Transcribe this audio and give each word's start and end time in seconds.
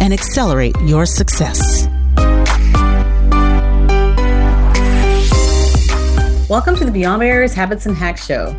and 0.00 0.12
accelerate 0.12 0.74
your 0.82 1.06
success. 1.06 1.88
Welcome 6.48 6.76
to 6.76 6.84
the 6.84 6.90
Beyond 6.90 7.20
Barriers 7.20 7.52
Habits 7.52 7.86
and 7.86 7.94
Hacks 7.94 8.24
Show. 8.24 8.56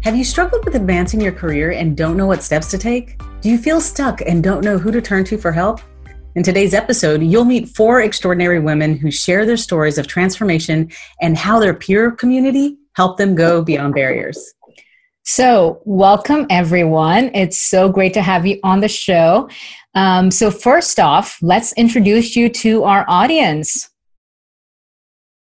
Have 0.00 0.16
you 0.16 0.24
struggled 0.24 0.64
with 0.64 0.74
advancing 0.74 1.20
your 1.20 1.30
career 1.30 1.70
and 1.70 1.96
don't 1.96 2.16
know 2.16 2.26
what 2.26 2.42
steps 2.42 2.68
to 2.72 2.78
take? 2.78 3.16
Do 3.40 3.48
you 3.48 3.56
feel 3.56 3.80
stuck 3.80 4.20
and 4.22 4.42
don't 4.42 4.64
know 4.64 4.76
who 4.76 4.90
to 4.90 5.00
turn 5.00 5.24
to 5.26 5.38
for 5.38 5.52
help? 5.52 5.80
In 6.34 6.42
today's 6.42 6.74
episode, 6.74 7.22
you'll 7.22 7.44
meet 7.44 7.68
four 7.68 8.00
extraordinary 8.00 8.58
women 8.58 8.96
who 8.96 9.10
share 9.10 9.44
their 9.44 9.56
stories 9.56 9.98
of 9.98 10.06
transformation 10.06 10.90
and 11.20 11.36
how 11.36 11.60
their 11.60 11.74
peer 11.74 12.10
community 12.10 12.78
helped 12.94 13.18
them 13.18 13.34
go 13.34 13.62
beyond 13.62 13.94
barriers. 13.94 14.54
So, 15.24 15.80
welcome 15.84 16.46
everyone. 16.50 17.30
It's 17.34 17.56
so 17.56 17.88
great 17.88 18.14
to 18.14 18.22
have 18.22 18.44
you 18.44 18.58
on 18.64 18.80
the 18.80 18.88
show. 18.88 19.48
Um, 19.94 20.30
so, 20.30 20.50
first 20.50 20.98
off, 20.98 21.38
let's 21.42 21.72
introduce 21.74 22.34
you 22.34 22.48
to 22.48 22.84
our 22.84 23.04
audience. 23.08 23.90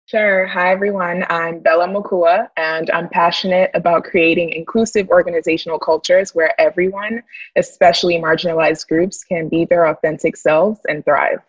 Sure. 0.05 0.45
Hi, 0.45 0.72
everyone. 0.72 1.25
I'm 1.30 1.59
Bella 1.59 1.88
Mokua, 1.88 2.49
and 2.58 2.91
I'm 2.91 3.09
passionate 3.09 3.71
about 3.73 4.03
creating 4.03 4.52
inclusive 4.52 5.09
organizational 5.09 5.80
cultures 5.80 6.36
where 6.36 6.53
everyone, 6.61 7.23
especially 7.55 8.17
marginalized 8.17 8.88
groups, 8.88 9.23
can 9.23 9.49
be 9.49 9.66
their 9.66 9.88
authentic 9.88 10.36
selves 10.38 10.81
and 10.88 11.03
thrive. 11.03 11.39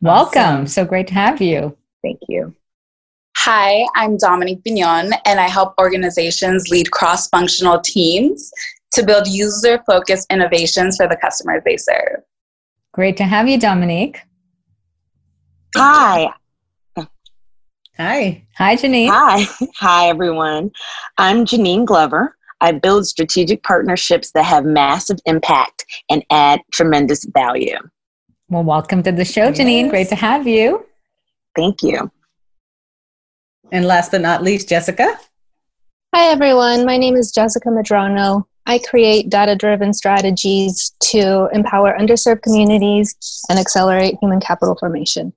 Welcome. 0.00 0.42
Awesome. 0.42 0.66
So 0.66 0.84
great 0.84 1.06
to 1.06 1.14
have 1.14 1.40
you. 1.40 1.76
Thank 2.02 2.20
you. 2.28 2.54
Hi, 3.38 3.86
I'm 3.94 4.16
Dominique 4.16 4.64
Bignon, 4.64 5.12
and 5.24 5.40
I 5.40 5.48
help 5.48 5.74
organizations 5.78 6.68
lead 6.70 6.90
cross 6.90 7.28
functional 7.28 7.80
teams 7.80 8.52
to 8.92 9.04
build 9.04 9.26
user 9.26 9.82
focused 9.86 10.30
innovations 10.30 10.96
for 10.96 11.06
the 11.08 11.16
customers 11.16 11.62
they 11.64 11.76
serve. 11.76 12.22
Great 12.92 13.16
to 13.18 13.24
have 13.24 13.48
you, 13.48 13.58
Dominique. 13.58 14.20
Hi. 15.76 16.28
Hi. 17.98 18.46
Hi, 18.56 18.76
Janine. 18.76 19.10
Hi. 19.10 19.44
Hi, 19.76 20.08
everyone. 20.08 20.70
I'm 21.18 21.44
Janine 21.44 21.84
Glover. 21.84 22.36
I 22.60 22.72
build 22.72 23.06
strategic 23.06 23.62
partnerships 23.62 24.32
that 24.32 24.44
have 24.44 24.64
massive 24.64 25.18
impact 25.26 25.84
and 26.08 26.24
add 26.30 26.60
tremendous 26.72 27.24
value. 27.26 27.76
Well, 28.48 28.64
welcome 28.64 29.02
to 29.02 29.12
the 29.12 29.24
show, 29.24 29.52
Janine. 29.52 29.82
Yes. 29.82 29.90
Great 29.90 30.08
to 30.08 30.14
have 30.16 30.46
you. 30.46 30.86
Thank 31.54 31.82
you. 31.82 32.10
And 33.70 33.84
last 33.84 34.10
but 34.10 34.22
not 34.22 34.42
least, 34.42 34.68
Jessica. 34.68 35.18
Hi, 36.14 36.32
everyone. 36.32 36.86
My 36.86 36.96
name 36.96 37.16
is 37.16 37.30
Jessica 37.30 37.68
Madrano. 37.68 38.44
I 38.68 38.78
create 38.78 39.30
data 39.30 39.56
driven 39.56 39.94
strategies 39.94 40.94
to 41.04 41.48
empower 41.54 41.96
underserved 41.98 42.42
communities 42.42 43.16
and 43.48 43.58
accelerate 43.58 44.16
human 44.20 44.40
capital 44.40 44.76
formation. 44.78 45.32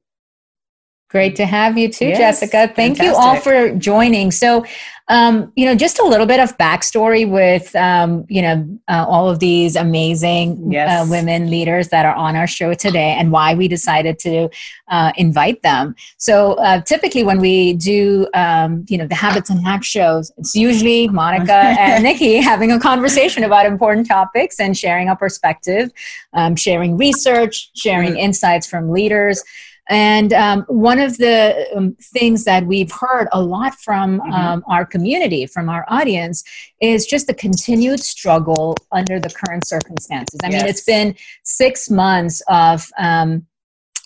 Great 1.10 1.38
to 1.38 1.46
have 1.46 1.78
you 1.78 1.90
too, 1.90 2.08
yes, 2.08 2.40
Jessica. 2.40 2.74
Thank 2.74 2.98
fantastic. 2.98 3.06
you 3.06 3.14
all 3.14 3.38
for 3.38 3.74
joining. 3.78 4.32
So, 4.32 4.66
um, 5.12 5.52
you 5.58 5.66
know, 5.66 5.76
just 5.76 6.00
a 6.00 6.06
little 6.06 6.26
bit 6.26 6.40
of 6.40 6.58
backstory 6.58 7.30
with, 7.30 7.76
um, 7.76 8.26
you 8.30 8.42
know, 8.42 8.66
uh, 8.88 9.06
all 9.06 9.30
of 9.30 9.40
these 9.40 9.76
amazing 9.76 10.54
uh, 10.54 10.70
yes. 10.70 10.90
uh, 10.90 11.12
women 11.12 11.50
leaders 11.50 11.90
that 11.90 12.06
are 12.06 12.16
on 12.16 12.38
our 12.38 12.48
show 12.48 12.74
today 12.74 13.14
and 13.20 13.30
why 13.30 13.54
we 13.54 13.68
decided 13.68 14.18
to 14.20 14.50
uh, 14.88 15.12
invite 15.18 15.62
them. 15.64 15.96
So, 16.16 16.54
uh, 16.54 16.80
typically 16.80 17.24
when 17.24 17.40
we 17.40 17.74
do, 17.74 18.26
um, 18.34 18.86
you 18.88 18.98
know, 18.98 19.06
the 19.06 19.16
Habits 19.16 19.50
and 19.50 19.62
Hacks 19.62 19.88
shows, 19.88 20.32
it's 20.38 20.56
usually 20.56 21.10
Monica 21.10 21.54
and 21.80 22.06
Nikki 22.06 22.38
having 22.38 22.72
a 22.72 22.80
conversation 22.80 23.44
about 23.44 23.66
important 23.66 24.08
topics 24.08 24.62
and 24.62 24.78
sharing 24.78 25.10
a 25.10 25.16
perspective, 25.18 25.92
um, 26.32 26.56
sharing 26.56 26.96
research, 26.96 27.72
sharing 27.76 28.12
mm-hmm. 28.12 28.20
insights 28.20 28.66
from 28.66 28.90
leaders. 28.90 29.44
And 29.92 30.32
um, 30.32 30.64
one 30.70 31.00
of 31.00 31.18
the 31.18 31.68
um, 31.76 31.98
things 32.02 32.46
that 32.46 32.66
we've 32.66 32.92
heard 32.92 33.28
a 33.34 33.42
lot 33.42 33.76
from 33.76 34.20
mm-hmm. 34.20 34.32
um, 34.32 34.64
our 34.68 34.86
community, 34.86 35.46
from 35.46 35.68
our 35.68 35.86
audience, 35.90 36.46
is 36.80 37.06
just 37.06 37.28
the 37.28 37.34
continued 37.34 38.00
struggle 38.00 38.78
under 38.94 39.20
the 39.20 39.30
current 39.30 39.68
circumstances. 39.68 40.40
I 40.44 40.50
yes. 40.50 40.62
mean, 40.62 40.70
it's 40.70 40.84
been 40.84 41.16
six 41.44 41.90
months 41.90 42.42
of 42.48 42.90
um, 42.98 43.46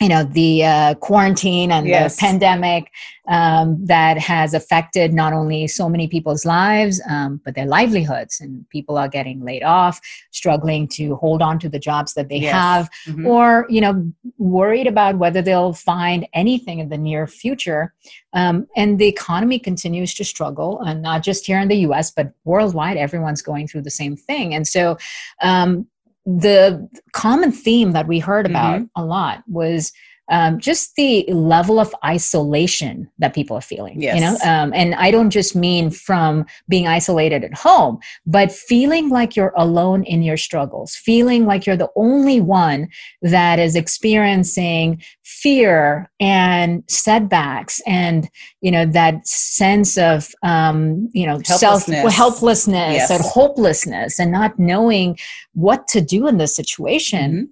you 0.01 0.09
know 0.09 0.23
the 0.23 0.63
uh, 0.63 0.93
quarantine 0.95 1.71
and 1.71 1.87
yes. 1.87 2.15
the 2.15 2.19
pandemic 2.19 2.91
um, 3.27 3.83
that 3.85 4.17
has 4.17 4.53
affected 4.53 5.13
not 5.13 5.31
only 5.31 5.67
so 5.67 5.87
many 5.87 6.07
people's 6.07 6.45
lives 6.45 7.01
um, 7.09 7.39
but 7.45 7.55
their 7.55 7.65
livelihoods 7.65 8.41
and 8.41 8.67
people 8.69 8.97
are 8.97 9.07
getting 9.07 9.43
laid 9.43 9.63
off 9.63 10.01
struggling 10.31 10.87
to 10.87 11.15
hold 11.15 11.41
on 11.41 11.57
to 11.57 11.69
the 11.69 11.79
jobs 11.79 12.13
that 12.13 12.27
they 12.27 12.37
yes. 12.37 12.53
have 12.53 12.89
mm-hmm. 13.07 13.25
or 13.25 13.65
you 13.69 13.79
know 13.79 14.11
worried 14.37 14.87
about 14.87 15.17
whether 15.17 15.41
they'll 15.41 15.73
find 15.73 16.27
anything 16.33 16.79
in 16.79 16.89
the 16.89 16.97
near 16.97 17.25
future 17.25 17.93
um, 18.33 18.67
and 18.75 18.99
the 18.99 19.07
economy 19.07 19.57
continues 19.57 20.13
to 20.13 20.25
struggle 20.25 20.81
and 20.81 21.01
not 21.01 21.23
just 21.23 21.45
here 21.45 21.59
in 21.59 21.69
the 21.69 21.77
us 21.77 22.11
but 22.11 22.33
worldwide 22.43 22.97
everyone's 22.97 23.41
going 23.41 23.65
through 23.65 23.81
the 23.81 23.89
same 23.89 24.17
thing 24.17 24.53
and 24.53 24.67
so 24.67 24.97
um, 25.41 25.87
the 26.25 26.89
common 27.25 27.51
theme 27.51 27.93
that 27.93 28.07
we 28.07 28.19
heard 28.19 28.45
about 28.45 28.75
mm-hmm. 28.75 29.01
a 29.01 29.03
lot 29.03 29.43
was 29.47 29.91
um, 30.29 30.59
just 30.59 30.95
the 30.95 31.25
level 31.29 31.79
of 31.79 31.93
isolation 32.03 33.09
that 33.19 33.33
people 33.33 33.55
are 33.55 33.61
feeling 33.61 34.01
yes. 34.01 34.15
you 34.15 34.21
know 34.21 34.37
um, 34.43 34.73
and 34.73 34.95
i 34.95 35.11
don't 35.11 35.29
just 35.29 35.55
mean 35.55 35.89
from 35.89 36.45
being 36.67 36.87
isolated 36.87 37.43
at 37.43 37.53
home 37.53 37.99
but 38.25 38.51
feeling 38.51 39.09
like 39.09 39.35
you're 39.35 39.53
alone 39.55 40.03
in 40.03 40.23
your 40.23 40.37
struggles 40.37 40.95
feeling 40.95 41.45
like 41.45 41.65
you're 41.65 41.77
the 41.77 41.89
only 41.95 42.41
one 42.41 42.87
that 43.21 43.59
is 43.59 43.75
experiencing 43.75 45.01
fear 45.23 46.09
and 46.19 46.83
setbacks 46.87 47.81
and 47.85 48.29
you 48.61 48.71
know 48.71 48.85
that 48.85 49.25
sense 49.27 49.97
of 49.97 50.33
um, 50.43 51.09
you 51.13 51.25
know 51.25 51.39
self 51.43 51.85
helplessness 51.85 52.95
yes. 52.95 53.11
and 53.11 53.21
hopelessness 53.21 54.19
and 54.19 54.31
not 54.31 54.57
knowing 54.57 55.17
what 55.53 55.87
to 55.87 56.01
do 56.01 56.27
in 56.27 56.37
this 56.37 56.55
situation 56.55 57.31
mm-hmm 57.31 57.51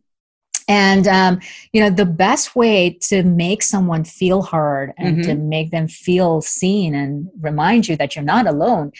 and 0.68 1.08
um, 1.08 1.40
you 1.72 1.82
know 1.82 1.90
the 1.90 2.06
best 2.06 2.56
way 2.56 2.98
to 3.02 3.24
make 3.24 3.64
someone 3.64 4.04
feel 4.04 4.42
heard 4.42 4.94
and 4.98 5.18
mm-hmm. 5.18 5.30
to 5.30 5.36
make 5.36 5.72
them 5.72 5.88
feel 5.88 6.42
seen 6.42 6.96
and 6.96 7.30
remind 7.40 7.88
you 7.88 7.96
that 7.98 8.16
you're 8.16 8.26
not 8.26 8.48
alone 8.48 8.92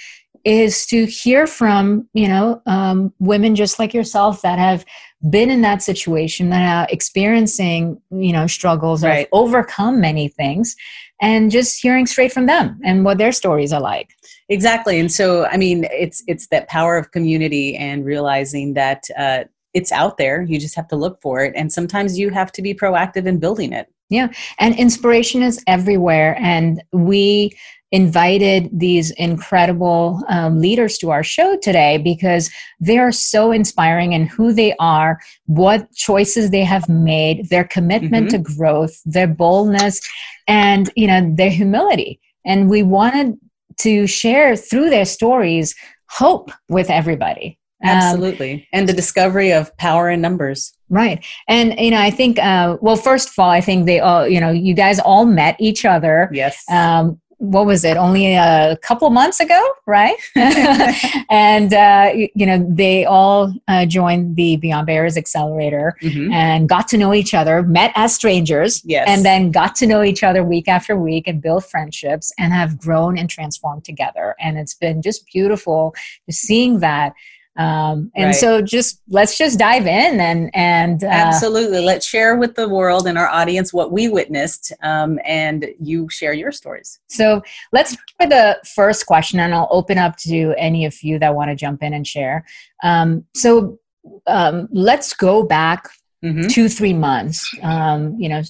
is 0.44 0.86
to 0.86 1.06
hear 1.06 1.48
from 1.48 2.08
you 2.14 2.28
know 2.28 2.62
um, 2.66 3.14
women 3.20 3.56
just 3.56 3.80
like 3.80 3.94
yourself 3.94 4.42
that 4.42 4.60
have 4.60 4.86
been 5.30 5.50
in 5.50 5.62
that 5.62 5.82
situation 5.82 6.50
that 6.50 6.88
are 6.88 6.88
experiencing 6.92 8.02
you 8.12 8.34
know 8.34 8.48
struggles 8.48 9.04
right. 9.04 9.28
or 9.32 9.44
overcome 9.44 10.02
many 10.02 10.28
things 10.28 10.76
and 11.22 11.52
just 11.52 11.82
hearing 11.82 12.06
straight 12.06 12.34
from 12.34 12.46
them 12.46 12.80
and 12.84 13.06
what 13.06 13.18
their 13.18 13.32
stories 13.32 13.72
are 13.72 13.80
like 13.80 14.10
exactly 14.50 15.00
and 15.00 15.12
so 15.12 15.46
i 15.46 15.56
mean 15.56 15.86
it's 15.92 16.22
it's 16.28 16.48
that 16.48 16.68
power 16.68 16.98
of 16.98 17.12
community 17.12 17.78
and 17.78 18.04
realizing 18.04 18.74
that 18.74 19.04
uh, 19.18 19.46
it's 19.74 19.92
out 19.92 20.18
there. 20.18 20.42
You 20.44 20.60
just 20.60 20.76
have 20.76 20.88
to 20.90 20.96
look 20.96 21.22
for 21.22 21.44
it. 21.44 21.54
And 21.56 21.72
sometimes 21.72 22.18
you 22.18 22.30
have 22.30 22.52
to 22.54 22.62
be 22.62 22.74
proactive 22.74 23.26
in 23.26 23.40
building 23.40 23.74
it. 23.74 23.88
Yeah. 24.10 24.28
And 24.60 24.76
inspiration 24.76 25.42
is 25.42 25.64
everywhere. 25.68 26.38
And 26.40 26.84
we 26.92 27.58
invited 27.92 28.70
these 28.72 29.12
incredible 29.12 30.24
um, 30.28 30.60
leaders 30.60 30.98
to 30.98 31.12
our 31.12 31.24
show 31.24 31.58
today 31.58 32.00
because 32.00 32.50
they're 32.80 33.12
so 33.12 33.52
inspiring 33.52 34.14
in 34.14 34.26
who 34.26 34.52
they 34.52 34.76
are, 34.80 35.20
what 35.46 35.92
choices 35.94 36.50
they 36.50 36.64
have 36.64 36.90
made, 36.90 37.50
their 37.50 37.64
commitment 37.64 38.30
mm-hmm. 38.30 38.44
to 38.44 38.56
growth, 38.56 39.00
their 39.06 39.28
boldness, 39.28 40.02
and 40.48 40.90
you 40.96 41.06
know 41.06 41.32
their 41.36 41.52
humility. 41.52 42.20
And 42.46 42.68
we 42.68 42.82
wanted 42.82 43.38
to 43.78 44.08
share 44.08 44.56
through 44.56 44.90
their 44.90 45.06
stories 45.06 45.76
hope 46.10 46.52
with 46.70 46.90
everybody 46.90 47.60
Absolutely. 47.84 48.54
Um, 48.54 48.62
and 48.74 48.90
the 48.90 48.94
discovery 48.94 49.52
of 49.52 49.76
power 49.78 50.10
in 50.10 50.22
numbers. 50.22 50.74
Right. 50.90 51.26
And, 51.48 51.78
you 51.80 51.92
know, 51.92 52.00
I 52.00 52.12
think, 52.12 52.40
uh, 52.40 52.78
well, 52.82 52.96
first 52.96 53.30
of 53.30 53.40
all, 53.40 53.50
I 53.50 53.62
think 53.62 53.86
they 53.86 54.00
all, 54.00 54.28
you 54.28 54.40
know, 54.40 54.52
you 54.52 54.74
guys 54.74 55.00
all 55.00 55.26
met 55.26 55.56
each 55.60 55.86
other. 55.86 56.30
Yes. 56.32 56.64
Um, 56.72 57.20
what 57.44 57.66
was 57.66 57.84
it 57.84 57.98
only 57.98 58.36
a 58.36 58.78
couple 58.82 59.10
months 59.10 59.42
ago 59.42 59.62
right 59.86 60.16
and 61.30 61.74
uh, 61.74 62.10
you 62.14 62.46
know 62.46 62.66
they 62.70 63.04
all 63.04 63.54
uh, 63.68 63.86
joined 63.86 64.38
the 64.38 64.56
beyond 64.56 64.88
barriers 64.88 65.18
accelerator 65.18 65.94
mm-hmm. 66.02 66.32
and 66.32 66.70
got 66.70 66.88
to 66.88 66.98
know 66.98 67.14
each 67.14 67.34
other 67.34 67.62
met 67.62 67.92
as 67.96 68.16
strangers 68.16 68.82
yes. 68.86 69.06
and 69.10 69.26
then 69.26 69.52
got 69.52 69.76
to 69.76 69.86
know 69.86 70.02
each 70.04 70.24
other 70.24 70.42
week 70.42 70.70
after 70.70 70.96
week 70.96 71.28
and 71.28 71.42
built 71.42 71.66
friendships 71.66 72.32
and 72.40 72.54
have 72.54 72.78
grown 72.78 73.18
and 73.18 73.30
transformed 73.30 73.84
together 73.84 74.36
and 74.40 74.58
it's 74.58 74.76
been 74.76 75.02
just 75.02 75.26
beautiful 75.28 75.94
seeing 76.30 76.80
that 76.80 77.14
um, 77.56 78.12
and 78.16 78.28
right. 78.28 78.36
so 78.36 78.62
just 78.62 79.02
let's 79.10 79.38
just 79.38 79.60
dive 79.60 79.86
in 79.86 80.20
and 80.20 80.50
and 80.56 81.04
uh, 81.04 81.08
absolutely. 81.08 81.82
Let's 81.82 82.06
share 82.06 82.36
with 82.36 82.56
the 82.56 82.68
world 82.68 83.06
and 83.06 83.16
our 83.18 83.28
audience 83.28 83.72
what 83.72 83.92
we 83.92 84.08
witnessed 84.08 84.74
um, 84.82 85.20
and 85.24 85.68
you 85.80 86.10
share 86.10 86.34
your 86.34 86.52
stories. 86.52 87.00
So 87.08 87.44
let's 87.72 87.96
with 88.20 88.30
the 88.30 88.58
first 88.76 89.06
question 89.06 89.40
and 89.40 89.54
i'll 89.54 89.68
open 89.70 89.98
up 89.98 90.18
to 90.18 90.54
any 90.58 90.86
of 90.86 91.02
you 91.04 91.20
that 91.20 91.36
want 91.36 91.50
to 91.50 91.56
jump 91.56 91.84
in 91.84 91.94
and 91.94 92.08
share. 92.08 92.46
Um, 92.84 93.26
so 93.36 93.80
um, 94.26 94.68
let's 94.72 95.14
go 95.14 95.44
back 95.44 95.90
mm-hmm. 96.24 96.48
two 96.48 96.68
three 96.68 96.94
months 96.94 97.48
um, 97.62 98.20
you 98.20 98.30
know 98.30 98.42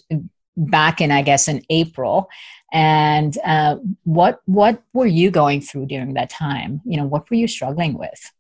back 0.56 1.02
in 1.02 1.12
i 1.12 1.22
guess 1.22 1.48
in 1.48 1.62
april. 1.70 2.30
And 2.76 3.38
uh, 3.46 3.76
what 4.04 4.42
what 4.46 4.82
were 4.94 5.06
you 5.06 5.30
going 5.30 5.62
through 5.62 5.86
during 5.86 6.16
that 6.16 6.32
time? 6.32 6.82
You 6.86 6.98
know 6.98 7.06
what 7.06 7.30
were 7.30 7.36
you 7.36 7.48
struggling 7.48 8.00
with 8.00 8.32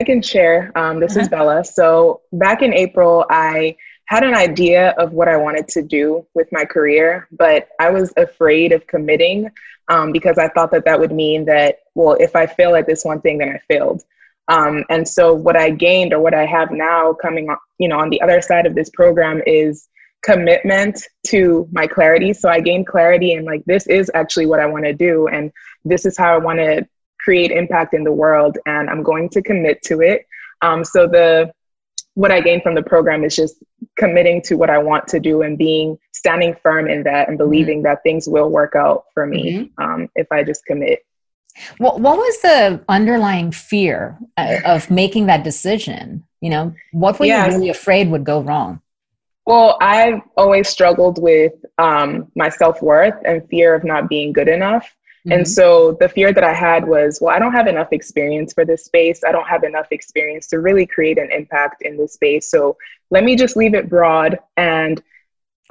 I 0.00 0.04
can 0.04 0.22
share. 0.22 0.72
Um, 0.76 1.00
this 1.00 1.12
uh-huh. 1.12 1.22
is 1.22 1.28
Bella. 1.28 1.64
So 1.64 2.22
back 2.32 2.62
in 2.62 2.72
April, 2.74 3.24
I 3.30 3.76
had 4.06 4.22
an 4.22 4.34
idea 4.34 4.90
of 4.98 5.12
what 5.12 5.28
I 5.28 5.36
wanted 5.36 5.68
to 5.68 5.82
do 5.82 6.26
with 6.34 6.48
my 6.52 6.64
career, 6.64 7.28
but 7.32 7.68
I 7.80 7.90
was 7.90 8.12
afraid 8.16 8.72
of 8.72 8.86
committing 8.86 9.50
um, 9.88 10.12
because 10.12 10.36
I 10.36 10.48
thought 10.48 10.70
that 10.72 10.84
that 10.84 10.98
would 10.98 11.12
mean 11.12 11.44
that, 11.46 11.76
well, 11.94 12.16
if 12.18 12.36
I 12.36 12.46
fail 12.46 12.74
at 12.74 12.86
this 12.86 13.04
one 13.04 13.20
thing, 13.20 13.38
then 13.38 13.48
I 13.48 13.60
failed. 13.72 14.02
Um, 14.48 14.84
and 14.90 15.08
so 15.08 15.32
what 15.32 15.56
I 15.56 15.70
gained 15.70 16.12
or 16.12 16.20
what 16.20 16.34
I 16.34 16.44
have 16.44 16.70
now 16.70 17.14
coming 17.14 17.48
on, 17.48 17.56
you 17.78 17.88
know, 17.88 17.98
on 17.98 18.10
the 18.10 18.20
other 18.20 18.42
side 18.42 18.66
of 18.66 18.74
this 18.74 18.90
program 18.90 19.40
is 19.46 19.88
commitment 20.22 21.02
to 21.28 21.68
my 21.72 21.86
clarity. 21.86 22.32
So 22.32 22.48
I 22.48 22.60
gained 22.60 22.86
clarity 22.86 23.34
and 23.34 23.46
like, 23.46 23.62
this 23.64 23.86
is 23.86 24.10
actually 24.14 24.46
what 24.46 24.60
I 24.60 24.66
want 24.66 24.84
to 24.84 24.92
do. 24.92 25.28
And 25.28 25.50
this 25.84 26.04
is 26.04 26.16
how 26.18 26.34
I 26.34 26.38
want 26.38 26.58
to 26.58 26.86
create 27.24 27.50
impact 27.50 27.94
in 27.94 28.04
the 28.04 28.12
world 28.12 28.58
and 28.66 28.90
I'm 28.90 29.02
going 29.02 29.28
to 29.30 29.42
commit 29.42 29.82
to 29.84 30.02
it. 30.02 30.26
Um, 30.62 30.84
so 30.84 31.06
the 31.06 31.52
what 32.14 32.30
I 32.30 32.40
gained 32.40 32.62
from 32.62 32.76
the 32.76 32.82
program 32.82 33.24
is 33.24 33.34
just 33.34 33.56
committing 33.98 34.40
to 34.42 34.56
what 34.56 34.70
I 34.70 34.78
want 34.78 35.08
to 35.08 35.18
do 35.18 35.42
and 35.42 35.58
being 35.58 35.98
standing 36.12 36.54
firm 36.62 36.88
in 36.88 37.02
that 37.04 37.28
and 37.28 37.36
believing 37.36 37.78
mm-hmm. 37.78 37.86
that 37.86 38.02
things 38.04 38.28
will 38.28 38.50
work 38.50 38.76
out 38.76 39.04
for 39.12 39.26
me 39.26 39.70
mm-hmm. 39.78 39.82
um, 39.82 40.08
if 40.14 40.30
I 40.30 40.44
just 40.44 40.64
commit. 40.64 41.00
What, 41.78 42.00
what 42.00 42.16
was 42.16 42.40
the 42.42 42.84
underlying 42.88 43.52
fear 43.52 44.18
uh, 44.36 44.58
of 44.64 44.90
making 44.90 45.26
that 45.26 45.44
decision? 45.44 46.24
You 46.40 46.50
know, 46.50 46.74
what 46.92 47.18
were 47.18 47.26
you 47.26 47.42
really 47.46 47.68
afraid 47.68 48.10
would 48.10 48.24
go 48.24 48.42
wrong? 48.42 48.80
Well, 49.46 49.76
I've 49.80 50.20
always 50.36 50.68
struggled 50.68 51.20
with 51.20 51.52
um, 51.78 52.30
my 52.34 52.48
self 52.48 52.80
worth 52.82 53.14
and 53.24 53.46
fear 53.48 53.74
of 53.74 53.84
not 53.84 54.08
being 54.08 54.32
good 54.32 54.48
enough. 54.48 54.94
Mm-hmm. 55.26 55.32
And 55.32 55.48
so 55.48 55.96
the 56.00 56.08
fear 56.08 56.32
that 56.32 56.44
I 56.44 56.52
had 56.52 56.86
was, 56.86 57.18
well, 57.20 57.34
I 57.34 57.38
don't 57.38 57.52
have 57.52 57.66
enough 57.66 57.88
experience 57.92 58.52
for 58.52 58.64
this 58.64 58.84
space. 58.84 59.22
I 59.26 59.32
don't 59.32 59.48
have 59.48 59.64
enough 59.64 59.86
experience 59.90 60.46
to 60.48 60.58
really 60.58 60.86
create 60.86 61.18
an 61.18 61.30
impact 61.32 61.82
in 61.82 61.96
this 61.96 62.12
space. 62.12 62.50
So 62.50 62.76
let 63.10 63.24
me 63.24 63.34
just 63.34 63.56
leave 63.56 63.74
it 63.74 63.88
broad 63.88 64.38
and 64.58 65.02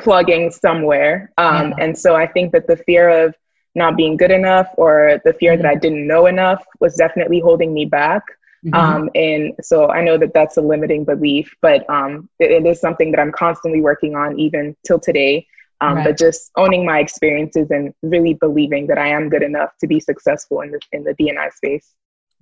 plugging 0.01 0.49
somewhere. 0.49 1.31
Um, 1.37 1.69
yeah. 1.69 1.85
And 1.85 1.97
so 1.97 2.15
I 2.15 2.25
think 2.25 2.51
that 2.53 2.65
the 2.65 2.77
fear 2.77 3.09
of 3.09 3.35
not 3.75 3.95
being 3.95 4.17
good 4.17 4.31
enough 4.31 4.69
or 4.75 5.21
the 5.23 5.33
fear 5.33 5.53
mm-hmm. 5.53 5.61
that 5.63 5.69
I 5.69 5.75
didn't 5.75 6.07
know 6.07 6.25
enough 6.25 6.63
was 6.79 6.95
definitely 6.95 7.39
holding 7.39 7.73
me 7.73 7.85
back. 7.85 8.23
Mm-hmm. 8.65 8.75
Um, 8.75 9.09
and 9.13 9.53
so 9.61 9.89
I 9.89 10.03
know 10.03 10.17
that 10.17 10.33
that's 10.33 10.57
a 10.57 10.61
limiting 10.61 11.05
belief, 11.05 11.53
but 11.61 11.87
um, 11.89 12.29
it, 12.39 12.49
it 12.51 12.65
is 12.65 12.79
something 12.79 13.11
that 13.11 13.19
I'm 13.19 13.31
constantly 13.31 13.81
working 13.81 14.15
on 14.15 14.39
even 14.39 14.75
till 14.85 14.99
today. 14.99 15.47
Um, 15.83 15.95
right. 15.95 16.05
But 16.05 16.17
just 16.17 16.51
owning 16.55 16.85
my 16.85 16.99
experiences 16.99 17.69
and 17.69 17.93
really 18.01 18.35
believing 18.35 18.87
that 18.87 18.97
I 18.97 19.09
am 19.09 19.29
good 19.29 19.43
enough 19.43 19.71
to 19.81 19.87
be 19.87 19.99
successful 19.99 20.61
in 20.61 20.71
the 20.71 20.79
in 20.91 21.03
the 21.03 21.13
DNI 21.13 21.51
space. 21.51 21.93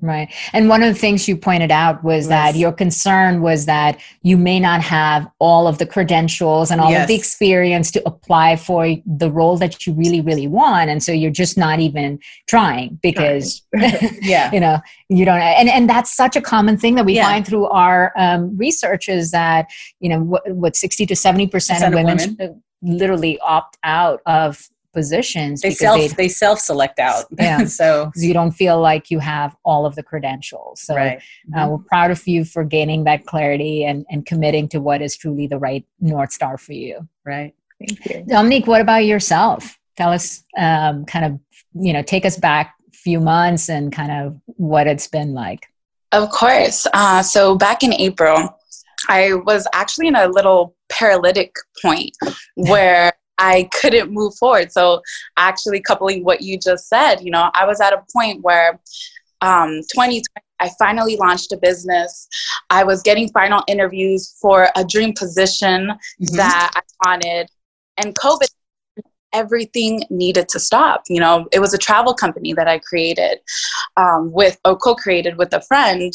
Right. 0.02 0.34
And 0.52 0.68
one 0.68 0.82
of 0.82 0.92
the 0.92 1.00
things 1.00 1.28
you 1.28 1.38
pointed 1.38 1.70
out 1.70 2.04
was 2.04 2.28
yes. 2.28 2.30
that 2.30 2.60
your 2.60 2.72
concern 2.72 3.42
was 3.42 3.68
that 3.68 4.00
you 4.24 4.36
may 4.36 4.60
not 4.60 4.82
have 4.82 5.30
all 5.38 5.68
of 5.68 5.78
the 5.78 5.86
credentials 5.86 6.72
and 6.72 6.82
all 6.82 6.90
yes. 6.90 7.04
of 7.04 7.08
the 7.08 7.14
experience 7.14 7.92
to 7.92 8.02
apply 8.08 8.56
for 8.56 8.96
the 9.06 9.30
role 9.30 9.58
that 9.58 9.86
you 9.86 9.94
really, 9.94 10.20
really 10.20 10.48
want. 10.48 10.90
And 10.90 11.04
so 11.04 11.12
you're 11.12 11.30
just 11.30 11.56
not 11.56 11.80
even 11.80 12.20
trying 12.48 13.00
because, 13.04 13.62
yeah, 14.22 14.52
you 14.54 14.60
know, 14.60 14.80
you 15.10 15.24
don't, 15.24 15.40
and, 15.40 15.70
and 15.70 15.88
that's 15.88 16.16
such 16.16 16.36
a 16.36 16.42
common 16.42 16.78
thing 16.78 16.96
that 16.96 17.06
we 17.06 17.18
yeah. 17.18 17.30
find 17.30 17.46
through 17.46 17.68
our 17.68 18.12
um, 18.18 18.58
research 18.58 19.08
is 19.08 19.30
that, 19.30 19.68
you 20.00 20.10
know, 20.10 20.20
what, 20.20 20.50
what 20.52 20.76
60 20.76 21.06
to 21.06 21.14
70% 21.14 21.88
of 21.88 21.94
women, 21.94 22.20
of 22.20 22.38
women 22.40 22.64
literally 22.82 23.40
opt 23.40 23.78
out 23.84 24.22
of 24.26 24.70
positions 24.94 25.62
they 25.62 25.72
self 25.72 26.16
they 26.16 26.28
self 26.28 26.60
select 26.60 27.00
out. 27.00 27.26
Yeah. 27.40 27.66
So 27.72 28.12
you 28.16 28.34
don't 28.34 28.52
feel 28.52 28.80
like 28.82 29.10
you 29.10 29.20
have 29.20 29.56
all 29.64 29.86
of 29.86 29.96
the 29.96 30.04
credentials. 30.04 30.82
So 30.82 30.96
right. 30.96 31.18
Uh, 31.18 31.20
mm-hmm. 31.20 31.58
uh, 31.58 31.68
we're 31.70 31.84
proud 31.84 32.12
of 32.12 32.28
you 32.28 32.44
for 32.44 32.64
gaining 32.64 33.06
that 33.06 33.26
clarity 33.26 33.86
and 33.86 34.06
and 34.10 34.26
committing 34.26 34.68
to 34.70 34.80
what 34.80 35.02
is 35.02 35.16
truly 35.16 35.48
the 35.48 35.58
right 35.58 35.86
north 36.00 36.32
star 36.32 36.58
for 36.58 36.74
you. 36.74 37.08
Right. 37.26 37.54
Thank 37.80 38.06
you. 38.10 38.26
Dominique 38.28 38.68
what 38.68 38.82
about 38.82 39.06
yourself? 39.06 39.78
Tell 39.98 40.12
us 40.12 40.44
um, 40.58 41.06
kind 41.06 41.26
of 41.26 41.40
you 41.74 41.94
know 41.94 42.04
take 42.04 42.26
us 42.26 42.38
back 42.38 42.76
a 42.94 42.98
few 42.98 43.20
months 43.20 43.70
and 43.70 43.92
kind 43.92 44.12
of 44.12 44.40
what 44.46 44.88
it's 44.88 45.08
been 45.08 45.34
like. 45.34 45.68
Of 46.12 46.30
course. 46.30 46.86
Uh, 46.94 47.24
so 47.24 47.56
back 47.56 47.84
in 47.84 47.94
april 47.94 48.58
I 49.10 49.34
was 49.34 49.68
actually 49.74 50.08
in 50.08 50.16
a 50.16 50.28
little 50.28 50.76
paralytic 50.90 51.54
point 51.82 52.12
where 52.56 53.12
I 53.38 53.70
couldn't 53.74 54.12
move 54.12 54.36
forward. 54.36 54.72
So, 54.72 55.02
actually, 55.38 55.82
coupling 55.82 56.24
what 56.24 56.42
you 56.42 56.60
just 56.60 56.88
said, 56.88 57.22
you 57.22 57.32
know, 57.32 57.50
I 57.54 57.66
was 57.66 57.82
at 57.82 57.94
a 57.94 58.04
point 58.14 58.42
where 58.44 58.80
um, 59.42 59.82
2020, 59.94 60.24
I 60.60 60.70
finally 60.78 61.18
launched 61.18 61.52
a 61.52 61.58
business. 61.58 62.28
I 62.70 62.84
was 62.84 63.02
getting 63.02 63.30
final 63.30 63.64
interviews 63.68 64.38
for 64.40 64.70
a 64.76 64.86
dream 64.86 65.14
position 65.14 65.90
mm-hmm. 65.90 66.36
that 66.36 66.72
I 66.76 66.82
wanted. 67.10 67.50
And 67.98 68.14
COVID 68.16 68.48
everything 69.34 70.04
needed 70.10 70.50
to 70.50 70.60
stop. 70.60 71.04
You 71.10 71.20
know, 71.20 71.48
it 71.52 71.60
was 71.60 71.74
a 71.74 71.78
travel 71.78 72.14
company 72.14 72.54
that 72.54 72.68
I 72.68 72.80
created 72.80 73.40
um, 73.98 74.32
with, 74.32 74.60
or 74.66 74.76
co-created 74.76 75.38
with 75.38 75.54
a 75.54 75.62
friend, 75.62 76.12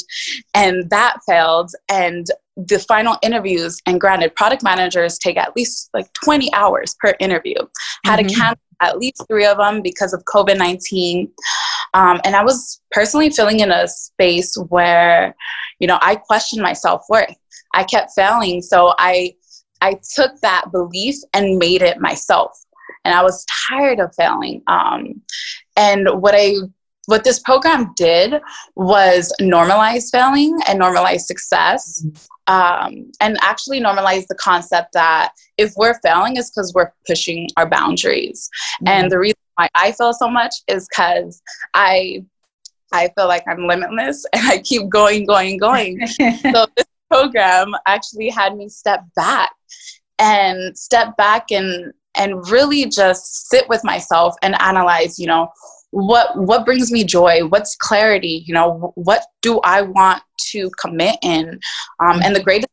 and 0.55 0.89
that 0.91 1.19
failed. 1.27 1.71
And 1.89 2.27
the 2.57 2.79
final 2.79 3.17
interviews, 3.23 3.79
and 3.87 4.01
granted, 4.01 4.35
product 4.35 4.63
managers 4.63 5.19
take 5.19 5.37
at 5.37 5.55
least 5.57 5.91
like 5.93 6.13
20 6.15 6.53
hours 6.53 6.97
per 7.01 7.15
interview. 7.21 7.57
Had 8.05 8.19
mm-hmm. 8.19 8.29
to 8.29 8.35
cancel 8.35 8.63
at 8.83 8.99
least 8.99 9.23
three 9.29 9.47
of 9.47 9.59
them 9.59 9.83
because 9.83 10.13
of 10.13 10.25
COVID 10.25 10.59
19. 10.59 11.31
Um, 11.95 12.21
and 12.25 12.37
I 12.37 12.45
was 12.45 12.81
personally 12.91 13.31
feeling 13.31 13.61
in 13.61 13.71
a 13.71 13.89
space 13.89 14.55
where, 14.69 15.35
you 15.79 15.87
know, 15.87 15.99
I 16.03 16.17
questioned 16.17 16.63
my 16.63 16.73
self 16.73 17.05
worth. 17.09 17.35
I 17.75 17.85
kept 17.85 18.13
failing. 18.15 18.63
So 18.63 18.95
I, 18.99 19.35
I 19.81 19.99
took 20.15 20.39
that 20.41 20.67
belief 20.73 21.17
and 21.35 21.59
made 21.59 21.83
it 21.83 22.01
myself 22.01 22.59
and 23.07 23.15
I 23.15 23.23
was 23.23 23.47
tired 23.69 24.01
of 24.01 24.15
failing. 24.15 24.63
Um, 24.67 25.23
and 25.77 26.09
what 26.21 26.35
I 26.37 26.55
what 27.07 27.25
this 27.25 27.39
program 27.39 27.93
did 27.97 28.35
was 28.75 29.33
normalize 29.41 30.11
failing 30.11 30.57
and 30.69 30.81
normalize 30.81 31.21
success. 31.21 32.05
Um, 32.49 33.11
and 33.21 33.37
actually 33.43 33.81
normalize 33.81 34.29
the 34.29 34.37
concept 34.37 34.93
that 34.93 35.33
if 35.59 35.73
we're 35.77 35.99
failing 36.01 36.37
is 36.37 36.49
because 36.49 36.73
we're 36.75 36.93
pushing 37.05 37.49
our 37.57 37.69
boundaries. 37.69 38.49
Mm-hmm. 38.77 38.89
and 38.89 39.11
the 39.11 39.19
reason 39.19 39.39
why 39.57 39.69
i 39.75 39.91
fail 39.93 40.13
so 40.13 40.29
much 40.29 40.55
is 40.69 40.87
because 40.89 41.43
i 41.75 42.23
i 42.93 43.09
feel 43.17 43.27
like 43.27 43.43
i'm 43.49 43.67
limitless 43.67 44.25
and 44.33 44.47
i 44.49 44.59
keep 44.59 44.89
going 44.89 45.27
going 45.27 45.57
going. 45.59 45.99
So 46.53 46.67
this 46.77 46.87
program 47.11 47.75
actually 47.87 48.29
had 48.29 48.57
me 48.57 48.69
step 48.69 49.01
back 49.15 49.53
and 50.19 50.77
step 50.77 51.17
back 51.17 51.51
and 51.51 51.93
and 52.17 52.49
really 52.49 52.87
just 52.87 53.49
sit 53.49 53.69
with 53.69 53.85
myself 53.85 54.35
and 54.43 54.61
analyze, 54.61 55.19
you 55.19 55.27
know, 55.27 55.49
what 55.97 56.37
what 56.37 56.67
brings 56.67 56.93
me 56.93 57.03
joy 57.03 57.41
what's 57.49 57.75
clarity 57.77 58.45
you 58.47 58.53
know 58.53 58.93
what 58.97 59.25
do 59.41 59.59
i 59.65 59.81
want 59.81 60.23
to 60.39 60.71
commit 60.79 61.17
in 61.23 61.59
um, 62.01 62.21
and 62.23 62.37
the 62.37 62.43
greatest 62.43 62.69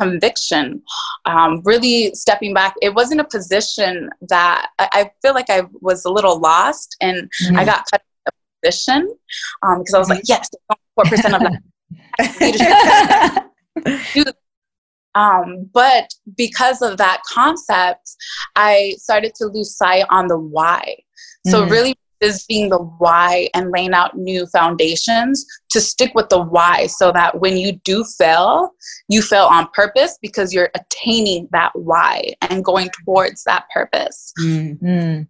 conviction 0.00 0.80
um, 1.24 1.60
really 1.64 2.14
stepping 2.14 2.54
back 2.54 2.72
it 2.80 2.94
wasn't 2.94 3.20
a 3.20 3.24
position 3.24 4.08
that 4.28 4.70
I, 4.78 4.88
I, 4.92 5.10
feel 5.22 5.34
like 5.34 5.50
i 5.50 5.62
was 5.80 6.04
a 6.04 6.10
little 6.10 6.38
lost 6.38 6.94
and 7.00 7.28
mm-hmm. 7.42 7.58
i 7.58 7.64
got 7.64 7.84
cut 7.90 8.00
a 8.28 8.30
position 8.62 9.12
um, 9.64 9.80
because 9.80 9.94
i 9.94 9.98
was 9.98 10.08
mm-hmm. 10.08 10.18
like 10.18 10.28
yes 10.28 10.48
4% 10.96 11.34
of 11.34 11.40
that 12.16 13.50
Um, 15.14 15.68
but 15.72 16.12
because 16.36 16.80
of 16.80 16.98
that 16.98 17.22
concept, 17.28 18.14
I 18.54 18.94
started 18.98 19.34
to 19.36 19.46
lose 19.46 19.76
sight 19.76 20.04
on 20.10 20.28
the 20.28 20.38
why. 20.38 20.98
So, 21.48 21.64
mm. 21.64 21.70
really 21.70 21.96
visiting 22.20 22.68
the 22.68 22.78
why 22.78 23.48
and 23.54 23.70
laying 23.70 23.92
out 23.92 24.16
new 24.16 24.46
foundations 24.46 25.44
to 25.70 25.80
stick 25.80 26.12
with 26.14 26.28
the 26.28 26.40
why 26.40 26.86
so 26.86 27.12
that 27.12 27.40
when 27.40 27.56
you 27.56 27.72
do 27.84 28.04
fail, 28.04 28.70
you 29.08 29.22
fail 29.22 29.44
on 29.44 29.68
purpose 29.72 30.18
because 30.20 30.52
you're 30.52 30.70
attaining 30.74 31.48
that 31.52 31.70
why 31.74 32.32
and 32.42 32.64
going 32.64 32.90
towards 33.04 33.44
that 33.44 33.64
purpose. 33.72 34.32
Mm-hmm. 34.40 35.22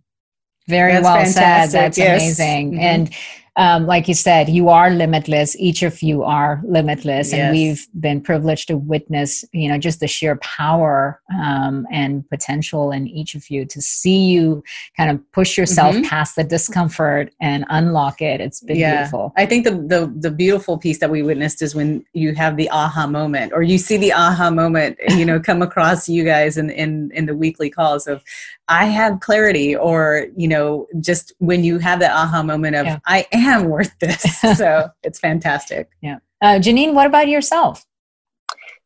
Very 0.69 0.93
That's 0.93 1.05
well 1.05 1.17
fantastic. 1.17 1.71
said. 1.71 1.81
That's 1.81 1.99
yes. 1.99 2.23
amazing. 2.23 2.73
Mm-hmm. 2.73 2.81
And 2.81 3.15
um, 3.59 3.87
like 3.87 4.07
you 4.07 4.15
said, 4.15 4.49
you 4.49 4.69
are 4.69 4.89
limitless. 4.91 5.57
Each 5.59 5.83
of 5.83 6.01
you 6.01 6.23
are 6.23 6.63
limitless, 6.65 7.33
yes. 7.33 7.35
and 7.35 7.53
we've 7.53 7.87
been 7.99 8.21
privileged 8.21 8.69
to 8.69 8.77
witness, 8.77 9.45
you 9.53 9.69
know, 9.69 9.79
just 9.79 9.99
the 9.99 10.07
sheer 10.07 10.37
power 10.37 11.21
um, 11.37 11.85
and 11.91 12.29
potential 12.31 12.93
in 12.93 13.09
each 13.09 13.35
of 13.35 13.51
you 13.51 13.65
to 13.67 13.83
see 13.83 14.27
you 14.27 14.63
kind 14.97 15.11
of 15.11 15.33
push 15.33 15.59
yourself 15.59 15.97
mm-hmm. 15.97 16.05
past 16.05 16.37
the 16.37 16.45
discomfort 16.45 17.35
and 17.41 17.65
unlock 17.69 18.23
it. 18.23 18.41
It's 18.41 18.61
been 18.61 18.77
yeah. 18.77 18.99
beautiful. 18.99 19.33
I 19.37 19.45
think 19.45 19.65
the, 19.65 19.73
the 19.73 20.15
the 20.17 20.31
beautiful 20.31 20.79
piece 20.79 21.01
that 21.01 21.11
we 21.11 21.25
witnessed 21.25 21.61
is 21.61 21.75
when 21.75 22.05
you 22.13 22.37
have 22.37 22.57
the 22.57 22.71
aha 22.71 23.09
moment, 23.09 23.53
or 23.53 23.63
you 23.63 23.79
see 23.79 23.97
the 23.97 24.13
aha 24.13 24.51
moment, 24.51 24.99
you 25.17 25.25
know, 25.25 25.41
come 25.41 25.63
across 25.63 26.09
you 26.09 26.23
guys 26.25 26.59
in 26.59 26.71
in 26.71 27.11
in 27.13 27.27
the 27.27 27.35
weekly 27.35 27.71
calls 27.71 28.07
of 28.07 28.23
I 28.69 28.87
have 28.87 29.21
clarity, 29.21 29.75
or 29.75 30.27
you 30.37 30.49
know, 30.49 30.87
just 31.01 31.33
when 31.39 31.65
you 31.65 31.79
have 31.79 32.01
that 32.01 32.13
aha 32.13 32.43
moment 32.43 32.77
of 32.77 32.87
yeah. 32.87 32.99
I 33.07 33.27
am 33.33 33.65
worth 33.67 33.99
this. 33.99 34.23
so 34.57 34.91
it's 35.03 35.19
fantastic. 35.19 35.89
Yeah, 36.03 36.19
uh, 36.43 36.59
Janine, 36.59 36.95
what 36.95 37.07
about 37.07 37.29
yourself? 37.29 37.85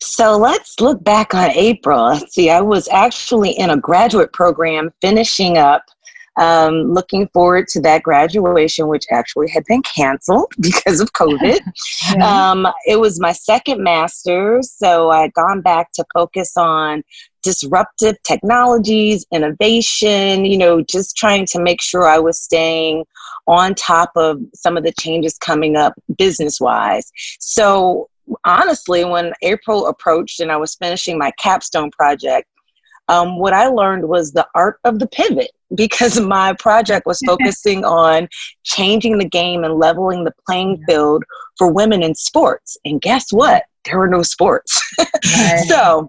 So 0.01 0.37
let's 0.37 0.81
look 0.81 1.03
back 1.05 1.33
on 1.33 1.51
April. 1.53 2.07
Let's 2.07 2.35
see, 2.35 2.51
I 2.51 2.61
was 2.61 2.89
actually 2.89 3.51
in 3.51 3.71
a 3.71 3.77
graduate 3.77 4.33
program 4.33 4.91
finishing 5.01 5.59
up 5.59 5.85
um, 6.37 6.93
looking 6.93 7.29
forward 7.29 7.69
to 7.69 7.81
that 7.83 8.03
graduation, 8.03 8.89
which 8.89 9.05
actually 9.11 9.51
had 9.51 9.65
been 9.67 9.83
canceled 9.83 10.53
because 10.61 11.01
of 11.01 11.13
COVID. 11.13 11.61
yeah. 12.17 12.51
um, 12.51 12.67
it 12.87 13.01
was 13.01 13.21
my 13.21 13.33
second 13.33 13.83
master's, 13.83 14.73
so 14.73 15.11
I 15.11 15.23
had 15.23 15.35
gone 15.35 15.61
back 15.61 15.93
to 15.93 16.05
focus 16.15 16.57
on 16.57 17.03
disruptive 17.43 18.17
technologies, 18.23 19.27
innovation, 19.33 20.45
you 20.45 20.57
know, 20.57 20.81
just 20.83 21.17
trying 21.17 21.45
to 21.47 21.61
make 21.61 21.83
sure 21.83 22.07
I 22.07 22.19
was 22.19 22.41
staying 22.41 23.05
on 23.47 23.75
top 23.75 24.13
of 24.17 24.41
some 24.55 24.77
of 24.77 24.85
the 24.85 24.93
changes 25.01 25.37
coming 25.39 25.77
up 25.77 25.95
business 26.17 26.61
wise. 26.61 27.11
So, 27.41 28.09
honestly, 28.45 29.05
when 29.05 29.33
April 29.43 29.89
approached 29.89 30.41
and 30.41 30.53
I 30.53 30.57
was 30.57 30.77
finishing 30.77 31.19
my 31.19 31.33
capstone 31.33 31.91
project, 31.91 32.47
um, 33.09 33.39
what 33.39 33.53
I 33.53 33.67
learned 33.67 34.09
was 34.09 34.33
the 34.33 34.47
art 34.55 34.79
of 34.85 34.99
the 34.99 35.07
pivot 35.07 35.51
because 35.75 36.21
my 36.37 36.55
project 36.55 37.07
was 37.07 37.21
focusing 37.27 37.85
on 37.85 38.29
changing 38.65 39.19
the 39.19 39.29
game 39.29 39.65
and 39.65 39.75
leveling 39.75 40.25
the 40.25 40.35
playing 40.47 40.83
field 40.87 41.25
for 41.59 41.73
women 41.73 42.03
in 42.03 42.15
sports. 42.15 42.77
And 42.85 43.01
guess 43.01 43.33
what? 43.33 43.65
There 43.85 43.99
were 43.99 44.09
no 44.09 44.23
sports. 44.23 44.81
so, 45.67 46.09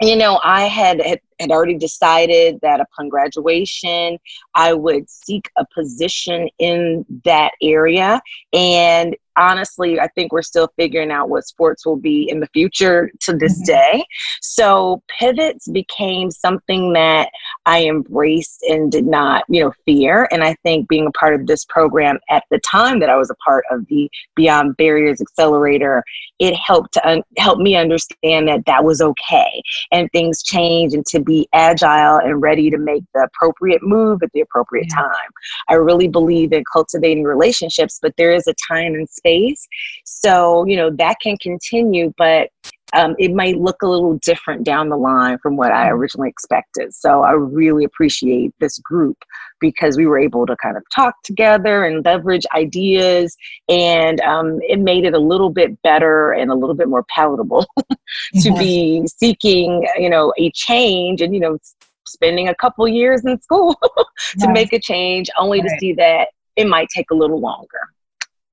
you 0.00 0.16
know, 0.16 0.40
I 0.44 0.62
had, 0.66 1.00
had 1.00 1.20
had 1.40 1.50
already 1.50 1.76
decided 1.76 2.58
that 2.62 2.80
upon 2.80 3.08
graduation, 3.08 4.18
I 4.54 4.72
would 4.74 5.08
seek 5.08 5.50
a 5.56 5.64
position 5.74 6.48
in 6.58 7.04
that 7.24 7.52
area. 7.62 8.20
And 8.52 9.16
honestly, 9.38 10.00
I 10.00 10.08
think 10.08 10.32
we're 10.32 10.42
still 10.42 10.68
figuring 10.76 11.10
out 11.10 11.30
what 11.30 11.46
sports 11.46 11.86
will 11.86 11.96
be 11.96 12.28
in 12.28 12.40
the 12.40 12.48
future 12.48 13.10
to 13.20 13.32
this 13.36 13.54
mm-hmm. 13.54 13.98
day. 13.98 14.04
So 14.42 15.02
pivots 15.18 15.68
became 15.68 16.30
something 16.30 16.92
that 16.94 17.30
I 17.64 17.84
embraced 17.84 18.62
and 18.68 18.90
did 18.90 19.06
not, 19.06 19.44
you 19.48 19.62
know, 19.62 19.72
fear. 19.86 20.28
And 20.30 20.42
I 20.42 20.54
think 20.62 20.88
being 20.88 21.06
a 21.06 21.12
part 21.12 21.34
of 21.34 21.46
this 21.46 21.64
program 21.64 22.18
at 22.28 22.44
the 22.50 22.58
time 22.60 22.98
that 23.00 23.08
I 23.08 23.16
was 23.16 23.30
a 23.30 23.36
part 23.36 23.64
of 23.70 23.86
the 23.86 24.10
Beyond 24.34 24.76
Barriers 24.76 25.20
Accelerator, 25.20 26.02
it 26.38 26.54
helped 26.54 26.94
to 26.94 27.08
un- 27.08 27.22
help 27.38 27.58
me 27.58 27.76
understand 27.76 28.48
that 28.48 28.66
that 28.66 28.84
was 28.84 29.00
okay 29.00 29.62
and 29.92 30.10
things 30.10 30.42
change 30.42 30.94
and 30.94 31.06
to 31.06 31.20
be 31.28 31.46
agile 31.52 32.16
and 32.16 32.40
ready 32.42 32.70
to 32.70 32.78
make 32.78 33.04
the 33.14 33.28
appropriate 33.28 33.82
move 33.82 34.22
at 34.22 34.30
the 34.32 34.40
appropriate 34.40 34.88
yeah. 34.90 35.02
time. 35.02 35.30
I 35.68 35.74
really 35.74 36.08
believe 36.08 36.52
in 36.52 36.64
cultivating 36.72 37.24
relationships, 37.24 37.98
but 38.00 38.14
there 38.16 38.32
is 38.32 38.46
a 38.46 38.54
time 38.72 38.94
and 38.94 39.08
space. 39.08 39.68
So, 40.04 40.64
you 40.66 40.76
know, 40.76 40.90
that 40.96 41.16
can 41.22 41.36
continue, 41.36 42.12
but 42.16 42.48
um, 42.94 43.14
it 43.18 43.34
might 43.34 43.58
look 43.58 43.82
a 43.82 43.86
little 43.86 44.14
different 44.18 44.64
down 44.64 44.88
the 44.88 44.96
line 44.96 45.38
from 45.38 45.56
what 45.56 45.72
I 45.72 45.86
mm-hmm. 45.86 45.94
originally 45.94 46.28
expected. 46.28 46.94
So 46.94 47.22
I 47.22 47.32
really 47.32 47.84
appreciate 47.84 48.54
this 48.60 48.78
group 48.78 49.16
because 49.60 49.96
we 49.96 50.06
were 50.06 50.18
able 50.18 50.46
to 50.46 50.56
kind 50.56 50.76
of 50.76 50.84
talk 50.94 51.14
together 51.22 51.84
and 51.84 52.04
leverage 52.04 52.46
ideas, 52.54 53.36
and 53.68 54.20
um, 54.20 54.60
it 54.62 54.78
made 54.78 55.04
it 55.04 55.14
a 55.14 55.18
little 55.18 55.50
bit 55.50 55.80
better 55.82 56.32
and 56.32 56.50
a 56.50 56.54
little 56.54 56.76
bit 56.76 56.88
more 56.88 57.04
palatable 57.14 57.66
to 58.40 58.52
be 58.54 59.04
seeking, 59.06 59.86
you 59.98 60.08
know, 60.08 60.32
a 60.38 60.50
change 60.52 61.20
and 61.20 61.34
you 61.34 61.40
know 61.40 61.58
spending 62.06 62.48
a 62.48 62.54
couple 62.54 62.88
years 62.88 63.24
in 63.24 63.40
school 63.42 63.78
to 64.38 64.50
make 64.52 64.72
a 64.72 64.80
change, 64.80 65.28
only 65.38 65.60
right. 65.60 65.68
to 65.68 65.76
see 65.78 65.92
that 65.92 66.28
it 66.56 66.66
might 66.66 66.88
take 66.88 67.10
a 67.10 67.14
little 67.14 67.40
longer. 67.40 67.80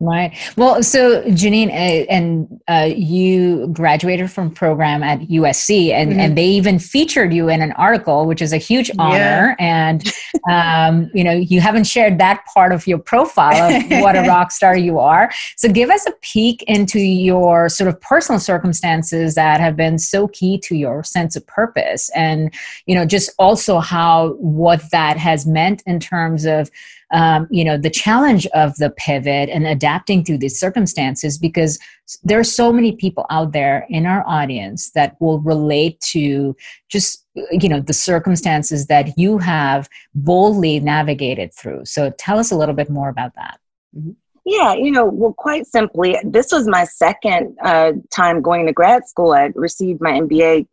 Right. 0.02 0.38
Well, 0.58 0.84
so 0.84 1.24
Janine, 1.24 1.70
uh, 1.70 2.06
and 2.10 2.62
uh, 2.68 2.90
you 2.94 3.68
graduated 3.68 4.30
from 4.30 4.52
program 4.52 5.02
at 5.04 5.22
USC, 5.22 5.92
and, 5.92 6.12
mm-hmm. 6.12 6.20
and 6.20 6.38
they 6.38 6.48
even 6.48 6.80
featured 6.80 7.34
you 7.34 7.48
in 7.48 7.62
an 7.62 7.72
article, 7.74 8.26
which 8.26 8.42
is 8.42 8.52
a 8.52 8.58
huge 8.58 8.92
honor. 9.00 9.56
Yeah. 9.58 9.94
And 9.94 10.14
um, 10.52 11.10
you 11.14 11.24
know, 11.24 11.32
you 11.32 11.62
haven't 11.62 11.86
shared 11.86 12.18
that 12.18 12.44
part 12.54 12.74
of 12.74 12.86
your 12.88 12.98
profile 12.98 13.74
of 13.74 14.02
what 14.02 14.18
a 14.18 14.24
rock 14.24 14.52
star 14.52 14.76
you 14.76 15.00
are. 15.00 15.32
So, 15.56 15.70
give 15.70 15.90
us 15.90 16.06
a 16.06 16.12
peek 16.22 16.62
into 16.64 17.00
your 17.00 17.70
sort 17.70 17.88
of 17.88 18.00
personal 18.02 18.40
circumstances 18.42 19.36
that 19.36 19.62
have 19.62 19.78
been 19.78 19.98
so 19.98 20.28
key 20.28 20.58
to 20.66 20.76
your 20.76 21.06
sense 21.06 21.38
of 21.38 21.48
purpose, 21.48 22.10
and 22.10 22.54
you 22.86 22.96
know, 22.96 23.06
just 23.06 23.32
also 23.40 23.80
how 23.80 24.34
what 24.40 24.82
that 24.92 25.16
has 25.16 25.46
meant 25.46 25.84
in 25.86 26.02
terms 26.02 26.44
of 26.44 26.70
um, 27.16 27.48
you 27.50 27.64
know 27.64 27.78
the 27.78 27.90
challenge 27.90 28.46
of 28.48 28.76
the 28.76 28.90
pivot 28.92 29.48
and 29.50 29.66
adapting 29.66 30.24
to 30.26 30.38
these 30.38 30.60
circumstances 30.60 31.38
because 31.38 31.80
there 32.24 32.38
are 32.38 32.44
so 32.44 32.74
many 32.74 32.92
people 32.92 33.26
out 33.30 33.54
there 33.54 33.88
in 33.90 34.06
our 34.06 34.24
audience 34.28 34.92
that 34.92 35.16
will 35.22 35.40
relate 35.40 36.00
to 36.02 36.56
just 36.90 37.26
you 37.52 37.70
know 37.70 37.80
the 37.80 37.94
circumstances 37.94 38.88
that 38.88 39.18
you 39.18 39.38
have 39.38 39.88
boldly 40.14 40.80
navigated 40.82 41.54
through 41.54 41.86
so 41.86 42.12
tell 42.18 42.38
us 42.38 42.52
a 42.52 42.56
little 42.56 42.76
bit 42.76 42.90
more 42.90 43.10
about 43.10 43.34
that 43.36 43.60
mm-hmm. 43.98 44.12
Yeah, 44.48 44.76
you 44.76 44.92
know, 44.92 45.06
well, 45.06 45.34
quite 45.34 45.66
simply, 45.66 46.20
this 46.24 46.52
was 46.52 46.68
my 46.68 46.84
second 46.84 47.58
uh, 47.64 47.94
time 48.12 48.44
going 48.44 48.68
to 48.68 48.74
grad 48.74 49.08
school. 49.08 49.32
I 49.32 49.52
received 49.56 50.02
my 50.02 50.12
MBA 50.12 50.68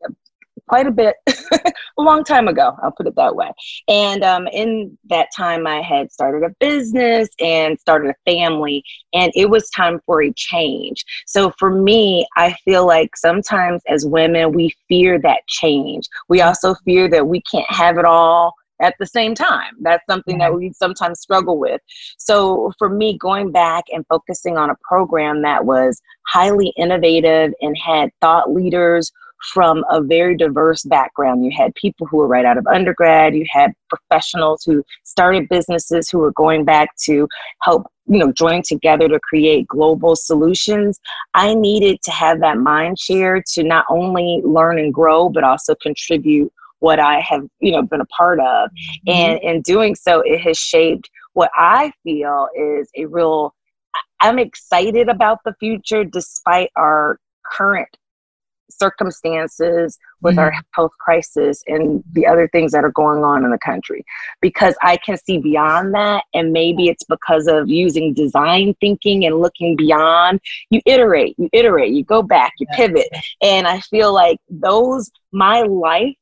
quite 0.73 0.87
a 0.87 0.91
bit 0.91 1.17
a 1.29 2.02
long 2.02 2.25
time 2.25 2.49
ago 2.49 2.75
i'll 2.83 2.93
put 2.93 3.07
it 3.07 3.14
that 3.14 3.37
way 3.37 3.52
and 3.88 4.25
um, 4.25 4.47
in 4.49 4.97
that 5.05 5.29
time 5.37 5.67
i 5.67 5.83
had 5.83 6.11
started 6.11 6.43
a 6.43 6.55
business 6.61 7.29
and 7.41 7.79
started 7.79 8.09
a 8.09 8.31
family 8.31 8.83
and 9.12 9.31
it 9.35 9.50
was 9.50 9.69
time 9.69 10.00
for 10.07 10.23
a 10.23 10.33
change 10.33 11.05
so 11.26 11.52
for 11.59 11.69
me 11.69 12.26
i 12.38 12.55
feel 12.64 12.87
like 12.87 13.14
sometimes 13.19 13.83
as 13.87 14.07
women 14.07 14.50
we 14.52 14.75
fear 14.88 15.21
that 15.21 15.47
change 15.47 16.09
we 16.31 16.41
also 16.41 16.75
fear 16.87 17.07
that 17.07 17.26
we 17.26 17.43
can't 17.43 17.71
have 17.71 17.99
it 17.99 18.07
all 18.07 18.55
at 18.81 18.97
the 18.99 19.07
same 19.07 19.33
time. 19.33 19.75
That's 19.81 20.05
something 20.11 20.38
that 20.38 20.52
we 20.52 20.73
sometimes 20.73 21.21
struggle 21.21 21.57
with. 21.57 21.81
So 22.19 22.73
for 22.79 22.88
me, 22.88 23.17
going 23.17 23.52
back 23.52 23.85
and 23.93 24.05
focusing 24.09 24.57
on 24.57 24.71
a 24.71 24.76
program 24.83 25.43
that 25.43 25.64
was 25.64 26.02
highly 26.26 26.73
innovative 26.76 27.52
and 27.61 27.76
had 27.79 28.11
thought 28.21 28.52
leaders 28.52 29.12
from 29.53 29.85
a 29.91 30.01
very 30.01 30.37
diverse 30.37 30.83
background. 30.85 31.45
You 31.45 31.51
had 31.57 31.75
people 31.75 32.07
who 32.07 32.19
were 32.19 32.29
right 32.29 32.45
out 32.45 32.59
of 32.59 32.67
undergrad, 32.67 33.35
you 33.35 33.45
had 33.51 33.73
professionals 33.89 34.63
who 34.65 34.83
started 35.05 35.49
businesses 35.49 36.09
who 36.09 36.19
were 36.19 36.33
going 36.33 36.65
back 36.65 36.89
to 37.05 37.29
help 37.63 37.87
you 38.07 38.19
know 38.19 38.33
join 38.33 38.63
together 38.63 39.09
to 39.09 39.21
create 39.21 39.67
global 39.69 40.17
solutions 40.17 40.99
i 41.35 41.55
needed 41.55 42.01
to 42.03 42.11
have 42.11 42.41
that 42.41 42.59
mind 42.59 42.99
share 42.99 43.43
to 43.47 43.63
not 43.63 43.85
only 43.89 44.41
learn 44.45 44.79
and 44.79 44.93
grow 44.93 45.29
but 45.29 45.45
also 45.45 45.75
contribute 45.77 46.53
what 46.81 46.99
i 46.99 47.21
have 47.21 47.45
you 47.61 47.71
know 47.71 47.83
been 47.83 48.01
a 48.01 48.07
part 48.07 48.41
of 48.41 48.69
mm-hmm. 48.71 49.11
and 49.11 49.39
in 49.43 49.63
doing 49.63 49.95
so 49.95 50.21
it 50.27 50.41
has 50.41 50.59
shaped 50.59 51.09
what 51.35 51.51
i 51.55 51.93
feel 52.03 52.49
is 52.57 52.91
a 52.97 53.05
real 53.07 53.55
i'm 54.21 54.39
excited 54.39 55.09
about 55.09 55.39
the 55.45 55.55
future 55.61 56.05
despite 56.05 56.71
our 56.77 57.19
current 57.47 57.97
circumstances 58.79 59.99
with 60.21 60.33
mm-hmm. 60.33 60.41
our 60.41 60.55
health 60.73 60.93
crisis 60.99 61.62
and 61.67 62.02
the 62.12 62.26
other 62.26 62.49
things 62.49 62.73
that 62.73 62.85
are 62.85 62.93
going 62.93 63.25
on 63.25 63.45
in 63.45 63.50
the 63.50 63.59
country 63.59 64.05
because 64.41 64.75
I 64.83 64.97
can 64.97 65.17
see 65.17 65.38
beyond 65.38 65.95
that. 65.95 66.25
And 66.35 66.52
maybe 66.52 66.88
it's 66.88 67.05
because 67.05 67.47
of 67.47 67.69
using 67.69 68.14
design 68.14 68.75
thinking 68.81 69.25
and 69.25 69.41
looking 69.41 69.76
beyond. 69.76 70.41
You 70.71 70.81
iterate, 70.87 71.35
you 71.38 71.49
iterate, 71.52 71.93
you 71.93 72.05
go 72.05 72.23
back, 72.23 72.52
you 72.59 72.67
pivot. 72.75 73.09
And 73.43 73.67
I 73.67 73.81
feel 73.81 74.12
like 74.12 74.38
those, 74.49 75.11
my 75.33 75.62
life, 75.62 76.14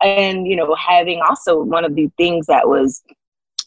and 0.00 0.46
you 0.46 0.54
know 0.54 0.76
having 0.76 1.20
also 1.28 1.60
one 1.60 1.84
of 1.84 1.94
the 1.96 2.10
things 2.16 2.46
that 2.46 2.68
was 2.68 3.02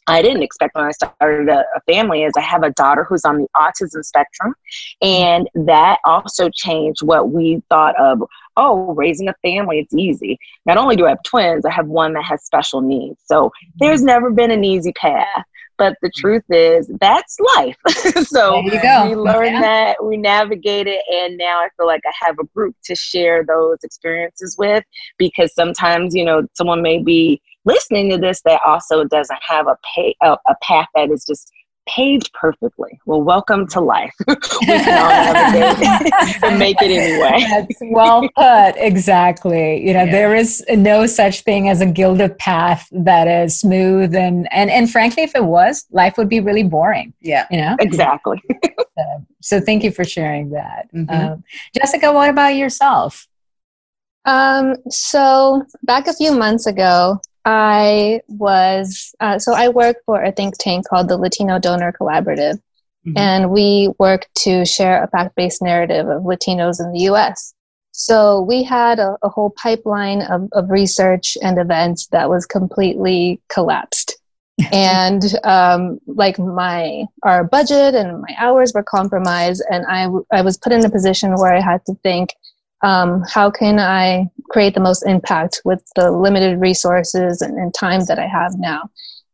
I 0.07 0.21
didn't 0.21 0.43
expect 0.43 0.75
when 0.75 0.85
I 0.85 0.91
started 0.91 1.47
a, 1.47 1.63
a, 1.75 1.81
family 1.87 2.23
is 2.23 2.33
I 2.35 2.41
have 2.41 2.63
a 2.63 2.71
daughter 2.71 3.03
who's 3.03 3.23
on 3.23 3.37
the 3.37 3.47
autism 3.55 4.03
spectrum. 4.03 4.55
And 5.01 5.47
that 5.53 5.99
also 6.05 6.49
changed 6.49 7.03
what 7.03 7.31
we 7.31 7.61
thought 7.69 7.99
of, 7.99 8.23
oh, 8.57 8.93
raising 8.93 9.27
a 9.29 9.35
family, 9.41 9.79
it's 9.79 9.93
easy. 9.93 10.39
Not 10.65 10.77
only 10.77 10.95
do 10.95 11.05
I 11.05 11.09
have 11.09 11.23
twins, 11.23 11.65
I 11.65 11.71
have 11.71 11.87
one 11.87 12.13
that 12.13 12.23
has 12.23 12.43
special 12.43 12.81
needs. 12.81 13.19
So 13.25 13.51
there's 13.79 13.99
mm-hmm. 13.99 14.07
never 14.07 14.31
been 14.31 14.51
an 14.51 14.63
easy 14.63 14.91
path. 14.93 15.45
But 15.81 15.97
the 16.03 16.11
truth 16.15 16.43
is, 16.49 16.91
that's 16.99 17.39
life. 17.55 17.75
so 18.27 18.61
we 18.61 19.15
learn 19.15 19.53
yeah. 19.53 19.61
that, 19.61 20.05
we 20.05 20.15
navigate 20.15 20.85
it, 20.85 21.01
and 21.11 21.39
now 21.39 21.57
I 21.57 21.69
feel 21.75 21.87
like 21.87 22.03
I 22.05 22.11
have 22.23 22.37
a 22.39 22.43
group 22.55 22.75
to 22.83 22.95
share 22.95 23.43
those 23.43 23.77
experiences 23.83 24.55
with 24.59 24.83
because 25.17 25.51
sometimes, 25.55 26.13
you 26.13 26.23
know, 26.23 26.43
someone 26.53 26.83
may 26.83 27.01
be 27.01 27.41
listening 27.65 28.11
to 28.11 28.19
this 28.19 28.43
that 28.45 28.61
also 28.63 29.05
doesn't 29.05 29.39
have 29.41 29.65
a 29.65 29.75
pay 29.95 30.15
a, 30.21 30.37
a 30.47 30.55
path 30.61 30.85
that 30.93 31.09
is 31.09 31.25
just 31.25 31.51
paved 31.87 32.31
perfectly. 32.33 32.99
Well, 33.05 33.21
welcome 33.21 33.67
to 33.67 33.81
life. 33.81 34.13
we 34.27 34.35
can 34.35 35.01
all 35.01 35.51
navigate 35.53 36.43
and 36.43 36.59
make 36.59 36.77
it 36.81 36.91
anyway. 36.91 37.45
That's 37.49 37.79
well 37.91 38.21
put. 38.35 38.75
Exactly. 38.77 39.85
You 39.85 39.93
know, 39.93 40.03
yeah. 40.03 40.11
there 40.11 40.35
is 40.35 40.63
no 40.69 41.05
such 41.05 41.41
thing 41.41 41.69
as 41.69 41.81
a 41.81 41.85
gilded 41.85 42.37
path 42.37 42.87
that 42.91 43.27
is 43.27 43.59
smooth 43.59 44.15
and 44.15 44.51
and 44.51 44.69
and 44.69 44.89
frankly, 44.89 45.23
if 45.23 45.35
it 45.35 45.45
was, 45.45 45.85
life 45.91 46.17
would 46.17 46.29
be 46.29 46.39
really 46.39 46.63
boring. 46.63 47.13
Yeah. 47.21 47.47
You 47.51 47.57
know. 47.57 47.75
Exactly. 47.79 48.41
so, 48.97 49.25
so, 49.41 49.61
thank 49.61 49.83
you 49.83 49.91
for 49.91 50.03
sharing 50.03 50.51
that, 50.51 50.87
mm-hmm. 50.93 51.33
um, 51.33 51.43
Jessica. 51.75 52.11
What 52.11 52.29
about 52.29 52.55
yourself? 52.55 53.27
Um. 54.25 54.75
So 54.89 55.65
back 55.83 56.07
a 56.07 56.13
few 56.13 56.31
months 56.31 56.67
ago, 56.67 57.19
I 57.45 58.21
was, 58.27 59.13
uh, 59.19 59.39
so 59.39 59.53
I 59.53 59.69
work 59.69 59.97
for 60.05 60.21
a 60.21 60.31
think 60.31 60.57
tank 60.57 60.87
called 60.87 61.07
the 61.07 61.17
Latino 61.17 61.59
Donor 61.59 61.91
Collaborative, 61.91 62.59
mm-hmm. 63.05 63.17
and 63.17 63.51
we 63.51 63.89
work 63.99 64.27
to 64.39 64.65
share 64.65 65.03
a 65.03 65.07
fact 65.07 65.35
based 65.35 65.61
narrative 65.61 66.07
of 66.07 66.23
Latinos 66.23 66.79
in 66.79 66.91
the 66.91 67.11
US. 67.11 67.53
So 67.91 68.41
we 68.41 68.63
had 68.63 68.99
a, 68.99 69.17
a 69.21 69.29
whole 69.29 69.51
pipeline 69.51 70.21
of, 70.21 70.47
of 70.53 70.69
research 70.69 71.37
and 71.41 71.59
events 71.59 72.07
that 72.07 72.29
was 72.29 72.45
completely 72.45 73.41
collapsed. 73.49 74.17
and 74.71 75.23
um, 75.43 75.99
like 76.07 76.37
my 76.37 77.05
our 77.23 77.43
budget 77.43 77.95
and 77.95 78.21
my 78.21 78.35
hours 78.37 78.73
were 78.73 78.83
compromised 78.83 79.63
and 79.71 79.85
I, 79.85 80.03
w- 80.03 80.25
I 80.31 80.41
was 80.41 80.57
put 80.57 80.73
in 80.73 80.85
a 80.85 80.89
position 80.89 81.33
where 81.35 81.53
i 81.53 81.61
had 81.61 81.83
to 81.85 81.95
think 82.03 82.33
um, 82.83 83.23
how 83.31 83.51
can 83.51 83.79
I 83.79 84.29
create 84.49 84.73
the 84.73 84.79
most 84.79 85.03
impact 85.03 85.61
with 85.65 85.83
the 85.95 86.11
limited 86.11 86.59
resources 86.59 87.41
and, 87.41 87.57
and 87.57 87.73
time 87.73 88.05
that 88.05 88.19
I 88.19 88.27
have 88.27 88.53
now? 88.57 88.89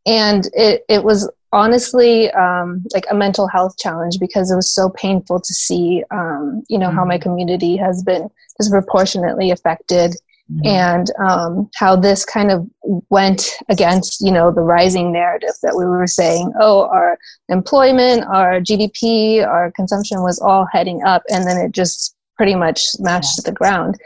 And 0.06 0.48
it, 0.54 0.84
it 0.88 1.04
was 1.04 1.30
honestly 1.52 2.30
um, 2.32 2.84
like 2.94 3.06
a 3.10 3.14
mental 3.14 3.46
health 3.48 3.76
challenge 3.78 4.18
because 4.20 4.50
it 4.50 4.56
was 4.56 4.72
so 4.72 4.90
painful 4.90 5.40
to 5.40 5.54
see, 5.54 6.02
um, 6.10 6.62
you 6.68 6.78
know, 6.78 6.88
mm-hmm. 6.88 6.96
how 6.96 7.04
my 7.04 7.16
mm-hmm. 7.16 7.22
community 7.22 7.76
has 7.76 8.02
been 8.02 8.28
disproportionately 8.58 9.50
affected. 9.50 10.14
Mm-hmm. 10.50 10.66
and 10.66 11.10
um, 11.20 11.70
how 11.76 11.94
this 11.94 12.24
kind 12.24 12.50
of 12.50 12.66
went 13.10 13.50
against 13.68 14.22
you 14.22 14.32
know 14.32 14.50
the 14.50 14.62
rising 14.62 15.12
narrative 15.12 15.52
that 15.62 15.76
we 15.76 15.84
were 15.84 16.06
saying 16.06 16.50
oh 16.58 16.88
our 16.88 17.18
employment 17.50 18.24
our 18.32 18.58
gdp 18.58 19.46
our 19.46 19.70
consumption 19.72 20.22
was 20.22 20.38
all 20.38 20.66
heading 20.72 21.02
up 21.02 21.22
and 21.28 21.46
then 21.46 21.58
it 21.58 21.72
just 21.72 22.16
pretty 22.38 22.54
much 22.54 22.80
smashed 22.80 23.36
to 23.36 23.42
the 23.42 23.52
ground. 23.52 23.96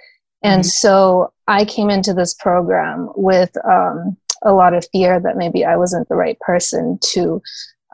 And 0.42 0.62
mm-hmm. 0.62 0.68
so 0.68 1.32
I 1.46 1.64
came 1.64 1.90
into 1.90 2.14
this 2.14 2.34
program 2.34 3.10
with 3.14 3.56
um, 3.64 4.16
a 4.42 4.52
lot 4.52 4.74
of 4.74 4.86
fear 4.90 5.20
that 5.20 5.36
maybe 5.36 5.64
I 5.64 5.76
wasn't 5.76 6.08
the 6.08 6.16
right 6.16 6.38
person 6.40 6.98
to, 7.12 7.40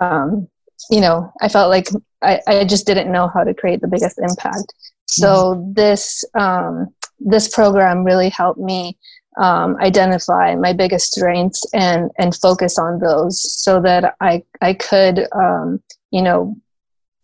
um, 0.00 0.49
you 0.90 1.02
know, 1.02 1.30
I 1.42 1.49
felt 1.49 1.68
like 1.68 1.88
I, 2.23 2.40
I 2.47 2.64
just 2.64 2.87
didn't 2.87 3.12
know 3.12 3.28
how 3.28 3.45
to 3.45 3.52
create 3.52 3.83
the 3.83 3.88
biggest 3.88 4.18
impact. 4.18 4.73
So 5.07 5.26
mm-hmm. 5.26 5.73
this 5.75 6.25
um, 6.35 6.95
this 7.21 7.49
program 7.49 8.04
really 8.04 8.28
helped 8.28 8.61
me 8.61 8.97
um, 9.38 9.76
identify 9.80 10.54
my 10.54 10.73
biggest 10.73 11.12
strengths 11.12 11.62
and 11.75 12.11
and 12.18 12.35
focus 12.35 12.79
on 12.79 13.01
those, 13.01 13.40
so 13.62 13.81
that 13.83 14.14
I 14.20 14.42
I 14.61 14.74
could 14.74 15.27
um, 15.35 15.83
you 16.11 16.22
know 16.22 16.57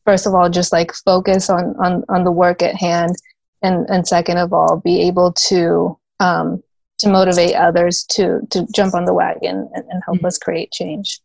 first 0.05 0.27
of 0.27 0.35
all 0.35 0.49
just 0.49 0.73
like 0.73 0.93
focus 0.93 1.51
on 1.51 1.75
on 1.77 2.05
on 2.09 2.25
the 2.25 2.33
work 2.33 2.63
at 2.63 2.75
hand 2.75 3.15
and 3.63 3.89
and 3.89 4.07
second 4.07 4.39
of 4.39 4.53
all 4.53 4.81
be 4.85 5.01
able 5.03 5.33
to 5.33 5.99
um 6.21 6.63
to 6.99 7.09
motivate 7.09 7.55
others 7.55 8.05
to 8.05 8.41
to 8.51 8.67
jump 8.75 8.95
on 8.95 9.05
the 9.05 9.15
wagon 9.15 9.69
and, 9.75 9.85
and 9.91 10.03
help 10.05 10.19
mm-hmm. 10.19 10.27
us 10.27 10.39
create 10.39 10.71
change 10.71 11.21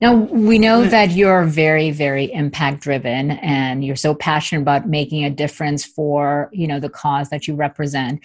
now 0.00 0.14
we 0.14 0.58
know 0.58 0.86
that 0.86 1.10
you're 1.10 1.44
very 1.44 1.90
very 1.90 2.32
impact 2.32 2.80
driven 2.80 3.32
and 3.32 3.84
you're 3.84 3.96
so 3.96 4.14
passionate 4.14 4.62
about 4.62 4.88
making 4.88 5.24
a 5.24 5.30
difference 5.30 5.84
for 5.84 6.48
you 6.52 6.66
know 6.66 6.80
the 6.80 6.88
cause 6.88 7.28
that 7.30 7.46
you 7.46 7.54
represent 7.54 8.20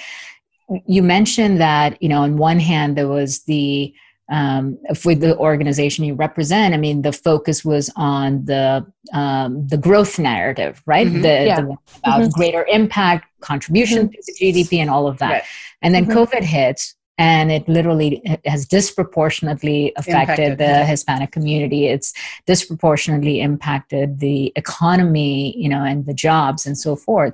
you 0.86 1.04
mentioned 1.04 1.60
that 1.60 2.02
you 2.02 2.08
know 2.08 2.22
on 2.22 2.38
one 2.38 2.60
hand 2.60 2.98
there 2.98 3.08
was 3.08 3.44
the 3.44 3.94
um, 4.32 4.78
for 4.96 5.13
the 5.13 5.38
organization 5.38 6.06
you 6.06 6.15
represent, 6.15 6.74
I 6.74 6.78
mean, 6.78 7.02
the 7.02 7.12
focus 7.12 7.65
was 7.65 7.91
on 7.98 8.46
the 8.46 8.86
um, 9.13 9.67
the 9.67 9.78
growth 9.78 10.17
narrative, 10.17 10.82
right? 10.86 11.06
Mm-hmm. 11.06 11.22
The, 11.22 11.46
yeah. 11.46 11.62
the, 11.62 11.67
about 11.67 12.22
mm-hmm. 12.22 12.30
greater 12.30 12.65
impact, 12.72 13.28
contribution 13.41 14.08
mm-hmm. 14.08 14.13
to 14.13 14.24
the 14.26 14.34
GDP, 14.39 14.80
and 14.80 14.89
all 14.89 15.06
of 15.06 15.17
that. 15.17 15.32
Right. 15.32 15.44
And 15.82 15.94
then 15.94 16.06
mm-hmm. 16.06 16.17
COVID 16.17 16.44
hits, 16.44 16.96
and 17.17 17.52
it 17.52 17.67
literally 17.67 18.24
has 18.46 18.65
disproportionately 18.65 19.91
affected 19.98 20.52
impacted. 20.52 20.58
the 20.58 20.86
Hispanic 20.86 21.32
community. 21.32 21.88
It's 21.88 22.13
disproportionately 22.48 23.41
impacted 23.41 24.22
the 24.22 24.54
economy, 24.56 25.58
you 25.58 25.67
know, 25.67 25.84
and 25.84 26.06
the 26.06 26.13
jobs 26.13 26.65
and 26.65 26.78
so 26.78 26.96
forth. 26.96 27.34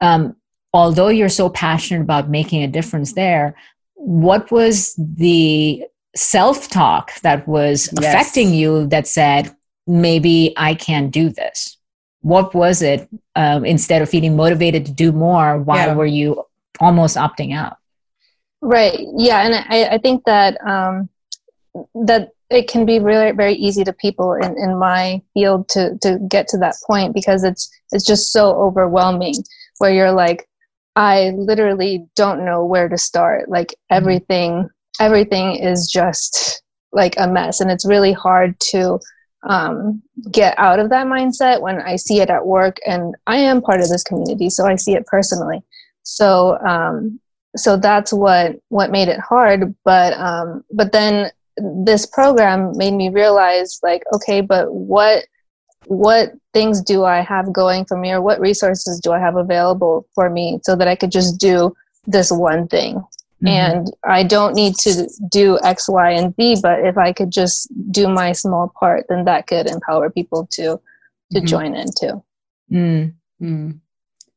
Um, 0.00 0.36
although 0.72 1.08
you're 1.08 1.28
so 1.28 1.50
passionate 1.50 2.00
about 2.00 2.30
making 2.30 2.62
a 2.62 2.68
difference 2.68 3.12
there, 3.12 3.54
what 3.94 4.50
was 4.50 4.94
the 4.96 5.84
self 6.16 6.68
talk 6.68 7.20
that 7.20 7.46
was 7.46 7.88
yes. 8.00 8.14
affecting 8.14 8.54
you 8.54 8.86
that 8.88 9.06
said, 9.06 9.54
maybe 9.86 10.54
I 10.56 10.74
can't 10.74 11.10
do 11.10 11.28
this? 11.28 11.76
What 12.22 12.54
was 12.54 12.80
it 12.82 13.08
um, 13.36 13.64
instead 13.64 14.00
of 14.00 14.08
feeling 14.08 14.36
motivated 14.36 14.86
to 14.86 14.92
do 14.92 15.12
more? 15.12 15.58
Why 15.58 15.86
yeah. 15.86 15.94
were 15.94 16.06
you 16.06 16.44
almost 16.80 17.16
opting 17.16 17.54
out? 17.54 17.76
Right. 18.62 18.98
Yeah. 19.16 19.44
And 19.44 19.54
I, 19.54 19.94
I 19.94 19.98
think 19.98 20.24
that, 20.24 20.58
um, 20.66 21.10
that 22.06 22.30
it 22.48 22.68
can 22.68 22.86
be 22.86 22.98
really 22.98 23.32
very 23.32 23.54
easy 23.54 23.84
to 23.84 23.92
people 23.92 24.32
in, 24.34 24.56
in 24.56 24.78
my 24.78 25.20
field 25.34 25.68
to, 25.70 25.98
to 26.00 26.18
get 26.28 26.48
to 26.48 26.58
that 26.58 26.76
point 26.86 27.12
because 27.12 27.44
it's, 27.44 27.70
it's 27.92 28.06
just 28.06 28.32
so 28.32 28.54
overwhelming 28.56 29.34
where 29.78 29.92
you're 29.92 30.12
like, 30.12 30.48
I 30.96 31.30
literally 31.30 32.06
don't 32.14 32.44
know 32.44 32.64
where 32.64 32.88
to 32.88 32.96
start. 32.96 33.50
Like 33.50 33.68
mm-hmm. 33.68 33.96
everything 33.96 34.70
everything 35.00 35.56
is 35.56 35.88
just 35.90 36.62
like 36.92 37.14
a 37.18 37.28
mess 37.28 37.60
and 37.60 37.70
it's 37.70 37.86
really 37.86 38.12
hard 38.12 38.58
to 38.60 38.98
um, 39.48 40.02
get 40.30 40.58
out 40.58 40.78
of 40.78 40.88
that 40.90 41.06
mindset 41.06 41.60
when 41.60 41.80
i 41.82 41.96
see 41.96 42.20
it 42.20 42.30
at 42.30 42.46
work 42.46 42.78
and 42.86 43.14
i 43.26 43.36
am 43.36 43.60
part 43.60 43.80
of 43.80 43.88
this 43.88 44.02
community 44.02 44.48
so 44.48 44.66
i 44.66 44.74
see 44.74 44.94
it 44.94 45.06
personally. 45.06 45.62
So 46.06 46.58
um, 46.58 47.18
so 47.56 47.76
that's 47.76 48.12
what 48.12 48.56
what 48.68 48.90
made 48.90 49.08
it 49.08 49.20
hard 49.20 49.74
but 49.84 50.12
um, 50.14 50.64
but 50.72 50.92
then 50.92 51.30
this 51.84 52.06
program 52.06 52.76
made 52.76 52.94
me 52.94 53.08
realize 53.08 53.78
like 53.82 54.02
okay 54.12 54.40
but 54.40 54.72
what 54.72 55.24
what 55.86 56.32
things 56.52 56.80
do 56.82 57.04
i 57.04 57.20
have 57.20 57.52
going 57.52 57.84
for 57.84 57.96
me 57.96 58.10
or 58.10 58.20
what 58.20 58.40
resources 58.40 58.98
do 59.00 59.12
i 59.12 59.18
have 59.18 59.36
available 59.36 60.06
for 60.14 60.30
me 60.30 60.58
so 60.64 60.74
that 60.74 60.88
i 60.88 60.96
could 60.96 61.12
just 61.12 61.38
do 61.38 61.72
this 62.06 62.32
one 62.32 62.66
thing 62.66 63.02
Mm-hmm. 63.44 63.76
And 63.76 63.92
I 64.04 64.22
don't 64.22 64.54
need 64.54 64.74
to 64.76 65.08
do 65.30 65.58
X, 65.62 65.88
Y, 65.88 66.10
and 66.10 66.34
Z, 66.36 66.60
but 66.62 66.80
if 66.80 66.96
I 66.96 67.12
could 67.12 67.30
just 67.30 67.68
do 67.90 68.08
my 68.08 68.32
small 68.32 68.72
part, 68.78 69.04
then 69.08 69.24
that 69.26 69.46
could 69.46 69.68
empower 69.68 70.10
people 70.10 70.46
to 70.52 70.80
to 71.32 71.38
mm-hmm. 71.38 71.46
join 71.46 71.74
in 71.74 71.86
too. 71.98 72.22
Mm-hmm. 72.72 73.70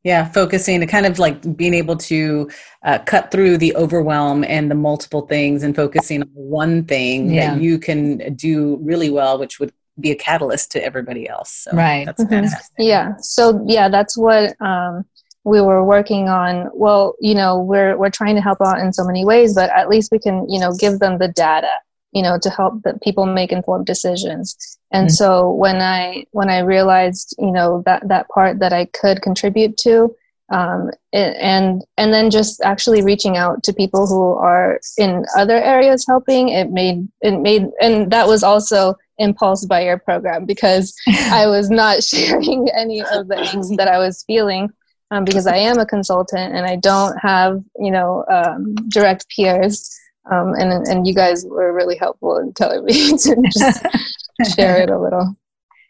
Yeah, 0.04 0.30
focusing 0.30 0.80
to 0.80 0.88
kind 0.88 1.06
of 1.06 1.20
like 1.20 1.58
being 1.58 1.74
able 1.74 1.98
to 1.98 2.50
uh, 2.84 3.00
cut 3.00 3.32
through 3.32 3.58
the 3.58 3.76
overwhelm 3.76 4.43
and 4.43 4.72
the 4.72 4.76
multiple 4.76 5.22
things 5.28 5.63
and 5.63 5.76
focusing 5.76 6.22
on 6.22 6.30
one 6.34 6.86
thing 6.86 7.30
yeah. 7.30 7.54
that 7.54 7.62
you 7.62 7.78
can 7.78 8.36
do 8.36 8.78
really 8.82 9.10
well, 9.10 9.38
which 9.38 9.60
would 9.60 9.74
be 10.00 10.12
a 10.12 10.15
catalyst 10.15 10.72
to 10.72 10.84
everybody 10.84 11.28
else. 11.28 11.52
So 11.52 11.72
right. 11.72 12.06
That's 12.06 12.24
mm-hmm. 12.24 12.34
fantastic. 12.34 12.76
Yeah. 12.78 13.15
So 13.20 13.63
yeah, 13.67 13.89
that's 13.89 14.17
what 14.17 14.56
um, 14.62 15.06
we 15.48 15.62
were 15.62 15.84
working 15.84 16.28
on 16.28 16.70
well 16.74 17.16
you 17.22 17.34
know 17.34 17.58
we're 17.58 17.98
we're 17.98 18.10
trying 18.10 18.36
to 18.36 18.42
help 18.42 18.60
out 18.62 18.80
in 18.80 18.92
so 18.92 19.04
many 19.06 19.24
ways 19.24 19.56
but 19.56 19.70
at 19.70 19.88
least 19.88 20.12
we 20.12 20.20
can 20.20 20.48
you 20.50 20.60
know 20.60 20.74
give 20.74 21.00
them 21.00 21.18
the 21.20 21.30
data 21.30 21.72
you 22.12 22.22
know 22.22 22.38
to 22.38 22.50
help 22.50 22.84
the 22.84 23.00
people 23.02 23.26
make 23.26 23.54
informed 23.54 23.86
decisions 23.86 24.78
and 24.92 25.08
mm-hmm. 25.08 25.14
so 25.14 25.50
when 25.52 25.78
i 25.78 26.26
when 26.32 26.50
i 26.50 26.60
realized 26.60 27.34
you 27.40 27.52
know 27.52 27.82
that 27.86 28.06
that 28.10 28.28
part 28.28 28.60
that 28.60 28.74
i 28.74 28.84
could 28.86 29.22
contribute 29.22 29.78
to 29.78 30.14
um, 30.50 30.92
and 31.12 31.84
and 31.98 32.14
then 32.14 32.30
just 32.30 32.62
actually 32.64 33.02
reaching 33.02 33.36
out 33.36 33.64
to 33.64 33.74
people 33.74 34.08
who 34.08 34.32
are 34.32 34.80
in 34.98 35.26
other 35.38 35.58
areas 35.58 36.06
helping 36.08 36.50
it 36.50 36.72
made 36.72 37.08
it 37.22 37.40
made 37.40 37.68
and 37.82 38.12
that 38.12 38.28
was 38.28 38.44
also 38.44 38.96
impulsed 39.18 39.68
by 39.68 39.82
your 39.82 39.98
program 39.98 40.46
because 40.46 40.94
i 41.32 41.48
was 41.48 41.70
not 41.70 42.04
sharing 42.12 42.70
any 42.70 43.02
of 43.02 43.28
the 43.30 43.38
things 43.52 43.70
that 43.78 43.88
i 43.88 43.98
was 43.98 44.24
feeling 44.28 44.70
um, 45.12 45.24
because 45.26 45.48
i 45.48 45.56
am 45.56 45.80
a 45.80 45.86
consultant 45.86 46.54
and 46.54 46.65
i 46.65 46.76
don't 46.76 47.17
have 47.17 47.62
you 47.80 47.91
know 47.91 48.26
um, 48.30 48.76
direct 48.89 49.26
peers 49.30 49.98
um, 50.32 50.54
and 50.56 50.88
and 50.88 51.08
you 51.08 51.13
guys 51.13 51.46
were 51.46 51.74
really 51.74 51.96
helpful 51.96 52.38
in 52.38 52.54
telling 52.54 52.84
me 52.86 52.93
to 53.17 53.36
just 53.58 53.86
share 54.56 54.82
it 54.82 54.89
a 54.89 55.00
little. 55.00 55.36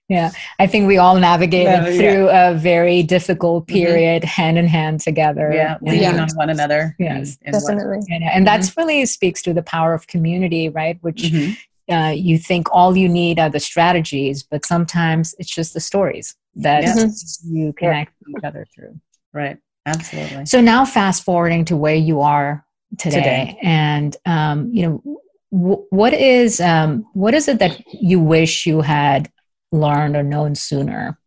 Yeah, 0.09 0.31
I 0.57 0.67
think 0.67 0.87
we 0.87 0.97
all 0.97 1.17
navigated 1.17 1.83
no, 1.83 1.97
through 1.97 2.27
yeah. 2.27 2.51
a 2.51 2.55
very 2.55 3.03
difficult 3.03 3.67
mm-hmm. 3.67 3.75
period, 3.75 4.23
mm-hmm. 4.23 4.41
hand 4.41 4.57
in 4.57 4.65
hand 4.65 5.01
together. 5.01 5.51
Yeah, 5.53 5.77
leaning 5.81 6.01
yeah. 6.03 6.21
on 6.21 6.29
one 6.35 6.49
another. 6.49 6.95
Yes, 6.97 7.37
definitely. 7.37 7.97
And, 8.09 8.23
and 8.23 8.23
mm-hmm. 8.23 8.43
that's 8.45 8.77
really 8.77 9.05
speaks 9.05 9.41
to 9.43 9.53
the 9.53 9.63
power 9.63 9.93
of 9.93 10.07
community, 10.07 10.69
right? 10.69 10.97
Which 11.01 11.23
mm-hmm. 11.23 11.93
uh, 11.93 12.11
you 12.11 12.37
think 12.37 12.67
all 12.71 12.95
you 12.95 13.09
need 13.09 13.37
are 13.37 13.49
the 13.49 13.59
strategies, 13.59 14.43
but 14.43 14.65
sometimes 14.65 15.35
it's 15.39 15.53
just 15.53 15.73
the 15.73 15.81
stories 15.81 16.35
that 16.55 16.85
mm-hmm. 16.85 17.53
you 17.55 17.73
connect 17.73 18.13
each 18.29 18.43
other 18.45 18.65
through. 18.73 18.97
Right. 19.33 19.57
Absolutely. 19.85 20.45
So 20.45 20.59
now, 20.59 20.83
fast 20.83 21.23
forwarding 21.23 21.65
to 21.65 21.77
where 21.77 21.95
you 21.95 22.21
are 22.21 22.65
today, 22.97 23.15
today. 23.17 23.59
and 23.61 24.15
um, 24.25 24.71
you 24.73 24.83
know 24.83 25.21
w- 25.51 25.85
what 25.89 26.13
is 26.13 26.59
um, 26.59 27.05
what 27.13 27.33
is 27.33 27.47
it 27.47 27.59
that 27.59 27.81
you 27.93 28.19
wish 28.19 28.65
you 28.65 28.81
had 28.81 29.31
learned 29.71 30.15
or 30.15 30.23
known 30.23 30.55
sooner 30.55 31.19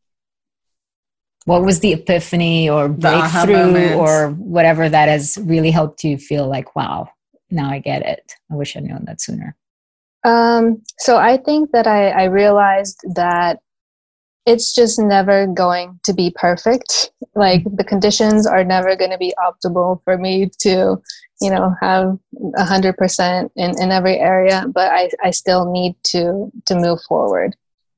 what 1.44 1.62
was 1.62 1.80
the 1.80 1.92
epiphany 1.92 2.68
or 2.68 2.88
breakthrough 2.88 3.94
or 3.94 4.30
whatever 4.30 4.88
that 4.88 5.08
has 5.08 5.38
really 5.42 5.70
helped 5.70 6.04
you 6.04 6.16
feel 6.16 6.46
like 6.46 6.74
wow 6.74 7.08
now 7.50 7.70
i 7.70 7.78
get 7.78 8.02
it 8.02 8.32
i 8.50 8.54
wish 8.54 8.76
i'd 8.76 8.84
known 8.84 9.04
that 9.04 9.20
sooner 9.20 9.54
um, 10.24 10.82
so 10.98 11.16
i 11.18 11.36
think 11.36 11.70
that 11.72 11.86
I, 11.86 12.08
I 12.08 12.24
realized 12.24 13.00
that 13.14 13.58
it's 14.46 14.74
just 14.74 14.98
never 14.98 15.46
going 15.46 16.00
to 16.04 16.12
be 16.12 16.32
perfect. 16.34 17.10
Like 17.34 17.62
the 17.76 17.84
conditions 17.84 18.46
are 18.46 18.64
never 18.64 18.96
going 18.96 19.10
to 19.10 19.18
be 19.18 19.34
optimal 19.38 20.02
for 20.04 20.16
me 20.16 20.50
to, 20.60 21.00
you 21.40 21.50
know, 21.50 21.74
have 21.80 22.18
a 22.56 22.64
hundred 22.64 22.96
percent 22.96 23.52
in, 23.56 23.80
in 23.80 23.90
every 23.92 24.16
area, 24.16 24.64
but 24.72 24.90
I, 24.92 25.10
I 25.22 25.30
still 25.30 25.70
need 25.70 25.94
to, 26.04 26.50
to 26.66 26.74
move 26.74 27.00
forward 27.08 27.54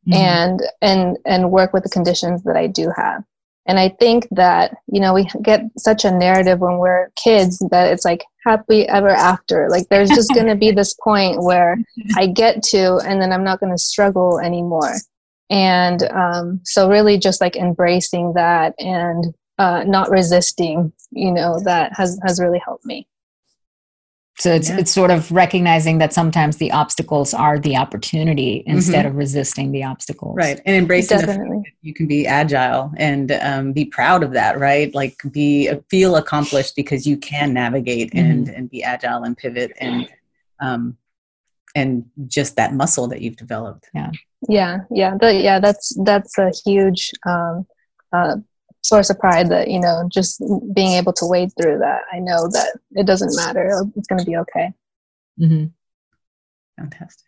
mm-hmm. 0.06 0.14
and, 0.14 0.62
and, 0.80 1.16
and 1.24 1.50
work 1.50 1.72
with 1.72 1.84
the 1.84 1.88
conditions 1.88 2.42
that 2.44 2.56
I 2.56 2.66
do 2.66 2.92
have. 2.96 3.24
And 3.66 3.78
I 3.78 3.90
think 3.90 4.26
that, 4.32 4.76
you 4.88 5.00
know, 5.00 5.14
we 5.14 5.28
get 5.40 5.62
such 5.78 6.04
a 6.04 6.10
narrative 6.10 6.58
when 6.58 6.78
we're 6.78 7.10
kids 7.14 7.60
that 7.70 7.92
it's 7.92 8.04
like 8.04 8.24
happy 8.44 8.88
ever 8.88 9.10
after. 9.10 9.68
Like 9.70 9.88
there's 9.88 10.08
just 10.08 10.34
going 10.34 10.48
to 10.48 10.56
be 10.56 10.70
this 10.72 10.94
point 10.94 11.44
where 11.44 11.78
I 12.16 12.26
get 12.26 12.64
to, 12.64 12.96
and 13.06 13.22
then 13.22 13.32
I'm 13.32 13.44
not 13.44 13.60
going 13.60 13.70
to 13.70 13.78
struggle 13.78 14.40
anymore 14.40 14.96
and 15.52 16.02
um, 16.04 16.60
so 16.64 16.88
really 16.88 17.18
just 17.18 17.40
like 17.40 17.56
embracing 17.56 18.32
that 18.32 18.74
and 18.78 19.34
uh, 19.58 19.84
not 19.86 20.10
resisting 20.10 20.92
you 21.10 21.30
know 21.30 21.60
that 21.60 21.92
has 21.94 22.18
has 22.24 22.40
really 22.40 22.58
helped 22.58 22.86
me 22.86 23.06
so 24.38 24.50
it's 24.50 24.70
yeah. 24.70 24.78
it's 24.78 24.90
sort 24.90 25.10
of 25.10 25.30
recognizing 25.30 25.98
that 25.98 26.14
sometimes 26.14 26.56
the 26.56 26.72
obstacles 26.72 27.34
are 27.34 27.58
the 27.58 27.76
opportunity 27.76 28.64
instead 28.66 29.00
mm-hmm. 29.00 29.08
of 29.08 29.16
resisting 29.16 29.72
the 29.72 29.84
obstacles. 29.84 30.34
Right. 30.36 30.58
And 30.64 30.74
embracing 30.74 31.18
Definitely. 31.18 31.74
you 31.82 31.92
can 31.92 32.06
be 32.06 32.26
agile 32.26 32.92
and 32.96 33.30
um, 33.30 33.72
be 33.74 33.84
proud 33.84 34.22
of 34.22 34.32
that, 34.32 34.58
right? 34.58 34.92
Like 34.94 35.16
be 35.30 35.70
feel 35.90 36.16
accomplished 36.16 36.76
because 36.76 37.06
you 37.06 37.18
can 37.18 37.52
navigate 37.52 38.12
mm-hmm. 38.12 38.30
and 38.30 38.48
and 38.48 38.70
be 38.70 38.82
agile 38.82 39.22
and 39.22 39.36
pivot 39.36 39.72
and 39.78 40.08
um 40.60 40.96
and 41.74 42.06
just 42.26 42.56
that 42.56 42.72
muscle 42.72 43.08
that 43.08 43.20
you've 43.20 43.36
developed. 43.36 43.90
Yeah 43.92 44.12
yeah 44.48 44.78
yeah 44.90 45.14
but 45.18 45.36
yeah 45.36 45.60
that's 45.60 45.96
that's 46.04 46.36
a 46.38 46.50
huge 46.64 47.10
um, 47.26 47.66
uh, 48.12 48.36
source 48.82 49.10
of 49.10 49.18
pride 49.18 49.48
that 49.48 49.68
you 49.68 49.80
know 49.80 50.08
just 50.12 50.42
being 50.74 50.92
able 50.92 51.12
to 51.12 51.26
wade 51.26 51.50
through 51.60 51.78
that. 51.78 52.02
I 52.12 52.18
know 52.18 52.48
that 52.48 52.78
it 52.92 53.06
doesn't 53.06 53.34
matter. 53.36 53.84
It's 53.96 54.06
going 54.06 54.18
to 54.18 54.26
be 54.26 54.36
okay. 54.36 54.72
Mm-hmm. 55.40 55.64
fantastic. 56.76 57.26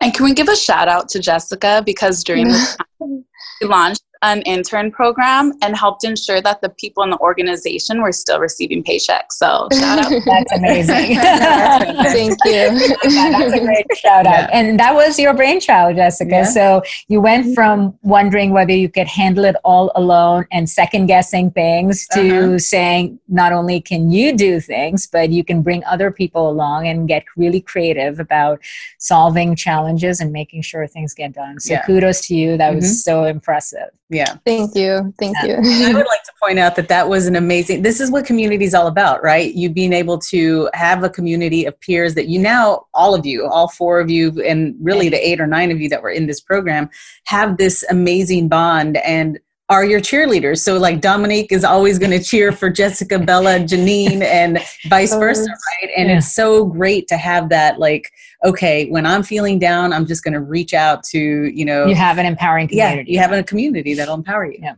And 0.00 0.12
can 0.12 0.24
we 0.24 0.34
give 0.34 0.48
a 0.48 0.56
shout 0.56 0.88
out 0.88 1.08
to 1.10 1.18
jessica? 1.20 1.82
Because 1.84 2.22
during 2.22 2.48
the 2.48 2.76
time 3.00 3.24
we 3.60 3.66
launched 3.66 4.02
an 4.22 4.42
intern 4.42 4.90
program 4.90 5.52
and 5.62 5.76
helped 5.76 6.04
ensure 6.04 6.40
that 6.40 6.60
the 6.60 6.68
people 6.70 7.02
in 7.02 7.10
the 7.10 7.18
organization 7.18 8.02
were 8.02 8.12
still 8.12 8.40
receiving 8.40 8.82
paychecks. 8.82 9.32
So 9.32 9.68
shout 9.72 10.04
out. 10.04 10.10
That's 10.26 10.52
amazing. 10.52 11.16
Thank 11.16 12.38
you. 12.44 12.78
That's 13.02 13.54
a 13.54 13.60
great 13.60 13.86
shout 13.96 14.26
out. 14.26 14.48
Yeah. 14.48 14.48
And 14.52 14.78
that 14.80 14.94
was 14.94 15.18
your 15.18 15.34
brainchild, 15.34 15.96
Jessica. 15.96 16.30
Yeah. 16.30 16.44
So 16.44 16.82
you 17.08 17.20
went 17.20 17.54
from 17.54 17.96
wondering 18.02 18.52
whether 18.52 18.72
you 18.72 18.88
could 18.88 19.06
handle 19.06 19.44
it 19.44 19.56
all 19.64 19.92
alone 19.94 20.46
and 20.52 20.68
second 20.68 21.06
guessing 21.06 21.50
things 21.50 22.06
to 22.08 22.20
uh-huh. 22.20 22.58
saying 22.58 23.18
not 23.28 23.52
only 23.52 23.80
can 23.80 24.10
you 24.10 24.36
do 24.36 24.60
things, 24.60 25.06
but 25.06 25.30
you 25.30 25.44
can 25.44 25.62
bring 25.62 25.84
other 25.84 26.10
people 26.10 26.48
along 26.48 26.88
and 26.88 27.08
get 27.08 27.24
really 27.36 27.60
creative 27.60 28.20
about 28.20 28.60
solving 28.98 29.54
challenges 29.54 30.20
and 30.20 30.32
making 30.32 30.62
sure 30.62 30.86
things 30.86 31.14
get 31.14 31.32
done. 31.32 31.60
So 31.60 31.74
yeah. 31.74 31.84
kudos 31.84 32.26
to 32.26 32.34
you. 32.34 32.56
That 32.56 32.70
mm-hmm. 32.70 32.76
was 32.76 33.04
so 33.04 33.24
impressive. 33.24 33.90
Yeah. 34.08 34.36
Thank 34.44 34.76
you. 34.76 35.12
Thank 35.18 35.36
yeah. 35.42 35.60
you. 35.60 35.86
I 35.86 35.92
would 35.92 36.06
like 36.06 36.22
to 36.22 36.32
point 36.40 36.58
out 36.58 36.76
that 36.76 36.88
that 36.88 37.08
was 37.08 37.26
an 37.26 37.34
amazing, 37.34 37.82
this 37.82 38.00
is 38.00 38.10
what 38.10 38.24
community 38.24 38.64
is 38.64 38.74
all 38.74 38.86
about, 38.86 39.22
right? 39.22 39.52
You 39.52 39.68
being 39.68 39.92
able 39.92 40.18
to 40.18 40.70
have 40.74 41.02
a 41.02 41.10
community 41.10 41.64
of 41.64 41.78
peers 41.80 42.14
that 42.14 42.28
you 42.28 42.38
now, 42.38 42.86
all 42.94 43.14
of 43.14 43.26
you, 43.26 43.46
all 43.46 43.68
four 43.68 43.98
of 43.98 44.08
you, 44.08 44.40
and 44.42 44.76
really 44.80 45.08
the 45.08 45.26
eight 45.26 45.40
or 45.40 45.46
nine 45.46 45.72
of 45.72 45.80
you 45.80 45.88
that 45.88 46.02
were 46.02 46.10
in 46.10 46.26
this 46.26 46.40
program, 46.40 46.88
have 47.24 47.56
this 47.56 47.84
amazing 47.90 48.48
bond 48.48 48.96
and 48.98 49.40
are 49.68 49.84
your 49.84 50.00
cheerleaders. 50.00 50.58
So 50.58 50.78
like 50.78 51.00
Dominique 51.00 51.50
is 51.50 51.64
always 51.64 51.98
going 51.98 52.12
to 52.12 52.22
cheer 52.22 52.52
for 52.52 52.70
Jessica, 52.70 53.18
Bella, 53.18 53.58
Janine, 53.58 54.22
and 54.22 54.60
vice 54.88 55.14
versa, 55.14 55.50
right? 55.50 55.90
And 55.96 56.08
yeah. 56.08 56.18
it's 56.18 56.32
so 56.32 56.64
great 56.64 57.08
to 57.08 57.16
have 57.16 57.48
that. 57.48 57.80
Like, 57.80 58.12
okay, 58.46 58.88
when 58.88 59.04
I'm 59.04 59.22
feeling 59.22 59.58
down, 59.58 59.92
I'm 59.92 60.06
just 60.06 60.24
going 60.24 60.34
to 60.34 60.40
reach 60.40 60.72
out 60.72 61.02
to 61.10 61.18
you 61.18 61.64
know. 61.64 61.86
You 61.86 61.94
have 61.94 62.18
an 62.18 62.26
empowering 62.26 62.68
community. 62.68 63.12
Yeah, 63.12 63.14
you 63.14 63.20
have 63.20 63.32
a 63.32 63.42
community 63.42 63.94
that'll 63.94 64.14
empower 64.14 64.46
you. 64.46 64.58
Yeah. 64.62 64.74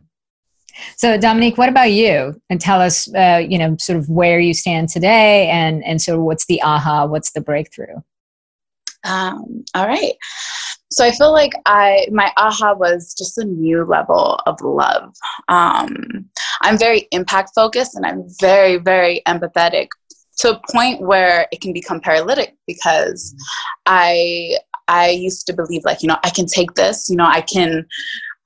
So 0.97 1.17
Dominique, 1.17 1.57
what 1.57 1.69
about 1.69 1.91
you? 1.91 2.39
And 2.49 2.59
tell 2.59 2.81
us, 2.81 3.13
uh, 3.13 3.45
you 3.47 3.57
know, 3.57 3.75
sort 3.79 3.99
of 3.99 4.09
where 4.09 4.39
you 4.39 4.53
stand 4.53 4.89
today, 4.89 5.47
and 5.49 5.83
and 5.85 6.01
so 6.01 6.21
what's 6.21 6.45
the 6.47 6.61
aha? 6.61 7.05
What's 7.05 7.31
the 7.31 7.41
breakthrough? 7.41 7.95
Um, 9.05 9.63
all 9.75 9.87
right. 9.87 10.13
So 10.91 11.05
I 11.05 11.11
feel 11.11 11.31
like 11.31 11.53
I 11.65 12.07
my 12.11 12.31
aha 12.37 12.73
was 12.73 13.13
just 13.17 13.37
a 13.37 13.45
new 13.45 13.85
level 13.85 14.39
of 14.45 14.59
love. 14.61 15.13
Um, 15.47 16.25
I'm 16.61 16.77
very 16.77 17.07
impact 17.11 17.51
focused 17.53 17.95
and 17.95 18.05
I'm 18.05 18.25
very 18.41 18.77
very 18.77 19.21
empathetic 19.27 19.89
to 20.39 20.55
a 20.55 20.61
point 20.71 21.01
where 21.01 21.47
it 21.51 21.61
can 21.61 21.73
become 21.73 21.99
paralytic 21.99 22.55
because 22.67 23.35
I 23.85 24.57
I 24.87 25.09
used 25.09 25.45
to 25.47 25.53
believe 25.53 25.83
like 25.85 26.01
you 26.01 26.07
know 26.07 26.17
I 26.23 26.29
can 26.29 26.45
take 26.45 26.73
this 26.73 27.09
you 27.09 27.15
know 27.15 27.25
I 27.25 27.41
can 27.41 27.85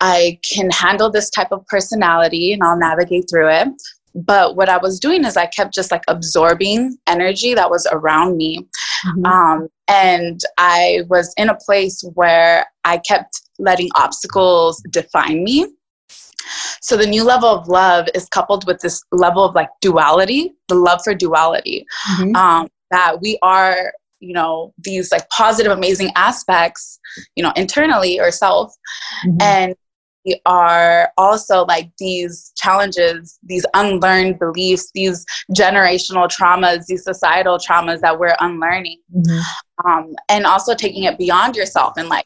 I 0.01 0.37
can 0.43 0.69
handle 0.69 1.09
this 1.09 1.29
type 1.29 1.51
of 1.51 1.65
personality 1.67 2.51
and 2.51 2.61
I'll 2.61 2.77
navigate 2.77 3.29
through 3.29 3.49
it. 3.49 3.69
But 4.15 4.57
what 4.57 4.67
I 4.67 4.77
was 4.77 4.99
doing 4.99 5.23
is 5.23 5.37
I 5.37 5.45
kept 5.47 5.73
just 5.73 5.91
like 5.91 6.03
absorbing 6.09 6.97
energy 7.07 7.53
that 7.53 7.69
was 7.69 7.87
around 7.89 8.35
me. 8.35 8.67
Mm-hmm. 9.05 9.25
Um, 9.25 9.67
and 9.87 10.41
I 10.57 11.03
was 11.07 11.33
in 11.37 11.49
a 11.49 11.55
place 11.55 12.03
where 12.15 12.65
I 12.83 12.97
kept 12.97 13.41
letting 13.59 13.89
obstacles 13.95 14.83
define 14.89 15.43
me. 15.43 15.67
So 16.81 16.97
the 16.97 17.07
new 17.07 17.23
level 17.23 17.49
of 17.49 17.67
love 17.67 18.07
is 18.13 18.27
coupled 18.29 18.65
with 18.67 18.79
this 18.81 19.01
level 19.11 19.43
of 19.43 19.55
like 19.55 19.69
duality, 19.81 20.53
the 20.67 20.75
love 20.75 21.01
for 21.03 21.13
duality. 21.13 21.85
Mm-hmm. 22.11 22.35
Um, 22.35 22.67
that 22.91 23.21
we 23.21 23.39
are, 23.41 23.91
you 24.19 24.33
know, 24.33 24.73
these 24.77 25.11
like 25.11 25.27
positive, 25.29 25.71
amazing 25.71 26.11
aspects, 26.15 26.99
you 27.35 27.43
know, 27.43 27.51
internally 27.55 28.19
or 28.19 28.31
self. 28.31 28.73
Mm-hmm. 29.25 29.41
And 29.41 29.75
we 30.25 30.39
are 30.45 31.11
also 31.17 31.65
like 31.65 31.91
these 31.97 32.53
challenges, 32.55 33.39
these 33.43 33.65
unlearned 33.73 34.39
beliefs, 34.39 34.89
these 34.93 35.25
generational 35.57 36.29
traumas, 36.29 36.85
these 36.85 37.03
societal 37.03 37.57
traumas 37.57 37.99
that 38.01 38.17
we're 38.17 38.35
unlearning. 38.39 38.99
Mm-hmm. 39.13 39.87
Um, 39.89 40.15
and 40.29 40.45
also 40.45 40.75
taking 40.75 41.03
it 41.03 41.17
beyond 41.17 41.55
yourself 41.55 41.93
and 41.97 42.07
like, 42.07 42.25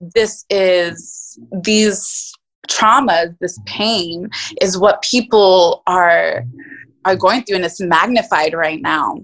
this 0.00 0.44
is 0.50 1.38
these 1.64 2.32
trauma, 2.68 3.34
this 3.40 3.58
pain, 3.66 4.28
is 4.60 4.78
what 4.78 5.02
people 5.02 5.82
are 5.86 6.44
are 7.04 7.16
going 7.16 7.42
through, 7.44 7.56
and 7.56 7.64
it's 7.64 7.80
magnified 7.80 8.54
right 8.54 8.80
now. 8.80 9.14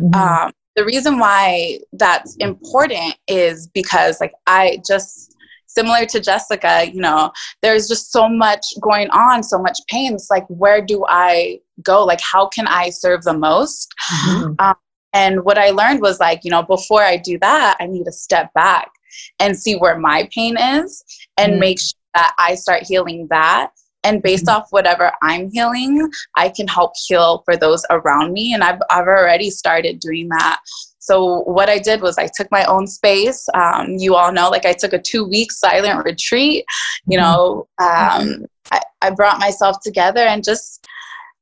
Mm-hmm. 0.00 0.14
Um, 0.14 0.52
the 0.76 0.84
reason 0.84 1.18
why 1.18 1.80
that's 1.92 2.36
important 2.36 3.16
is 3.28 3.68
because, 3.68 4.20
like, 4.20 4.32
I 4.46 4.80
just 4.86 5.34
similar 5.66 6.04
to 6.04 6.20
Jessica, 6.20 6.90
you 6.92 7.00
know, 7.00 7.30
there's 7.62 7.86
just 7.86 8.12
so 8.12 8.28
much 8.28 8.66
going 8.80 9.08
on, 9.10 9.42
so 9.42 9.58
much 9.58 9.78
pain. 9.88 10.14
It's 10.14 10.30
like, 10.30 10.44
where 10.48 10.84
do 10.84 11.04
I 11.08 11.60
go? 11.82 12.04
Like, 12.04 12.20
how 12.20 12.48
can 12.48 12.66
I 12.66 12.90
serve 12.90 13.22
the 13.22 13.34
most? 13.34 13.94
Mm-hmm. 14.12 14.54
Um, 14.58 14.74
and 15.12 15.44
what 15.44 15.58
I 15.58 15.70
learned 15.70 16.00
was 16.00 16.20
like, 16.20 16.40
you 16.44 16.50
know, 16.50 16.62
before 16.62 17.02
I 17.02 17.16
do 17.16 17.38
that, 17.38 17.76
I 17.80 17.86
need 17.86 18.04
to 18.04 18.12
step 18.12 18.52
back 18.54 18.90
and 19.38 19.58
see 19.58 19.74
where 19.76 19.98
my 19.98 20.28
pain 20.34 20.56
is 20.56 21.04
and 21.36 21.52
mm-hmm. 21.52 21.60
make 21.60 21.80
sure 21.80 21.99
that 22.14 22.34
I 22.38 22.54
start 22.54 22.82
healing 22.82 23.26
that. 23.30 23.70
And 24.02 24.22
based 24.22 24.46
mm-hmm. 24.46 24.62
off 24.62 24.68
whatever 24.70 25.12
I'm 25.22 25.50
healing, 25.50 26.10
I 26.36 26.48
can 26.48 26.66
help 26.66 26.92
heal 27.06 27.42
for 27.44 27.56
those 27.56 27.84
around 27.90 28.32
me. 28.32 28.54
And 28.54 28.64
I've, 28.64 28.80
I've 28.90 29.06
already 29.06 29.50
started 29.50 30.00
doing 30.00 30.28
that. 30.30 30.60
So 31.00 31.40
what 31.40 31.68
I 31.68 31.78
did 31.78 32.00
was 32.00 32.16
I 32.16 32.28
took 32.34 32.50
my 32.50 32.64
own 32.64 32.86
space. 32.86 33.46
Um, 33.52 33.96
you 33.98 34.14
all 34.14 34.32
know, 34.32 34.48
like 34.48 34.64
I 34.64 34.72
took 34.72 34.92
a 34.92 34.98
two 34.98 35.26
week 35.28 35.52
silent 35.52 36.04
retreat. 36.04 36.64
You 37.06 37.18
mm-hmm. 37.18 37.26
know, 37.26 37.68
um, 37.78 38.46
I, 38.70 38.80
I 39.02 39.10
brought 39.10 39.38
myself 39.38 39.78
together 39.82 40.20
and 40.20 40.44
just 40.44 40.86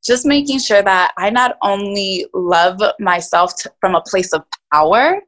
just 0.06 0.24
making 0.24 0.60
sure 0.60 0.82
that 0.82 1.12
I 1.18 1.28
not 1.30 1.56
only 1.62 2.26
love 2.32 2.80
myself 3.00 3.56
t- 3.56 3.68
from 3.80 3.94
a 3.94 4.00
place 4.00 4.32
of 4.32 4.44
power, 4.72 5.20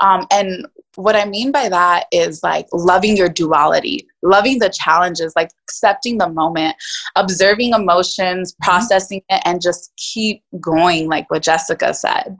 um, 0.00 0.26
and 0.30 0.66
what 0.96 1.16
I 1.16 1.24
mean 1.24 1.52
by 1.52 1.68
that 1.68 2.06
is 2.12 2.42
like 2.42 2.66
loving 2.72 3.16
your 3.16 3.28
duality, 3.28 4.06
loving 4.22 4.58
the 4.58 4.68
challenges, 4.68 5.32
like 5.36 5.50
accepting 5.64 6.18
the 6.18 6.28
moment, 6.28 6.76
observing 7.16 7.72
emotions, 7.74 8.52
mm-hmm. 8.52 8.64
processing 8.64 9.22
it, 9.28 9.42
and 9.44 9.62
just 9.62 9.92
keep 9.96 10.42
going, 10.60 11.08
like 11.08 11.30
what 11.30 11.42
Jessica 11.42 11.94
said. 11.94 12.36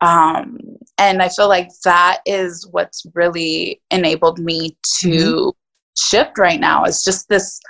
Um, 0.00 0.58
and 0.98 1.22
I 1.22 1.28
feel 1.28 1.48
like 1.48 1.68
that 1.84 2.20
is 2.26 2.66
what's 2.70 3.04
really 3.14 3.80
enabled 3.90 4.38
me 4.38 4.76
to 5.00 5.08
mm-hmm. 5.08 5.50
shift 5.98 6.38
right 6.38 6.60
now. 6.60 6.84
Is 6.84 7.04
just 7.04 7.28
this 7.28 7.60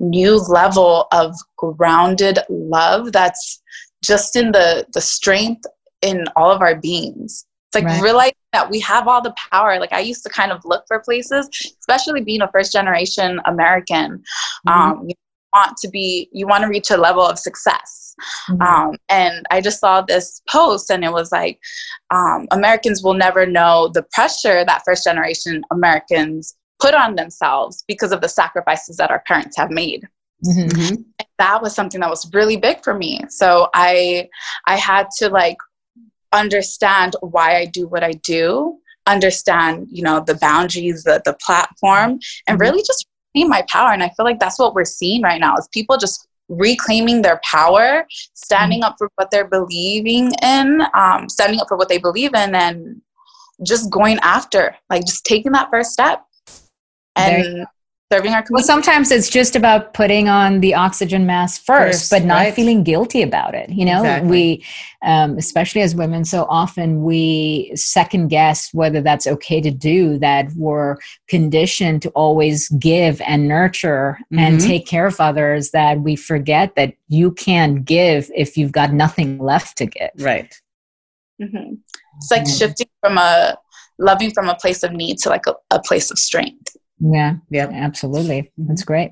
new 0.00 0.36
level 0.48 1.06
of 1.12 1.34
grounded 1.56 2.38
love 2.48 3.12
that's 3.12 3.62
just 4.02 4.34
in 4.34 4.50
the 4.50 4.84
the 4.94 5.00
strength 5.00 5.64
in 6.00 6.24
all 6.34 6.50
of 6.50 6.60
our 6.60 6.74
beings 6.74 7.46
it's 7.68 7.76
like 7.76 7.84
right. 7.84 8.02
realizing 8.02 8.34
that 8.52 8.70
we 8.70 8.80
have 8.80 9.08
all 9.08 9.22
the 9.22 9.34
power 9.50 9.78
like 9.78 9.92
i 9.92 10.00
used 10.00 10.22
to 10.22 10.30
kind 10.30 10.52
of 10.52 10.64
look 10.64 10.84
for 10.86 11.00
places 11.00 11.48
especially 11.80 12.20
being 12.20 12.42
a 12.42 12.50
first 12.52 12.72
generation 12.72 13.40
american 13.46 14.22
mm-hmm. 14.66 14.68
um, 14.68 15.08
you 15.08 15.14
want 15.54 15.76
to 15.76 15.88
be 15.88 16.28
you 16.32 16.46
want 16.46 16.62
to 16.62 16.68
reach 16.68 16.90
a 16.90 16.96
level 16.96 17.24
of 17.26 17.38
success 17.38 18.14
mm-hmm. 18.48 18.62
um, 18.62 18.96
and 19.08 19.46
i 19.50 19.60
just 19.60 19.80
saw 19.80 20.00
this 20.00 20.40
post 20.48 20.90
and 20.90 21.04
it 21.04 21.12
was 21.12 21.30
like 21.32 21.58
um, 22.10 22.46
americans 22.50 23.02
will 23.02 23.14
never 23.14 23.46
know 23.46 23.90
the 23.92 24.04
pressure 24.12 24.64
that 24.64 24.82
first 24.84 25.04
generation 25.04 25.62
americans 25.70 26.56
put 26.82 26.94
on 26.94 27.14
themselves 27.14 27.84
because 27.86 28.10
of 28.10 28.20
the 28.20 28.28
sacrifices 28.28 28.96
that 28.96 29.10
our 29.10 29.22
parents 29.26 29.56
have 29.56 29.70
made. 29.70 30.06
Mm-hmm. 30.44 30.96
That 31.38 31.62
was 31.62 31.74
something 31.74 32.00
that 32.00 32.10
was 32.10 32.28
really 32.34 32.56
big 32.56 32.82
for 32.82 32.92
me. 32.92 33.20
So 33.28 33.68
I 33.72 34.28
I 34.66 34.76
had 34.76 35.06
to 35.18 35.28
like 35.28 35.56
understand 36.32 37.16
why 37.20 37.56
I 37.56 37.66
do 37.66 37.86
what 37.86 38.02
I 38.02 38.12
do, 38.12 38.78
understand, 39.06 39.88
you 39.90 40.02
know, 40.02 40.22
the 40.26 40.36
boundaries, 40.36 41.04
the 41.04 41.20
the 41.24 41.34
platform, 41.44 42.18
and 42.46 42.58
mm-hmm. 42.58 42.62
really 42.62 42.82
just 42.82 43.06
reclaim 43.34 43.48
my 43.48 43.64
power. 43.68 43.92
And 43.92 44.02
I 44.02 44.10
feel 44.10 44.24
like 44.24 44.38
that's 44.38 44.58
what 44.58 44.74
we're 44.74 44.84
seeing 44.84 45.22
right 45.22 45.40
now 45.40 45.54
is 45.56 45.68
people 45.72 45.96
just 45.96 46.26
reclaiming 46.48 47.22
their 47.22 47.40
power, 47.50 48.06
standing 48.34 48.80
mm-hmm. 48.80 48.88
up 48.88 48.96
for 48.98 49.10
what 49.16 49.30
they're 49.30 49.48
believing 49.48 50.32
in, 50.42 50.82
um, 50.94 51.28
standing 51.28 51.60
up 51.60 51.68
for 51.68 51.76
what 51.76 51.88
they 51.88 51.98
believe 51.98 52.34
in, 52.34 52.54
and 52.54 53.00
just 53.64 53.90
going 53.90 54.18
after, 54.22 54.76
like 54.90 55.04
just 55.04 55.24
taking 55.24 55.52
that 55.52 55.70
first 55.70 55.92
step 55.92 56.24
and 57.16 57.66
serving 58.12 58.34
our 58.34 58.42
community. 58.42 58.52
Well, 58.54 58.64
sometimes 58.64 59.10
it's 59.10 59.30
just 59.30 59.56
about 59.56 59.94
putting 59.94 60.28
on 60.28 60.60
the 60.60 60.74
oxygen 60.74 61.24
mask 61.24 61.64
first, 61.64 62.00
first 62.00 62.10
but 62.10 62.24
not 62.24 62.34
right. 62.34 62.54
feeling 62.54 62.84
guilty 62.84 63.22
about 63.22 63.54
it. 63.54 63.70
You 63.70 63.86
know, 63.86 64.00
exactly. 64.00 64.30
we, 64.30 64.64
um, 65.02 65.38
especially 65.38 65.80
as 65.80 65.94
women, 65.94 66.24
so 66.24 66.44
often 66.48 67.04
we 67.04 67.72
second 67.74 68.28
guess 68.28 68.72
whether 68.74 69.00
that's 69.00 69.26
okay 69.26 69.60
to 69.60 69.70
do. 69.70 70.18
That 70.18 70.50
we're 70.56 70.96
conditioned 71.28 72.02
to 72.02 72.10
always 72.10 72.68
give 72.70 73.20
and 73.22 73.48
nurture 73.48 74.18
mm-hmm. 74.24 74.38
and 74.38 74.60
take 74.60 74.86
care 74.86 75.06
of 75.06 75.18
others. 75.18 75.70
That 75.70 76.00
we 76.00 76.16
forget 76.16 76.76
that 76.76 76.94
you 77.08 77.32
can't 77.32 77.84
give 77.84 78.30
if 78.34 78.56
you've 78.56 78.72
got 78.72 78.92
nothing 78.92 79.38
left 79.38 79.78
to 79.78 79.86
give. 79.86 80.10
Right. 80.18 80.54
Mm-hmm. 81.40 81.74
It's 82.16 82.30
like 82.30 82.42
mm-hmm. 82.42 82.58
shifting 82.58 82.88
from 83.00 83.16
a 83.16 83.56
loving 83.98 84.32
from 84.32 84.48
a 84.48 84.54
place 84.56 84.82
of 84.82 84.92
need 84.92 85.18
to 85.18 85.28
like 85.28 85.46
a, 85.46 85.54
a 85.70 85.80
place 85.80 86.10
of 86.10 86.18
strength. 86.18 86.76
Yeah, 87.02 87.36
yeah, 87.50 87.68
absolutely. 87.72 88.52
That's 88.56 88.84
great. 88.84 89.10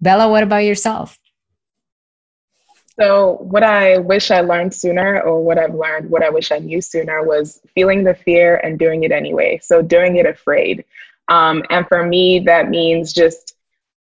Bella, 0.00 0.30
what 0.30 0.42
about 0.42 0.64
yourself? 0.64 1.18
So, 2.98 3.38
what 3.42 3.62
I 3.62 3.98
wish 3.98 4.30
I 4.30 4.40
learned 4.40 4.74
sooner, 4.74 5.20
or 5.20 5.44
what 5.44 5.58
I've 5.58 5.74
learned, 5.74 6.10
what 6.10 6.22
I 6.22 6.30
wish 6.30 6.50
I 6.50 6.58
knew 6.58 6.80
sooner, 6.80 7.22
was 7.22 7.60
feeling 7.74 8.02
the 8.02 8.14
fear 8.14 8.56
and 8.64 8.78
doing 8.78 9.04
it 9.04 9.12
anyway. 9.12 9.60
So, 9.62 9.82
doing 9.82 10.16
it 10.16 10.26
afraid. 10.26 10.84
Um, 11.28 11.62
and 11.68 11.86
for 11.86 12.04
me, 12.04 12.40
that 12.40 12.70
means 12.70 13.12
just, 13.12 13.54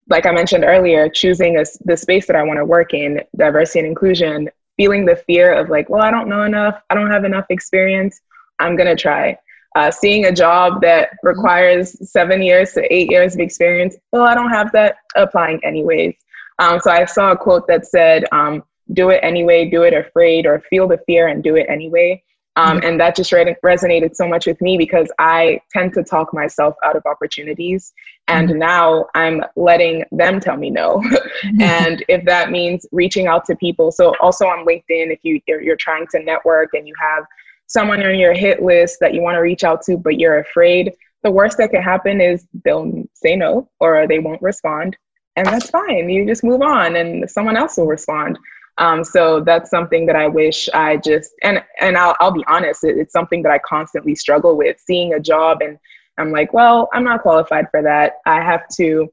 like 0.09 0.27
I 0.27 0.33
mentioned 0.33 0.65
earlier, 0.65 1.09
choosing 1.09 1.57
a, 1.57 1.65
the 1.87 1.97
space 1.97 2.27
that 2.27 2.37
I 2.37 2.43
want 2.43 2.59
to 2.59 2.65
work 2.67 2.93
in, 2.93 3.23
diversity 3.37 3.79
and 3.81 3.89
inclusion, 3.89 4.51
feeling 4.77 5.07
the 5.07 5.17
fear 5.17 5.55
of 5.55 5.71
like, 5.71 5.89
well, 5.89 6.03
I 6.03 6.11
don't 6.11 6.29
know 6.29 6.43
enough, 6.43 6.83
I 6.91 6.95
don't 6.95 7.11
have 7.11 7.25
enough 7.25 7.47
experience, 7.49 8.21
I'm 8.59 8.77
going 8.77 8.95
to 8.95 9.01
try 9.01 9.39
uh, 9.75 9.91
seeing 9.91 10.27
a 10.27 10.33
job 10.33 10.81
that 10.83 11.11
requires 11.23 11.97
seven 12.11 12.43
years 12.43 12.73
to 12.73 12.95
eight 12.95 13.11
years 13.11 13.35
of 13.35 13.41
experience, 13.41 13.97
well, 14.13 14.23
I 14.23 14.35
don't 14.35 14.51
have 14.51 14.71
that 14.73 14.97
applying 15.17 15.61
anyways. 15.65 16.15
Um, 16.59 16.79
so 16.81 16.91
I 16.91 17.05
saw 17.05 17.33
a 17.33 17.37
quote 17.37 17.67
that 17.67 17.87
said, 17.87 18.25
um, 18.33 18.63
do 18.93 19.11
it 19.11 19.21
anyway, 19.23 19.69
do 19.69 19.83
it 19.83 19.95
afraid, 19.95 20.47
or 20.47 20.61
feel 20.71 20.87
the 20.87 20.99
fear 21.07 21.29
and 21.29 21.43
do 21.43 21.57
it 21.57 21.67
anyway. 21.69 22.23
Um, 22.57 22.81
and 22.85 23.01
that 23.01 23.17
just 23.17 23.33
re- 23.33 23.57
resonated 23.65 24.15
so 24.15 24.29
much 24.29 24.47
with 24.47 24.61
me 24.61 24.79
because 24.79 25.11
I 25.19 25.61
tend 25.73 25.93
to 25.95 26.05
talk 26.05 26.33
myself 26.33 26.77
out 26.85 26.95
of 26.95 27.05
opportunities. 27.05 27.93
And 28.29 28.49
mm-hmm. 28.49 28.59
now 28.61 29.07
I'm 29.17 29.43
letting 29.57 30.05
them 30.13 30.39
tell 30.39 30.57
me 30.57 30.71
no. 30.71 31.03
and 31.61 32.05
if 32.09 32.25
that 32.27 32.53
means 32.53 32.87
reaching 32.93 33.27
out 33.27 33.45
to 33.47 33.57
people, 33.57 33.91
so 33.91 34.15
also 34.21 34.47
on 34.47 34.65
LinkedIn, 34.65 35.11
if 35.11 35.19
you, 35.25 35.41
you're, 35.49 35.61
you're 35.61 35.77
trying 35.77 36.07
to 36.13 36.23
network 36.23 36.71
and 36.75 36.87
you 36.87 36.95
have 37.01 37.25
someone 37.67 38.03
on 38.03 38.19
your 38.19 38.35
hit 38.35 38.63
list 38.63 38.99
that 39.01 39.15
you 39.15 39.23
want 39.23 39.37
to 39.37 39.41
reach 39.41 39.65
out 39.65 39.83
to, 39.83 39.97
but 39.97 40.19
you're 40.19 40.39
afraid, 40.39 40.93
the 41.23 41.31
worst 41.31 41.59
that 41.59 41.71
could 41.71 41.83
happen 41.83 42.21
is 42.21 42.47
they'll 42.65 43.05
say 43.15 43.35
no 43.35 43.69
or 43.81 44.07
they 44.07 44.19
won't 44.19 44.43
respond. 44.43 44.97
And 45.37 45.47
that's 45.47 45.71
fine. 45.71 46.09
You 46.09 46.27
just 46.27 46.45
move 46.45 46.63
on 46.63 46.97
and 46.97 47.29
someone 47.29 47.57
else 47.57 47.77
will 47.77 47.87
respond. 47.87 48.39
Um, 48.77 49.05
so 49.05 49.41
that's 49.41 49.71
something 49.71 50.07
that 50.07 50.17
I 50.17 50.27
wish 50.27 50.69
I 50.75 50.97
just, 50.99 51.31
and, 51.43 51.63
and 51.81 51.97
I'll, 51.97 52.17
I'll 52.21 52.33
be 52.33 52.45
honest, 52.47 52.85
it, 52.85 52.99
it's 52.99 53.13
something 53.13 53.43
that 53.43 53.53
I 53.53 53.59
constantly 53.59 54.15
struggle 54.15 54.57
with 54.57 54.77
seeing 54.79 55.15
a 55.15 55.21
job 55.21 55.63
and 55.63 55.79
I'm 56.19 56.31
like, 56.31 56.53
well, 56.53 56.89
I'm 56.93 57.05
not 57.05 57.23
qualified 57.23 57.67
for 57.71 57.83
that. 57.83 58.15
I 58.27 58.41
have 58.43 58.69
to 58.77 59.09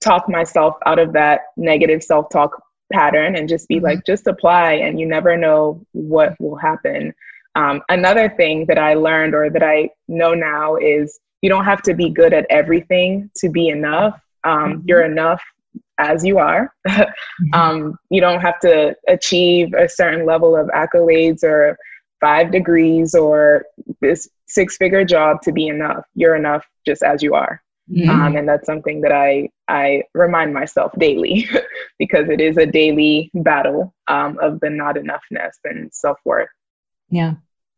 talk 0.00 0.28
myself 0.28 0.76
out 0.86 0.98
of 0.98 1.12
that 1.14 1.40
negative 1.56 2.02
self 2.02 2.28
talk 2.30 2.62
pattern 2.92 3.36
and 3.36 3.48
just 3.48 3.68
be 3.68 3.76
mm-hmm. 3.76 3.86
like, 3.86 4.06
just 4.06 4.26
apply 4.26 4.74
and 4.74 5.00
you 5.00 5.06
never 5.06 5.36
know 5.36 5.84
what 5.92 6.38
will 6.40 6.56
happen. 6.56 7.12
Um, 7.56 7.82
another 7.88 8.28
thing 8.28 8.66
that 8.66 8.78
I 8.78 8.94
learned 8.94 9.34
or 9.34 9.50
that 9.50 9.62
I 9.62 9.88
know 10.08 10.34
now 10.34 10.76
is 10.76 11.18
you 11.40 11.48
don't 11.48 11.64
have 11.64 11.82
to 11.82 11.94
be 11.94 12.10
good 12.10 12.32
at 12.32 12.46
everything 12.50 13.30
to 13.36 13.48
be 13.48 13.68
enough. 13.68 14.20
Um, 14.44 14.74
mm-hmm. 14.74 14.80
You're 14.84 15.04
enough 15.04 15.42
as 15.98 16.24
you 16.24 16.38
are. 16.38 16.72
mm-hmm. 16.88 17.54
um, 17.54 17.98
you 18.10 18.20
don't 18.20 18.40
have 18.40 18.60
to 18.60 18.94
achieve 19.08 19.72
a 19.72 19.88
certain 19.88 20.26
level 20.26 20.54
of 20.54 20.68
accolades 20.68 21.42
or 21.42 21.78
five 22.20 22.52
degrees 22.52 23.14
or 23.14 23.64
this 24.00 24.28
six 24.46 24.76
figure 24.76 25.04
job 25.04 25.40
to 25.42 25.52
be 25.52 25.66
enough. 25.68 26.04
You're 26.14 26.36
enough 26.36 26.66
just 26.86 27.02
as 27.02 27.22
you 27.22 27.34
are. 27.34 27.62
Mm-hmm. 27.90 28.10
Um, 28.10 28.36
and 28.36 28.48
that's 28.48 28.66
something 28.66 29.00
that 29.02 29.12
I, 29.12 29.48
I 29.68 30.02
remind 30.12 30.52
myself 30.52 30.92
daily 30.98 31.48
because 31.98 32.28
it 32.28 32.40
is 32.40 32.58
a 32.58 32.66
daily 32.66 33.30
battle 33.32 33.94
um, 34.08 34.38
of 34.42 34.60
the 34.60 34.68
not 34.68 34.96
enoughness 34.96 35.52
and 35.64 35.92
self 35.94 36.18
worth. 36.24 36.48
Yeah. 37.08 37.34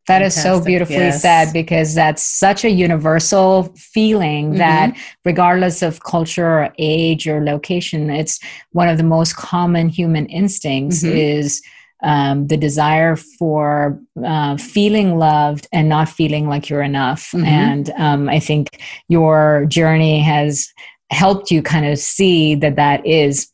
That 0.09 0.23
Fantastic. 0.23 0.39
is 0.39 0.43
so 0.43 0.65
beautifully 0.65 0.95
yes. 0.95 1.21
said 1.21 1.53
because 1.53 1.93
that's 1.93 2.23
such 2.23 2.65
a 2.65 2.69
universal 2.71 3.71
feeling 3.77 4.49
mm-hmm. 4.49 4.57
that 4.57 4.97
regardless 5.23 5.83
of 5.83 6.03
culture 6.03 6.47
or 6.47 6.73
age 6.79 7.27
or 7.27 7.45
location, 7.45 8.09
it's 8.09 8.39
one 8.71 8.89
of 8.89 8.97
the 8.97 9.03
most 9.03 9.35
common 9.35 9.87
human 9.87 10.25
instincts 10.25 11.03
mm-hmm. 11.03 11.15
is 11.15 11.61
um, 12.01 12.47
the 12.47 12.57
desire 12.57 13.15
for 13.15 14.01
uh, 14.25 14.57
feeling 14.57 15.19
loved 15.19 15.67
and 15.71 15.89
not 15.89 16.09
feeling 16.09 16.49
like 16.49 16.69
you're 16.69 16.81
enough. 16.81 17.29
Mm-hmm. 17.31 17.45
And 17.45 17.89
um, 17.91 18.29
I 18.29 18.39
think 18.39 18.81
your 19.09 19.67
journey 19.67 20.21
has 20.21 20.73
helped 21.11 21.51
you 21.51 21.61
kind 21.61 21.85
of 21.85 21.99
see 21.99 22.55
that 22.55 22.77
that 22.77 23.05
is 23.05 23.51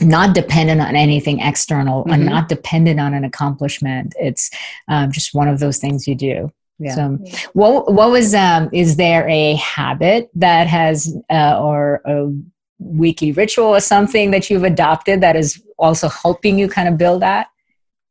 not 0.00 0.34
dependent 0.34 0.80
on 0.80 0.96
anything 0.96 1.40
external 1.40 2.02
mm-hmm. 2.02 2.12
and 2.12 2.26
not 2.26 2.48
dependent 2.48 3.00
on 3.00 3.14
an 3.14 3.24
accomplishment. 3.24 4.14
It's 4.18 4.50
um, 4.88 5.12
just 5.12 5.34
one 5.34 5.48
of 5.48 5.60
those 5.60 5.78
things 5.78 6.06
you 6.06 6.14
do. 6.14 6.52
Yeah. 6.78 6.94
So, 6.94 7.18
what 7.54 7.92
what 7.92 8.10
was 8.10 8.34
um? 8.34 8.70
Is 8.72 8.96
there 8.96 9.28
a 9.28 9.54
habit 9.56 10.30
that 10.34 10.68
has 10.68 11.12
uh, 11.28 11.60
or 11.60 12.00
a 12.04 12.32
weekly 12.78 13.32
ritual 13.32 13.66
or 13.66 13.80
something 13.80 14.30
that 14.30 14.48
you've 14.48 14.62
adopted 14.62 15.20
that 15.20 15.34
is 15.34 15.60
also 15.76 16.08
helping 16.08 16.58
you 16.58 16.68
kind 16.68 16.88
of 16.88 16.96
build 16.96 17.22
that? 17.22 17.48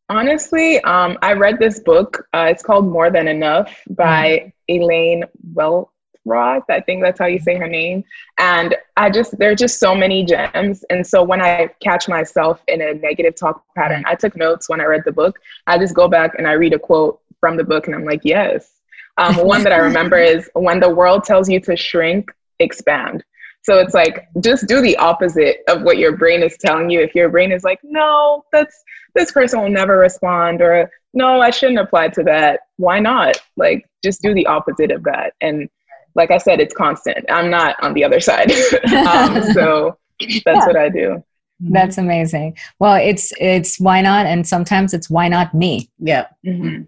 Honestly, 0.09 0.81
um, 0.81 1.17
I 1.21 1.33
read 1.33 1.59
this 1.59 1.79
book. 1.79 2.27
Uh, 2.33 2.47
it's 2.49 2.63
called 2.63 2.87
More 2.87 3.09
Than 3.09 3.27
Enough 3.27 3.73
by 3.89 4.51
mm-hmm. 4.69 4.81
Elaine 4.81 5.23
Well 5.53 5.91
Roth. 6.27 6.63
I 6.69 6.81
think 6.81 7.01
that's 7.01 7.19
how 7.19 7.25
you 7.25 7.39
say 7.39 7.55
her 7.55 7.67
name. 7.67 8.03
And 8.37 8.75
I 8.95 9.09
just, 9.09 9.37
there 9.37 9.51
are 9.51 9.55
just 9.55 9.79
so 9.79 9.95
many 9.95 10.23
gems. 10.25 10.83
And 10.89 11.05
so 11.05 11.23
when 11.23 11.41
I 11.41 11.69
catch 11.81 12.07
myself 12.07 12.61
in 12.67 12.81
a 12.81 12.93
negative 12.93 13.35
talk 13.35 13.63
pattern, 13.75 14.03
I 14.05 14.15
took 14.15 14.35
notes 14.35 14.69
when 14.69 14.81
I 14.81 14.85
read 14.85 15.03
the 15.05 15.11
book. 15.11 15.39
I 15.65 15.77
just 15.77 15.95
go 15.95 16.07
back 16.07 16.35
and 16.37 16.47
I 16.47 16.53
read 16.53 16.73
a 16.73 16.79
quote 16.79 17.19
from 17.39 17.57
the 17.57 17.63
book 17.63 17.87
and 17.87 17.95
I'm 17.95 18.05
like, 18.05 18.21
yes. 18.23 18.71
Um, 19.17 19.35
one 19.37 19.63
that 19.63 19.73
I 19.73 19.77
remember 19.77 20.17
is 20.17 20.49
when 20.53 20.79
the 20.79 20.89
world 20.89 21.23
tells 21.23 21.49
you 21.49 21.59
to 21.61 21.75
shrink, 21.75 22.31
expand. 22.59 23.23
So 23.63 23.79
it's 23.79 23.93
like 23.93 24.27
just 24.39 24.67
do 24.67 24.81
the 24.81 24.95
opposite 24.97 25.57
of 25.67 25.81
what 25.81 25.97
your 25.97 26.15
brain 26.15 26.41
is 26.41 26.57
telling 26.57 26.89
you. 26.89 27.01
If 27.01 27.13
your 27.15 27.27
brain 27.29 27.51
is 27.51 27.63
like, 27.63 27.79
no, 27.83 28.45
that's 28.53 28.83
this 29.13 29.31
person 29.31 29.59
will 29.59 29.69
never 29.69 29.97
respond, 29.97 30.61
or 30.61 30.89
no, 31.13 31.41
I 31.41 31.49
shouldn't 31.49 31.79
apply 31.79 32.09
to 32.09 32.23
that. 32.23 32.61
Why 32.77 32.99
not? 32.99 33.37
Like 33.57 33.85
just 34.03 34.21
do 34.21 34.33
the 34.33 34.45
opposite 34.45 34.91
of 34.91 35.03
that. 35.03 35.33
And 35.41 35.69
like 36.17 36.31
I 36.31 36.39
said, 36.39 36.59
it's 36.59 36.73
constant. 36.73 37.25
I'm 37.29 37.49
not 37.49 37.81
on 37.81 37.93
the 37.93 38.03
other 38.03 38.19
side. 38.19 38.51
um, 39.07 39.43
so 39.53 39.97
that's 40.19 40.43
yeah. 40.45 40.65
what 40.65 40.75
I 40.75 40.89
do. 40.89 41.23
That's 41.59 41.97
amazing. 41.97 42.57
Well, 42.79 42.95
it's 42.95 43.31
it's 43.39 43.79
why 43.79 44.01
not, 44.01 44.25
and 44.25 44.45
sometimes 44.45 44.93
it's 44.93 45.09
why 45.09 45.27
not 45.27 45.53
me. 45.53 45.89
Yeah. 45.99 46.27
Mm-hmm. 46.45 46.83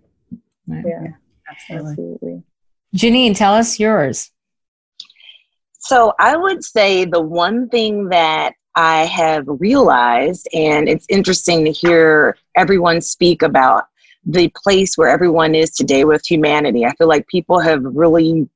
Yeah. 0.73 0.81
yeah. 0.85 1.07
Absolutely. 1.49 1.89
Absolutely. 1.89 2.43
Janine, 2.95 3.35
tell 3.35 3.53
us 3.53 3.79
yours. 3.79 4.31
So 5.79 6.13
I 6.19 6.35
would 6.35 6.63
say 6.63 7.05
the 7.05 7.21
one 7.21 7.69
thing 7.69 8.09
that 8.09 8.53
I 8.75 9.05
have 9.05 9.45
realized, 9.47 10.47
and 10.53 10.87
it's 10.87 11.05
interesting 11.09 11.65
to 11.65 11.71
hear 11.71 12.37
everyone 12.55 13.01
speak 13.01 13.41
about 13.41 13.85
the 14.25 14.51
place 14.63 14.97
where 14.97 15.09
everyone 15.09 15.55
is 15.55 15.71
today 15.71 16.03
with 16.03 16.23
humanity. 16.25 16.85
I 16.85 16.93
feel 16.95 17.07
like 17.07 17.27
people 17.27 17.59
have 17.59 17.81
really 17.83 18.47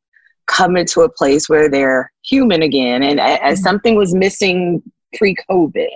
come 0.47 0.77
into 0.77 1.01
a 1.01 1.10
place 1.10 1.49
where 1.49 1.69
they're 1.69 2.12
human 2.23 2.62
again, 2.62 3.03
and 3.03 3.19
mm-hmm. 3.19 3.45
as 3.45 3.62
something 3.62 3.95
was 3.95 4.13
missing 4.13 4.82
pre-COVID. 5.15 5.89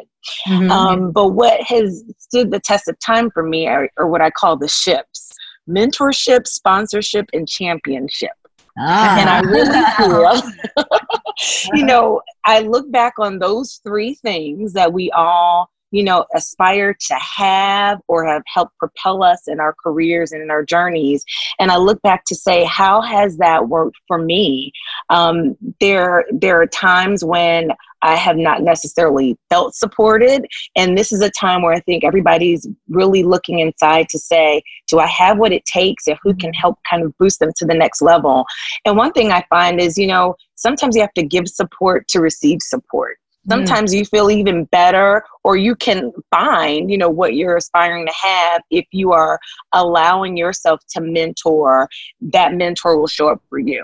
Mm-hmm. 0.48 0.72
Um, 0.72 1.12
but 1.12 1.30
what 1.30 1.62
has 1.62 2.04
stood 2.18 2.52
the 2.52 2.60
test 2.60 2.88
of 2.88 3.00
time 3.00 3.32
for 3.32 3.44
me 3.44 3.68
are, 3.68 3.90
are 3.98 4.08
what 4.08 4.22
I 4.22 4.30
call 4.30 4.58
the 4.58 4.68
ships: 4.68 5.32
mentorship, 5.70 6.48
sponsorship, 6.48 7.28
and 7.34 7.48
championship. 7.48 8.32
Ah. 8.80 9.18
And 9.20 9.30
I 9.30 9.40
really 9.40 9.82
feel, 9.98 11.74
you 11.74 11.86
know, 11.86 12.22
I 12.46 12.60
look 12.60 12.92
back 12.92 13.14
on 13.20 13.40
those 13.40 13.82
three 13.84 14.16
things 14.16 14.74
that 14.74 14.92
we 14.92 15.10
all 15.12 15.72
you 15.92 16.04
know, 16.04 16.26
aspire 16.36 16.94
to 16.94 17.16
have 17.16 18.00
or 18.08 18.26
have 18.26 18.44
helped 18.54 18.78
propel 18.78 19.24
us 19.24 19.48
in 19.48 19.60
our 19.60 19.74
careers 19.82 20.32
and 20.32 20.42
in 20.42 20.52
our 20.52 20.64
journeys. 20.64 21.24
And 21.60 21.72
I 21.72 21.78
look 21.78 22.02
back 22.02 22.24
to 22.26 22.36
say, 22.36 22.66
how 22.66 23.02
has 23.02 23.38
that 23.38 23.70
worked 23.70 23.98
for 24.08 24.18
me? 24.18 24.72
Um, 25.10 25.56
there, 25.80 26.26
there 26.32 26.62
are 26.62 26.68
times 26.68 27.24
when 27.24 27.72
I 28.02 28.16
have 28.16 28.38
not 28.38 28.62
necessarily 28.62 29.38
felt 29.50 29.76
supported. 29.76 30.46
And 30.76 30.98
this 30.98 31.12
is 31.12 31.22
a 31.22 31.32
time 31.32 31.62
where 31.62 31.74
I 31.74 31.80
think 31.80 32.04
everybody's 32.04 32.68
really 32.90 33.24
looking 33.24 33.60
inside 33.60 34.08
to 34.10 34.20
say, 34.20 34.62
do 34.88 35.00
I 35.00 35.08
have 35.08 35.38
what 35.38 35.52
it 35.52 35.66
takes 35.66 36.08
and 36.08 36.18
who 36.22 36.36
can 36.36 36.54
help 36.54 36.78
kind 36.90 37.04
of 37.04 37.18
boost 37.18 37.40
them 37.40 37.50
to 37.56 37.66
the 37.66 37.74
next 37.74 38.02
level? 38.02 38.46
And 38.86 38.98
one 38.98 39.14
thing 39.14 39.32
I 39.32 39.44
find 39.50 39.80
is, 39.80 39.98
you 39.98 40.08
know, 40.08 40.36
sometimes 40.56 40.96
you 40.96 41.02
have 41.02 41.14
to 41.14 41.24
give 41.24 41.48
support 41.48 42.08
to 42.10 42.20
receive 42.20 42.60
support 42.62 43.18
sometimes 43.50 43.94
mm. 43.94 44.00
you 44.00 44.06
feel 44.06 44.30
even 44.30 44.66
better 44.66 45.24
or 45.44 45.56
you 45.56 45.76
can 45.76 46.12
find 46.32 46.90
you 46.90 46.98
know 46.98 47.10
what 47.10 47.36
you're 47.36 47.58
aspiring 47.58 48.06
to 48.06 48.14
have 48.14 48.62
if 48.70 48.86
you 48.92 49.12
are 49.12 49.40
allowing 49.74 50.38
yourself 50.38 50.82
to 50.90 51.02
mentor 51.02 51.88
that 52.22 52.54
mentor 52.54 52.98
will 52.98 53.08
show 53.08 53.30
up 53.30 53.42
for 53.50 53.60
you 53.60 53.84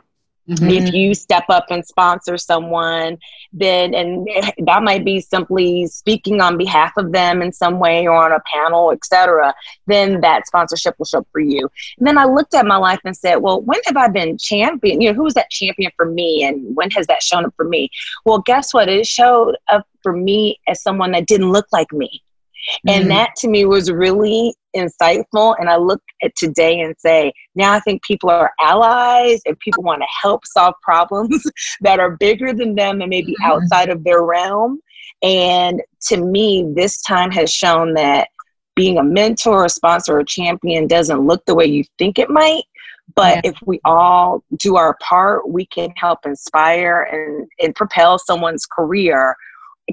Mm-hmm. 0.49 0.69
If 0.69 0.93
you 0.93 1.13
step 1.13 1.45
up 1.49 1.67
and 1.69 1.85
sponsor 1.85 2.37
someone, 2.37 3.17
then 3.53 3.93
and 3.93 4.27
that 4.65 4.83
might 4.83 5.05
be 5.05 5.21
simply 5.21 5.87
speaking 5.87 6.41
on 6.41 6.57
behalf 6.57 6.91
of 6.97 7.13
them 7.13 7.41
in 7.41 7.53
some 7.53 7.79
way 7.79 8.05
or 8.07 8.15
on 8.15 8.33
a 8.33 8.41
panel, 8.53 8.91
etc. 8.91 9.53
Then 9.87 10.19
that 10.21 10.45
sponsorship 10.45 10.95
will 10.97 11.05
show 11.05 11.19
up 11.19 11.27
for 11.31 11.39
you. 11.39 11.69
And 11.97 12.05
then 12.05 12.17
I 12.17 12.25
looked 12.25 12.53
at 12.53 12.65
my 12.65 12.75
life 12.75 12.99
and 13.05 13.15
said, 13.15 13.37
well, 13.37 13.61
when 13.61 13.79
have 13.85 13.95
I 13.95 14.09
been 14.09 14.37
champion? 14.37 14.99
You 14.99 15.09
know, 15.09 15.15
who 15.15 15.23
was 15.23 15.33
that 15.35 15.49
champion 15.49 15.91
for 15.95 16.05
me, 16.05 16.43
and 16.43 16.75
when 16.75 16.91
has 16.91 17.07
that 17.07 17.23
shown 17.23 17.45
up 17.45 17.53
for 17.55 17.65
me? 17.65 17.89
Well, 18.25 18.39
guess 18.39 18.73
what? 18.73 18.89
It 18.89 19.05
showed 19.05 19.55
up 19.69 19.87
for 20.01 20.11
me 20.11 20.59
as 20.67 20.83
someone 20.83 21.11
that 21.11 21.27
didn't 21.27 21.51
look 21.51 21.67
like 21.71 21.91
me. 21.93 22.21
And 22.87 23.03
mm-hmm. 23.03 23.09
that 23.09 23.35
to 23.37 23.47
me 23.47 23.65
was 23.65 23.91
really 23.91 24.55
insightful. 24.75 25.55
And 25.59 25.69
I 25.69 25.77
look 25.77 26.01
at 26.23 26.35
today 26.35 26.79
and 26.79 26.95
say, 26.97 27.31
now 27.55 27.73
I 27.73 27.79
think 27.79 28.03
people 28.03 28.29
are 28.29 28.51
allies 28.59 29.41
and 29.45 29.57
people 29.59 29.83
want 29.83 30.01
to 30.01 30.07
help 30.21 30.45
solve 30.45 30.75
problems 30.81 31.43
that 31.81 31.99
are 31.99 32.17
bigger 32.17 32.53
than 32.53 32.75
them 32.75 33.01
and 33.01 33.09
maybe 33.09 33.33
mm-hmm. 33.33 33.51
outside 33.51 33.89
of 33.89 34.03
their 34.03 34.23
realm. 34.23 34.79
And 35.21 35.81
to 36.07 36.17
me, 36.17 36.71
this 36.75 37.01
time 37.01 37.31
has 37.31 37.51
shown 37.51 37.93
that 37.93 38.29
being 38.75 38.97
a 38.97 39.03
mentor, 39.03 39.65
a 39.65 39.69
sponsor, 39.69 40.15
or 40.15 40.19
a 40.19 40.25
champion 40.25 40.87
doesn't 40.87 41.19
look 41.19 41.45
the 41.45 41.55
way 41.55 41.65
you 41.65 41.83
think 41.97 42.17
it 42.17 42.29
might. 42.29 42.63
But 43.15 43.41
yeah. 43.43 43.51
if 43.51 43.57
we 43.65 43.79
all 43.85 44.43
do 44.57 44.75
our 44.77 44.97
part, 45.01 45.47
we 45.49 45.65
can 45.67 45.91
help 45.95 46.19
inspire 46.25 47.07
and, 47.11 47.47
and 47.59 47.75
propel 47.75 48.17
someone's 48.17 48.65
career 48.65 49.35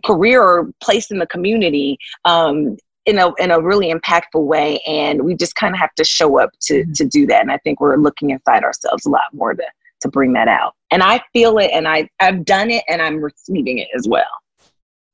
career 0.05 0.43
or 0.43 0.71
place 0.81 1.11
in 1.11 1.19
the 1.19 1.27
community 1.27 1.99
um, 2.25 2.77
in 3.07 3.19
a 3.19 3.33
in 3.39 3.51
a 3.51 3.61
really 3.61 3.93
impactful 3.93 4.45
way 4.45 4.79
and 4.87 5.23
we 5.23 5.35
just 5.35 5.55
kind 5.55 5.75
of 5.75 5.81
have 5.81 5.95
to 5.95 6.05
show 6.05 6.39
up 6.39 6.51
to 6.61 6.83
mm-hmm. 6.83 6.93
to 6.93 7.05
do 7.05 7.27
that 7.27 7.41
and 7.41 7.51
i 7.51 7.59
think 7.59 7.81
we're 7.81 7.97
looking 7.97 8.31
inside 8.31 8.63
ourselves 8.63 9.07
a 9.07 9.11
lot 9.11 9.23
more 9.33 9.55
to 9.55 9.65
to 10.01 10.09
bring 10.09 10.33
that 10.33 10.49
out 10.49 10.75
and 10.91 11.03
i 11.03 11.21
feel 11.33 11.59
it 11.59 11.71
and 11.73 11.89
i 11.89 12.09
i've 12.21 12.45
done 12.45 12.71
it 12.71 12.85
and 12.89 13.01
i'm 13.01 13.21
receiving 13.21 13.79
it 13.79 13.89
as 13.97 14.07
well 14.09 14.25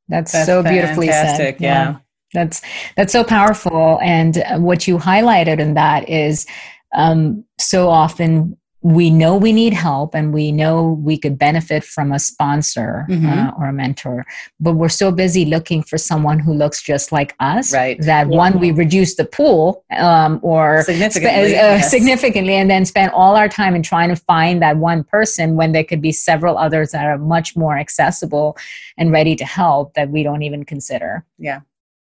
that's, 0.09 0.33
that's 0.33 0.47
so 0.47 0.63
beautifully 0.63 1.09
said 1.09 1.57
yeah. 1.61 1.91
yeah. 1.91 1.97
that's 2.33 2.63
that's 2.97 3.13
so 3.13 3.25
powerful 3.25 3.99
and 4.03 4.43
what 4.59 4.87
you 4.87 4.99
highlighted 4.99 5.59
in 5.59 5.75
that 5.75 6.09
is 6.09 6.47
um, 6.95 7.45
so 7.59 7.91
often 7.91 8.57
we 8.87 9.11
know 9.11 9.37
we 9.37 9.53
need 9.53 9.73
help 9.73 10.15
and 10.15 10.33
we 10.33 10.53
know 10.53 10.93
we 11.03 11.19
could 11.19 11.37
benefit 11.37 11.83
from 11.83 12.13
a 12.13 12.21
sponsor 12.21 13.05
mm-hmm. 13.11 13.27
uh, 13.27 13.51
or 13.59 13.67
a 13.67 13.73
mentor 13.73 14.25
but 14.61 14.75
we're 14.75 14.89
so 14.89 15.11
busy 15.11 15.45
looking 15.45 15.83
for 15.83 15.99
someone 15.99 16.39
who 16.39 16.55
looks 16.55 16.81
just 16.81 17.11
like 17.11 17.35
us 17.41 17.75
right 17.75 18.01
that 18.03 18.31
yeah. 18.31 18.37
one 18.37 18.61
we 18.61 18.71
reduce 18.71 19.17
the 19.17 19.25
pool 19.25 19.85
um, 19.99 20.39
or 20.41 20.85
significantly, 20.85 21.51
sp- 21.51 21.59
uh, 21.59 21.75
yes. 21.75 21.91
significantly 21.91 22.55
and 22.55 22.71
then 22.71 22.85
spend 22.85 23.11
all 23.11 23.35
our 23.35 23.49
time 23.49 23.75
in 23.75 23.83
trying 23.83 24.09
to 24.09 24.15
find 24.15 24.63
that 24.63 24.77
one 24.77 25.03
person 25.03 25.57
when 25.57 25.73
there 25.73 25.83
could 25.83 26.01
be 26.01 26.13
several 26.13 26.57
others 26.57 26.93
that 26.93 27.07
are 27.07 27.19
much 27.19 27.57
more 27.57 27.77
accessible 27.77 28.57
and 28.99 29.11
ready 29.11 29.35
to 29.35 29.45
help 29.45 29.95
that 29.95 30.09
we 30.11 30.23
don't 30.23 30.43
even 30.43 30.65
consider 30.65 31.25
yeah 31.39 31.59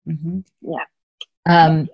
mm-hmm. 0.06 0.40
yeah 0.62 0.84
um, 1.46 1.88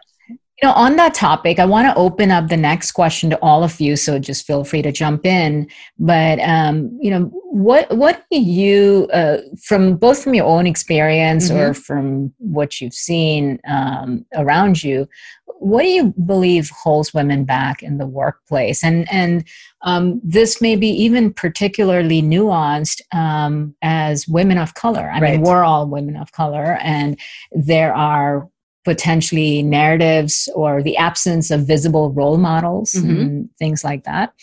you 0.61 0.67
know, 0.67 0.73
on 0.73 0.97
that 0.97 1.13
topic, 1.13 1.57
I 1.57 1.65
want 1.65 1.87
to 1.87 1.95
open 1.95 2.31
up 2.31 2.49
the 2.49 2.57
next 2.57 2.91
question 2.91 3.29
to 3.29 3.39
all 3.41 3.63
of 3.63 3.79
you. 3.79 3.95
So 3.95 4.19
just 4.19 4.45
feel 4.45 4.65
free 4.65 4.81
to 4.81 4.91
jump 4.91 5.25
in. 5.25 5.69
But 5.97 6.39
um, 6.39 6.97
you 7.01 7.11
know, 7.11 7.31
what 7.51 7.89
what 7.95 8.25
do 8.29 8.41
you, 8.41 9.07
uh, 9.13 9.37
from 9.63 9.95
both 9.95 10.23
from 10.23 10.33
your 10.33 10.45
own 10.45 10.67
experience 10.67 11.49
mm-hmm. 11.49 11.59
or 11.59 11.73
from 11.73 12.33
what 12.39 12.81
you've 12.81 12.93
seen 12.93 13.59
um, 13.67 14.25
around 14.35 14.83
you, 14.83 15.07
what 15.45 15.83
do 15.83 15.89
you 15.89 16.13
believe 16.25 16.69
holds 16.69 17.13
women 17.13 17.45
back 17.45 17.81
in 17.81 17.97
the 17.97 18.07
workplace? 18.07 18.83
And 18.83 19.09
and 19.11 19.45
um, 19.83 20.19
this 20.23 20.61
may 20.61 20.75
be 20.75 20.89
even 20.89 21.33
particularly 21.33 22.21
nuanced 22.21 23.01
um, 23.13 23.75
as 23.81 24.27
women 24.27 24.57
of 24.57 24.73
color. 24.73 25.09
I 25.09 25.19
right. 25.19 25.31
mean, 25.33 25.41
we're 25.41 25.63
all 25.63 25.87
women 25.87 26.17
of 26.17 26.33
color, 26.33 26.77
and 26.81 27.17
there 27.53 27.95
are 27.95 28.49
potentially 28.85 29.61
narratives 29.61 30.49
or 30.55 30.81
the 30.81 30.97
absence 30.97 31.51
of 31.51 31.67
visible 31.67 32.11
role 32.11 32.37
models 32.37 32.93
mm-hmm. 32.93 33.09
and 33.09 33.49
things 33.57 33.83
like 33.83 34.03
that. 34.05 34.33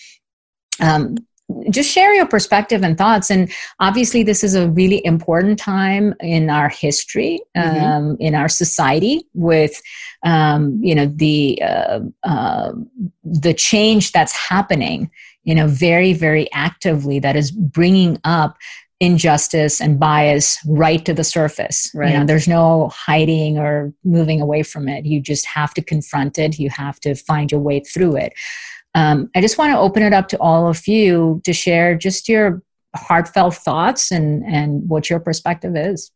Um, 0.80 1.16
just 1.70 1.90
share 1.90 2.12
your 2.12 2.26
perspective 2.26 2.82
and 2.82 2.98
thoughts. 2.98 3.30
And 3.30 3.50
obviously, 3.78 4.22
this 4.22 4.42
is 4.42 4.54
a 4.54 4.68
really 4.68 5.04
important 5.04 5.58
time 5.58 6.14
in 6.20 6.50
our 6.50 6.68
history, 6.68 7.40
mm-hmm. 7.56 7.84
um, 7.84 8.16
in 8.18 8.34
our 8.34 8.48
society, 8.48 9.26
with 9.32 9.80
um, 10.24 10.80
you 10.82 10.94
know 10.94 11.06
the 11.06 11.62
uh, 11.62 12.00
uh, 12.24 12.72
the 13.24 13.54
change 13.54 14.12
that's 14.12 14.32
happening. 14.32 15.10
You 15.44 15.54
know, 15.54 15.68
very 15.68 16.12
very 16.12 16.50
actively 16.52 17.20
that 17.20 17.36
is 17.36 17.52
bringing 17.52 18.18
up 18.24 18.56
injustice 19.00 19.80
and 19.80 20.00
bias 20.00 20.58
right 20.66 21.04
to 21.04 21.12
the 21.12 21.24
surface. 21.24 21.90
Right. 21.94 22.12
You 22.12 22.18
know, 22.18 22.24
there's 22.24 22.48
no 22.48 22.88
hiding 22.94 23.58
or 23.58 23.92
moving 24.04 24.40
away 24.40 24.62
from 24.62 24.88
it. 24.88 25.04
You 25.04 25.20
just 25.20 25.44
have 25.46 25.74
to 25.74 25.82
confront 25.82 26.38
it. 26.38 26.58
You 26.58 26.70
have 26.70 26.98
to 27.00 27.14
find 27.14 27.50
your 27.50 27.60
way 27.60 27.80
through 27.80 28.16
it. 28.16 28.32
Um, 28.94 29.30
I 29.34 29.42
just 29.42 29.58
want 29.58 29.72
to 29.72 29.78
open 29.78 30.02
it 30.02 30.14
up 30.14 30.28
to 30.28 30.38
all 30.38 30.68
of 30.68 30.86
you 30.86 31.42
to 31.44 31.52
share 31.52 31.94
just 31.94 32.28
your 32.28 32.62
heartfelt 32.94 33.54
thoughts 33.54 34.10
and 34.10 34.42
and 34.44 34.88
what 34.88 35.10
your 35.10 35.20
perspective 35.20 35.76
is. 35.76 36.10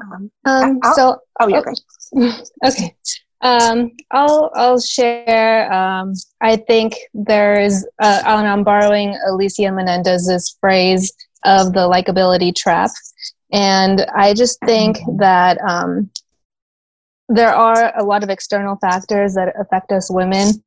Um, 0.00 0.30
um 0.44 0.78
so 0.94 1.18
oh 1.40 1.48
yeah. 1.48 1.58
Okay. 1.58 2.32
okay. 2.64 2.96
Um, 3.42 3.92
I'll 4.10 4.50
I'll 4.54 4.80
share. 4.80 5.72
Um, 5.72 6.14
I 6.40 6.56
think 6.56 6.96
there's, 7.14 7.84
uh, 8.00 8.22
I'm 8.24 8.64
borrowing 8.64 9.16
Alicia 9.26 9.70
Menendez's 9.72 10.56
phrase 10.60 11.12
of 11.44 11.72
the 11.72 11.88
likability 11.88 12.54
trap, 12.54 12.90
and 13.50 14.02
I 14.14 14.34
just 14.34 14.58
think 14.66 14.98
that 15.18 15.58
um, 15.62 16.10
there 17.28 17.54
are 17.54 17.98
a 17.98 18.04
lot 18.04 18.22
of 18.22 18.28
external 18.28 18.76
factors 18.76 19.34
that 19.34 19.54
affect 19.58 19.90
us 19.90 20.10
women, 20.10 20.62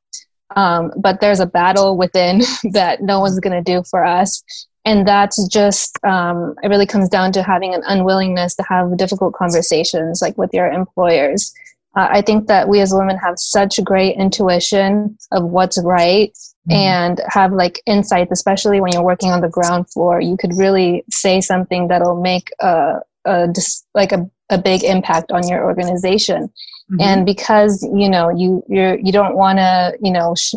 um, 0.56 0.92
but 0.98 1.22
there's 1.22 1.42
a 1.42 1.46
battle 1.46 1.96
within 1.96 2.42
that 2.72 3.04
no 3.04 3.20
one's 3.20 3.40
going 3.40 3.64
to 3.64 3.72
do 3.72 3.84
for 3.84 4.04
us, 4.04 4.42
and 4.84 5.08
that's 5.08 5.48
just 5.48 6.04
um, 6.04 6.56
it 6.64 6.70
really 6.70 6.88
comes 6.88 7.08
down 7.08 7.34
to 7.34 7.44
having 7.44 7.76
an 7.76 7.84
unwillingness 7.86 8.56
to 8.56 8.64
have 8.64 8.98
difficult 8.98 9.36
conversations, 9.36 10.24
like 10.24 10.36
with 10.40 10.50
your 10.54 10.72
employers 10.72 11.54
uh, 11.96 12.08
I 12.12 12.22
think 12.22 12.48
that 12.48 12.68
we 12.68 12.82
as 12.82 12.94
women 12.94 13.18
have 13.18 13.36
such 13.38 13.84
great 13.84 14.18
intuition 14.18 15.18
of 15.32 15.44
what's 15.44 15.82
right 15.84 16.32
mm-hmm. 16.68 16.72
and 16.72 17.22
have 17.28 17.54
like 17.54 17.82
insights, 17.86 18.32
especially 18.32 18.82
when 18.82 18.92
you're 18.92 19.04
working 19.04 19.30
on 19.30 19.42
the 19.42 19.50
ground 19.50 19.90
floor. 19.92 20.20
You 20.20 20.36
could 20.38 20.54
really 20.58 21.04
say 21.12 21.40
something 21.40 21.88
that'll 21.88 22.22
make 22.22 22.50
a, 22.60 23.00
a 23.26 23.54
like 23.94 24.12
a, 24.12 24.30
a 24.50 24.58
big 24.58 24.84
impact 24.84 25.32
on 25.32 25.48
your 25.48 25.64
organization. 25.64 26.52
Mm-hmm. 26.92 27.02
And 27.02 27.26
because 27.26 27.84
you 27.84 28.10
know 28.10 28.30
you 28.30 28.64
you're 28.68 28.98
you 29.00 29.12
don't 29.12 29.36
want 29.36 29.60
to 29.60 29.98
you 30.02 30.12
know 30.12 30.34
sh- 30.36 30.56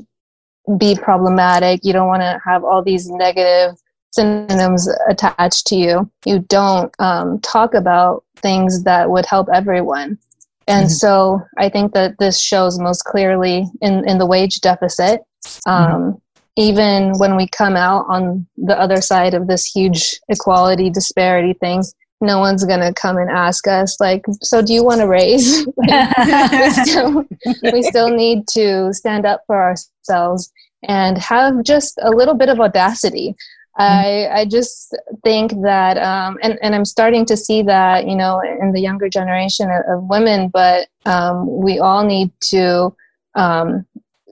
be 0.79 0.97
problematic, 0.97 1.81
you 1.85 1.93
don't 1.93 2.09
want 2.09 2.23
to 2.23 2.41
have 2.45 2.65
all 2.65 2.83
these 2.83 3.11
negative 3.11 3.77
synonyms 4.11 4.89
attached 5.09 5.67
to 5.67 5.77
you. 5.77 6.11
You 6.25 6.41
don't 6.41 6.93
um, 6.99 7.41
talk 7.41 7.75
about 7.75 8.25
things 8.37 8.85
that 8.85 9.11
would 9.11 9.27
help 9.27 9.49
everyone. 9.53 10.19
And 10.67 10.87
mm-hmm. 10.87 10.93
so 10.93 11.41
I 11.59 11.69
think 11.69 11.93
that 11.95 12.19
this 12.19 12.41
shows 12.41 12.79
most 12.79 13.05
clearly 13.05 13.67
in, 13.81 14.09
in 14.09 14.19
the 14.19 14.27
wage 14.27 14.61
deficit. 14.61 15.21
Mm-hmm. 15.45 15.71
Um, 15.71 16.03
mm-hmm. 16.03 16.19
Even 16.59 17.13
when 17.19 17.37
we 17.37 17.47
come 17.49 17.77
out 17.77 18.07
on 18.09 18.47
the 18.57 18.79
other 18.81 19.03
side 19.03 19.35
of 19.35 19.47
this 19.47 19.67
huge 19.67 20.19
equality 20.29 20.89
disparity 20.89 21.53
thing, 21.53 21.83
no 22.21 22.39
one's 22.39 22.65
going 22.65 22.81
to 22.81 22.95
come 22.95 23.19
and 23.19 23.31
ask 23.31 23.67
us, 23.67 24.01
like, 24.01 24.25
so 24.41 24.63
do 24.63 24.73
you 24.73 24.83
want 24.83 25.01
to 25.01 25.07
raise? 25.07 25.67
we, 25.77 26.71
still, 26.71 27.25
we 27.63 27.83
still 27.83 28.09
need 28.09 28.49
to 28.49 28.93
stand 28.95 29.27
up 29.27 29.43
for 29.47 29.61
ourselves 29.61 30.51
and 30.89 31.19
have 31.19 31.63
just 31.63 31.99
a 32.03 32.11
little 32.11 32.35
bit 32.35 32.49
of 32.49 32.61
audacity. 32.61 33.35
I, 33.79 34.29
I 34.33 34.45
just 34.47 34.97
think 35.23 35.53
that, 35.63 35.99
um, 35.99 36.39
and, 36.43 36.59
and 36.63 36.75
I'm 36.75 36.85
starting 36.85 37.27
to 37.27 37.37
see 37.37 37.63
that, 37.63 38.07
you 38.07 38.17
know, 38.17 38.41
in 38.41 38.73
the 38.73 38.81
younger 38.81 39.09
generation 39.09 39.71
of, 39.71 39.99
of 39.99 40.05
women, 40.05 40.49
but 40.49 40.89
um, 41.05 41.47
we 41.47 41.79
all 41.79 42.05
need 42.05 42.31
to 42.49 42.95
um, 43.35 43.85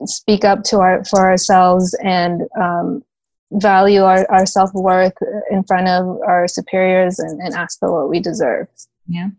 speak 0.05 0.45
up 0.45 0.63
to 0.63 0.79
our, 0.79 1.03
for 1.05 1.19
ourselves 1.19 1.95
and 2.03 2.41
um, 2.59 3.03
value 3.51 4.01
our, 4.01 4.29
our 4.31 4.45
self 4.45 4.73
worth 4.73 5.13
in 5.51 5.63
front 5.63 5.87
of 5.87 6.19
our 6.27 6.47
superiors 6.47 7.19
and, 7.19 7.39
and 7.41 7.53
ask 7.53 7.79
for 7.79 7.93
what 7.93 8.09
we 8.09 8.19
deserve. 8.19 8.67
Yeah. 9.07 9.29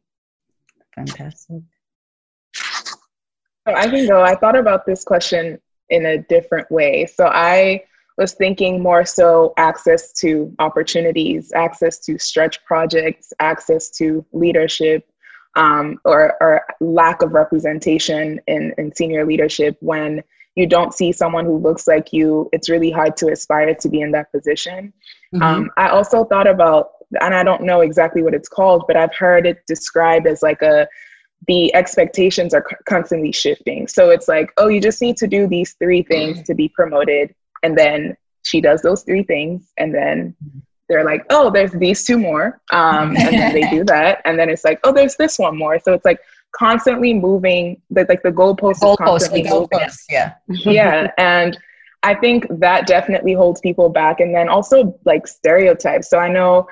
Fantastic. 0.95 1.63
So 2.55 3.75
I 3.75 3.89
can 3.89 4.07
go. 4.07 4.23
I 4.23 4.37
thought 4.37 4.57
about 4.57 4.87
this 4.87 5.03
question 5.05 5.59
in 5.91 6.07
a 6.07 6.19
different 6.19 6.71
way. 6.71 7.07
So 7.07 7.27
I, 7.27 7.83
was 8.17 8.35
thinking 8.35 8.83
more 8.83 9.05
so 9.05 9.53
access 9.57 10.12
to 10.12 10.55
opportunities, 10.59 11.53
access 11.55 11.99
to 12.01 12.19
stretch 12.19 12.64
projects, 12.64 13.33
access 13.41 13.91
to 13.91 14.25
leadership, 14.33 15.09
um, 15.57 15.99
or, 16.05 16.37
or 16.41 16.62
lack 16.81 17.23
of 17.23 17.33
representation 17.33 18.41
in, 18.47 18.75
in 18.79 18.95
senior 18.95 19.25
leadership 19.27 19.77
when 19.81 20.23
you 20.55 20.67
don't 20.67 20.95
see 20.95 21.12
someone 21.12 21.45
who 21.45 21.59
looks 21.59 21.87
like 21.87 22.12
you, 22.12 22.49
it's 22.53 22.71
really 22.71 22.91
hard 22.91 23.17
to 23.19 23.29
aspire 23.29 23.75
to 23.75 23.89
be 23.89 24.01
in 24.01 24.11
that 24.12 24.33
position. 24.33 24.93
Mm-hmm. 25.35 25.43
Um, 25.43 25.71
I 25.77 25.89
also 25.89 26.25
thought 26.25 26.47
about, 26.47 26.91
and 27.21 27.35
I 27.35 27.43
don't 27.43 27.62
know 27.62 27.83
exactly 27.83 28.23
what 28.23 28.35
it's 28.35 28.49
called, 28.49 28.85
but 28.87 28.97
I've 28.97 29.14
heard 29.14 29.47
it 29.47 29.59
described 29.67 30.27
as 30.27 30.43
like 30.43 30.62
a 30.62 30.89
the 31.47 31.73
expectations 31.75 32.55
are 32.55 32.64
constantly 32.89 33.31
shifting. 33.31 33.87
So 33.87 34.11
it's 34.11 34.27
like, 34.27 34.51
oh, 34.57 34.69
you 34.69 34.81
just 34.81 35.03
need 35.03 35.17
to 35.19 35.27
do 35.27 35.47
these 35.47 35.75
three 35.75 36.03
things 36.03 36.43
to 36.45 36.55
be 36.55 36.69
promoted. 36.71 37.35
And 37.67 37.77
then 37.77 38.17
she 38.43 38.61
does 38.61 38.81
those 38.81 39.03
three 39.03 39.25
things. 39.25 39.73
And 39.77 39.93
then 39.93 40.37
they're 40.89 41.05
like, 41.05 41.27
oh, 41.31 41.51
there's 41.51 41.73
these 41.73 42.05
two 42.05 42.17
more. 42.17 42.61
Um, 42.73 43.17
and 43.17 43.35
then 43.35 43.53
they 43.53 43.69
do 43.69 43.85
that. 43.87 44.23
And 44.25 44.39
then 44.39 44.49
it's 44.49 44.64
like, 44.64 44.79
oh, 44.85 44.93
there's 44.93 45.17
this 45.17 45.37
one 45.37 45.59
more. 45.59 45.81
So 45.81 45.93
it's 45.93 46.05
like 46.05 46.21
constantly 46.55 47.12
moving, 47.12 47.83
the, 47.91 48.07
like 48.09 48.23
the 48.23 48.31
goalpost 48.31 48.81
goal 48.81 48.93
is 48.93 48.99
constantly 48.99 49.43
moving. 49.43 49.67
Goalpost, 49.69 50.05
yeah. 50.09 50.35
yeah. 50.49 51.11
And 51.19 51.59
I 52.05 52.14
think 52.14 52.47
that 52.61 52.87
definitely 52.87 53.33
holds 53.33 53.61
people 53.61 53.89
back. 53.89 54.21
And 54.21 54.33
then 54.33 54.49
also 54.49 54.97
like 55.05 55.27
stereotypes. 55.27 56.09
So 56.09 56.19
I 56.19 56.29
know 56.29 56.69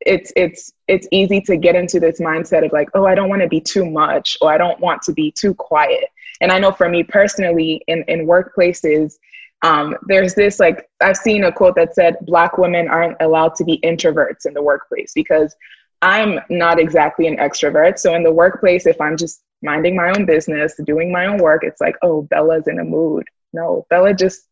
it's 0.00 0.32
it's 0.36 0.72
it's 0.86 1.06
easy 1.12 1.42
to 1.42 1.56
get 1.56 1.74
into 1.74 2.00
this 2.00 2.20
mindset 2.20 2.64
of 2.64 2.72
like 2.72 2.88
oh 2.94 3.04
i 3.04 3.14
don't 3.14 3.28
want 3.28 3.42
to 3.42 3.48
be 3.48 3.60
too 3.60 3.84
much 3.84 4.36
or 4.40 4.50
i 4.50 4.56
don't 4.56 4.80
want 4.80 5.02
to 5.02 5.12
be 5.12 5.30
too 5.32 5.52
quiet 5.52 6.04
and 6.40 6.52
i 6.52 6.58
know 6.58 6.72
for 6.72 6.88
me 6.88 7.02
personally 7.02 7.82
in 7.86 8.04
in 8.08 8.26
workplaces 8.26 9.16
um, 9.62 9.96
there's 10.06 10.34
this 10.34 10.60
like 10.60 10.88
I've 11.00 11.16
seen 11.16 11.44
a 11.44 11.52
quote 11.52 11.74
that 11.76 11.94
said 11.94 12.16
black 12.22 12.58
women 12.58 12.88
aren't 12.88 13.16
allowed 13.20 13.54
to 13.56 13.64
be 13.64 13.80
introverts 13.84 14.46
in 14.46 14.54
the 14.54 14.62
workplace 14.62 15.12
because 15.14 15.54
I'm 16.00 16.38
not 16.48 16.78
exactly 16.78 17.26
an 17.26 17.36
extrovert. 17.36 17.98
So 17.98 18.14
in 18.14 18.22
the 18.22 18.32
workplace, 18.32 18.86
if 18.86 19.00
I'm 19.00 19.16
just 19.16 19.42
minding 19.62 19.96
my 19.96 20.10
own 20.10 20.26
business, 20.26 20.74
doing 20.84 21.10
my 21.10 21.26
own 21.26 21.38
work, 21.38 21.64
it's 21.64 21.80
like, 21.80 21.96
oh, 22.02 22.22
Bella's 22.22 22.68
in 22.68 22.78
a 22.78 22.84
mood. 22.84 23.24
No, 23.52 23.84
Bella 23.90 24.14
just 24.14 24.42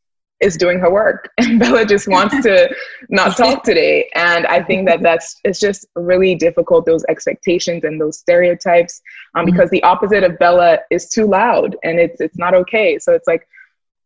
is 0.40 0.56
doing 0.56 0.78
her 0.80 0.92
work 0.92 1.30
and 1.38 1.58
Bella 1.58 1.86
just 1.86 2.08
wants 2.08 2.42
to 2.42 2.74
not 3.08 3.36
talk 3.36 3.62
today. 3.62 4.08
And 4.14 4.46
I 4.46 4.62
think 4.62 4.88
that 4.88 5.02
that's, 5.02 5.36
it's 5.44 5.60
just 5.60 5.86
really 5.94 6.34
difficult, 6.34 6.84
those 6.84 7.04
expectations 7.08 7.84
and 7.84 8.00
those 8.00 8.18
stereotypes, 8.18 9.00
um, 9.34 9.46
mm-hmm. 9.46 9.52
because 9.52 9.70
the 9.70 9.82
opposite 9.84 10.24
of 10.24 10.38
Bella 10.38 10.78
is 10.90 11.08
too 11.08 11.26
loud 11.26 11.76
and 11.84 12.00
it's, 12.00 12.20
it's 12.20 12.36
not 12.36 12.54
okay. 12.54 12.98
So 12.98 13.12
it's 13.12 13.28
like, 13.28 13.46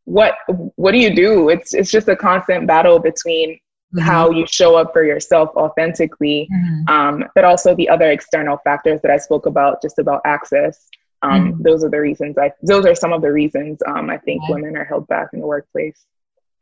what 0.04 0.34
what 0.76 0.92
do 0.92 0.98
you 0.98 1.14
do 1.14 1.48
it's 1.48 1.74
it's 1.74 1.90
just 1.90 2.08
a 2.08 2.16
constant 2.16 2.66
battle 2.66 2.98
between 2.98 3.54
mm-hmm. 3.54 4.00
how 4.00 4.30
you 4.30 4.46
show 4.46 4.74
up 4.76 4.92
for 4.92 5.04
yourself 5.04 5.50
authentically 5.56 6.48
mm-hmm. 6.52 6.92
um, 6.92 7.24
but 7.34 7.44
also 7.44 7.74
the 7.74 7.88
other 7.88 8.10
external 8.10 8.58
factors 8.64 9.00
that 9.02 9.10
i 9.10 9.16
spoke 9.16 9.46
about 9.46 9.80
just 9.82 9.98
about 9.98 10.20
access 10.24 10.88
um, 11.22 11.52
mm-hmm. 11.52 11.62
those 11.62 11.84
are 11.84 11.90
the 11.90 12.00
reasons 12.00 12.36
i 12.38 12.50
those 12.62 12.86
are 12.86 12.94
some 12.94 13.12
of 13.12 13.22
the 13.22 13.30
reasons 13.30 13.78
um, 13.86 14.10
i 14.10 14.16
think 14.18 14.46
women 14.48 14.76
are 14.76 14.84
held 14.84 15.06
back 15.08 15.28
in 15.32 15.40
the 15.40 15.46
workplace 15.46 16.06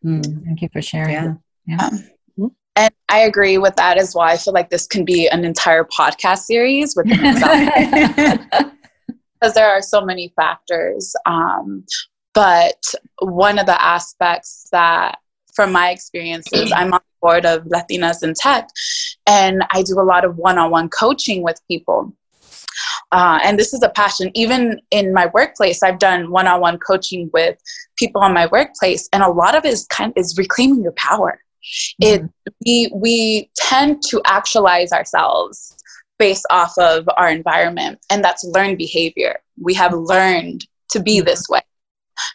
mm. 0.05 0.45
thank 0.45 0.61
you 0.63 0.69
for 0.73 0.83
sharing 0.83 1.13
yeah, 1.13 1.35
yeah. 1.67 1.85
Um, 1.85 1.91
mm-hmm. 2.39 2.47
and 2.77 2.95
I 3.09 3.21
agree 3.21 3.57
with 3.57 3.75
that 3.77 3.97
as 3.97 4.15
well. 4.15 4.25
I 4.25 4.37
feel 4.37 4.53
like 4.53 4.69
this 4.69 4.87
can 4.87 5.05
be 5.05 5.29
an 5.29 5.45
entire 5.45 5.85
podcast 5.85 6.41
series 6.41 6.95
within 6.95 7.19
itself 7.21 8.41
because 9.41 9.55
there 9.55 9.69
are 9.69 9.83
so 9.83 10.01
many 10.01 10.33
factors. 10.37 11.15
Um, 11.27 11.85
but 12.39 12.81
one 13.19 13.59
of 13.59 13.67
the 13.67 13.83
aspects 13.83 14.69
that, 14.71 15.19
from 15.57 15.73
my 15.73 15.91
experiences, 15.91 16.71
I'm 16.71 16.93
on 16.93 17.01
the 17.01 17.19
board 17.21 17.45
of 17.45 17.65
Latinas 17.65 18.23
in 18.23 18.33
Tech, 18.35 18.69
and 19.27 19.65
I 19.73 19.83
do 19.83 19.99
a 19.99 20.07
lot 20.07 20.25
of 20.25 20.37
one 20.37 20.57
on 20.57 20.71
one 20.71 20.89
coaching 20.89 21.43
with 21.43 21.61
people. 21.67 22.15
Uh, 23.11 23.41
and 23.43 23.59
this 23.59 23.75
is 23.75 23.83
a 23.83 23.89
passion. 23.89 24.31
Even 24.35 24.81
in 24.93 25.13
my 25.13 25.27
workplace, 25.35 25.83
I've 25.83 25.99
done 25.99 26.31
one 26.31 26.47
on 26.47 26.61
one 26.61 26.79
coaching 26.79 27.29
with 27.33 27.59
people 27.97 28.21
on 28.21 28.33
my 28.33 28.47
workplace, 28.47 29.09
and 29.13 29.25
a 29.25 29.29
lot 29.29 29.57
of 29.57 29.65
it 29.65 29.73
is 29.73 29.85
kind 29.87 30.13
of, 30.13 30.17
is 30.17 30.39
reclaiming 30.39 30.85
your 30.85 30.93
power. 30.93 31.41
Mm-hmm. 32.01 32.27
It 32.27 32.31
we 32.65 32.91
we 32.95 33.51
tend 33.57 34.01
to 34.11 34.23
actualize 34.27 34.93
ourselves 34.93 35.77
based 36.21 36.47
off 36.51 36.79
of 36.79 37.09
our 37.17 37.31
environment, 37.31 37.99
and 38.11 38.23
that's 38.23 38.45
learned 38.45 38.79
behavior. 38.79 39.41
We 39.61 39.75
have 39.75 39.93
learned 39.93 40.69
to 40.91 41.01
be 41.01 41.17
mm-hmm. 41.17 41.27
this 41.27 41.49
way. 41.49 41.63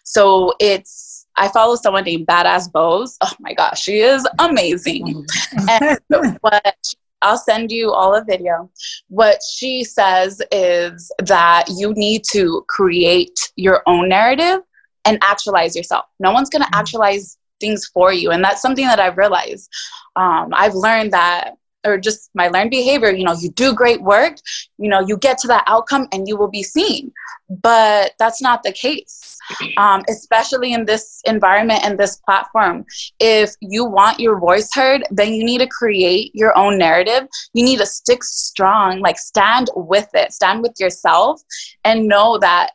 So 0.03 0.53
it's 0.59 1.27
I 1.35 1.47
follow 1.47 1.75
someone 1.75 2.03
named 2.03 2.27
Badass 2.27 2.71
Bose. 2.71 3.17
Oh 3.21 3.33
my 3.39 3.53
gosh, 3.53 3.81
she 3.81 3.99
is 3.99 4.27
amazing. 4.39 5.25
and 5.69 5.97
what 6.41 6.75
I'll 7.23 7.37
send 7.37 7.71
you 7.71 7.91
all 7.91 8.15
a 8.15 8.23
video. 8.23 8.69
What 9.07 9.39
she 9.55 9.83
says 9.83 10.41
is 10.51 11.11
that 11.19 11.65
you 11.69 11.93
need 11.93 12.23
to 12.33 12.65
create 12.67 13.51
your 13.55 13.81
own 13.87 14.09
narrative 14.09 14.59
and 15.05 15.17
actualize 15.21 15.75
yourself. 15.75 16.05
No 16.19 16.31
one's 16.31 16.49
going 16.49 16.61
to 16.61 16.67
mm-hmm. 16.67 16.79
actualize 16.79 17.37
things 17.59 17.85
for 17.93 18.11
you. 18.11 18.31
And 18.31 18.43
that's 18.43 18.61
something 18.61 18.85
that 18.85 18.99
I've 18.99 19.17
realized. 19.17 19.69
Um, 20.15 20.49
I've 20.53 20.73
learned 20.73 21.13
that 21.13 21.53
or 21.85 21.97
just 21.97 22.29
my 22.33 22.47
learned 22.47 22.71
behavior 22.71 23.11
you 23.11 23.23
know 23.23 23.33
you 23.33 23.49
do 23.49 23.73
great 23.73 24.01
work 24.01 24.37
you 24.77 24.89
know 24.89 25.01
you 25.07 25.17
get 25.17 25.37
to 25.39 25.47
that 25.47 25.63
outcome 25.67 26.07
and 26.11 26.27
you 26.27 26.37
will 26.37 26.49
be 26.49 26.63
seen. 26.63 27.11
But 27.49 28.13
that's 28.19 28.41
not 28.41 28.63
the 28.63 28.71
case. 28.71 29.37
Um, 29.77 30.03
especially 30.09 30.71
in 30.71 30.85
this 30.85 31.21
environment 31.25 31.81
and 31.83 31.97
this 31.97 32.15
platform. 32.17 32.85
If 33.19 33.51
you 33.59 33.83
want 33.83 34.19
your 34.19 34.39
voice 34.39 34.69
heard 34.73 35.03
then 35.11 35.33
you 35.33 35.43
need 35.43 35.59
to 35.59 35.67
create 35.67 36.31
your 36.33 36.57
own 36.57 36.77
narrative. 36.77 37.27
You 37.53 37.63
need 37.65 37.79
to 37.79 37.85
stick 37.85 38.23
strong 38.23 38.99
like 38.99 39.17
stand 39.17 39.69
with 39.75 40.09
it 40.13 40.31
stand 40.31 40.61
with 40.61 40.75
yourself 40.79 41.41
and 41.83 42.07
know 42.07 42.37
that 42.39 42.71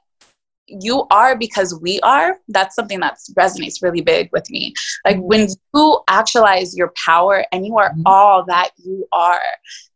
you 0.69 1.07
are 1.11 1.37
because 1.37 1.79
we 1.81 1.99
are 2.01 2.39
that's 2.49 2.75
something 2.75 3.01
that 3.01 3.19
resonates 3.39 3.83
really 3.83 4.01
big 4.01 4.29
with 4.33 4.49
me 4.51 4.73
like 5.05 5.16
mm-hmm. 5.16 5.27
when 5.27 5.49
you 5.75 6.01
actualize 6.09 6.77
your 6.77 6.93
power 7.05 7.45
and 7.53 7.66
you 7.66 7.77
are 7.77 7.91
mm-hmm. 7.91 8.03
all 8.07 8.45
that 8.45 8.71
you 8.77 9.07
are 9.12 9.41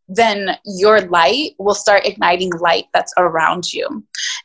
then 0.08 0.58
your 0.64 1.00
light 1.02 1.52
will 1.58 1.74
start 1.74 2.06
igniting 2.06 2.50
light 2.58 2.84
that's 2.92 3.12
around 3.16 3.72
you 3.72 3.86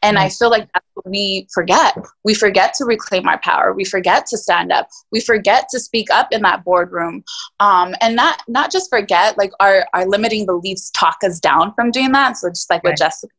and 0.03 0.17
mm-hmm. 0.17 0.25
i 0.25 0.29
feel 0.29 0.49
like 0.49 0.67
that's 0.73 0.85
what 0.93 1.09
we 1.09 1.47
forget 1.53 1.95
we 2.23 2.33
forget 2.33 2.73
to 2.73 2.85
reclaim 2.85 3.27
our 3.27 3.39
power 3.39 3.73
we 3.73 3.83
forget 3.83 4.25
to 4.25 4.37
stand 4.37 4.71
up 4.71 4.87
we 5.11 5.19
forget 5.19 5.67
to 5.69 5.79
speak 5.79 6.09
up 6.11 6.27
in 6.31 6.41
that 6.41 6.63
boardroom 6.63 7.23
um, 7.59 7.95
and 8.01 8.15
not 8.15 8.41
not 8.47 8.71
just 8.71 8.89
forget 8.89 9.37
like 9.37 9.51
our 9.59 9.87
our 9.93 10.05
limiting 10.07 10.45
beliefs 10.45 10.91
talk 10.91 11.17
us 11.23 11.39
down 11.39 11.73
from 11.73 11.91
doing 11.91 12.11
that 12.11 12.37
so 12.37 12.49
just 12.49 12.69
like 12.69 12.83
right. 12.83 12.91
what 12.91 12.97
jessica 12.97 13.33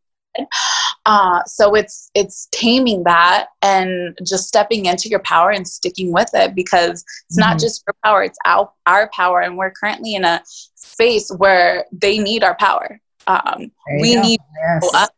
uh, 1.06 1.42
so 1.44 1.74
it's 1.74 2.10
it's 2.14 2.48
taming 2.52 3.02
that 3.04 3.48
and 3.62 4.16
just 4.26 4.46
stepping 4.46 4.86
into 4.86 5.08
your 5.08 5.20
power 5.20 5.50
and 5.50 5.66
sticking 5.66 6.12
with 6.12 6.30
it 6.34 6.54
because 6.54 7.04
it's 7.26 7.38
mm-hmm. 7.38 7.50
not 7.50 7.58
just 7.58 7.82
your 7.86 7.94
power, 8.04 8.22
it's 8.22 8.38
our, 8.44 8.70
our 8.86 9.10
power. 9.14 9.40
And 9.40 9.56
we're 9.56 9.70
currently 9.70 10.14
in 10.14 10.24
a 10.24 10.42
space 10.74 11.30
where 11.38 11.86
they 11.92 12.18
need 12.18 12.44
our 12.44 12.56
power. 12.56 13.00
Um, 13.26 13.70
we 14.00 14.14
go. 14.14 14.22
need 14.22 14.40
yes. 14.60 14.94
us 14.94 15.08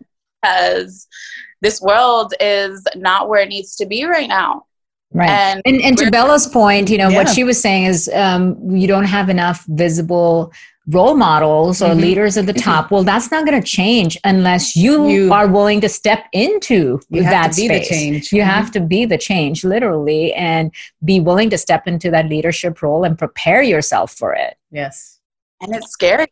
because 0.43 1.09
this 1.61 1.81
world 1.81 2.35
is 2.41 2.85
not 2.97 3.29
where 3.29 3.43
it 3.43 3.49
needs 3.49 3.77
to 3.77 3.87
be 3.87 4.05
right 4.05 4.29
now. 4.29 4.64
Right. 5.12 5.28
And, 5.28 5.62
and, 5.64 5.82
and 5.82 5.98
to 5.98 6.11
Bella's 6.11 6.46
point, 6.46 6.88
you 6.88 6.96
know, 6.96 7.08
yeah. 7.08 7.16
what 7.16 7.28
she 7.28 7.42
was 7.42 7.61
saying 7.61 7.86
is 7.86 8.08
um, 8.14 8.76
you 8.76 8.86
don't 8.86 9.04
have 9.04 9.28
enough 9.28 9.64
visible 9.68 10.52
role 10.88 11.14
models 11.14 11.82
or 11.82 11.90
mm-hmm. 11.90 12.00
leaders 12.00 12.36
at 12.36 12.46
the 12.46 12.52
mm-hmm. 12.52 12.70
top 12.70 12.90
well 12.90 13.04
that's 13.04 13.30
not 13.30 13.46
going 13.46 13.61
to 13.61 13.66
change 13.66 14.18
unless 14.24 14.74
you, 14.74 15.08
you, 15.08 15.32
are 15.32 15.46
willing 15.46 15.80
to 15.80 15.88
step 15.88 16.24
into 16.32 17.00
that 17.11 17.54
space 17.54 17.88
change. 17.88 18.32
you 18.32 18.40
mm-hmm. 18.40 18.50
have 18.50 18.70
to 18.70 18.80
be 18.80 19.04
the 19.04 19.18
change 19.18 19.62
literally 19.62 20.32
and 20.32 20.72
be 21.04 21.20
willing 21.20 21.50
to 21.50 21.58
step 21.58 21.86
into 21.86 22.11
that 22.11 22.28
leadership 22.28 22.82
role 22.82 23.04
and 23.04 23.18
prepare 23.18 23.62
yourself 23.62 24.12
for 24.12 24.32
it 24.32 24.56
yes 24.70 25.20
and 25.61 25.74
it's 25.74 25.90
scary 25.90 26.26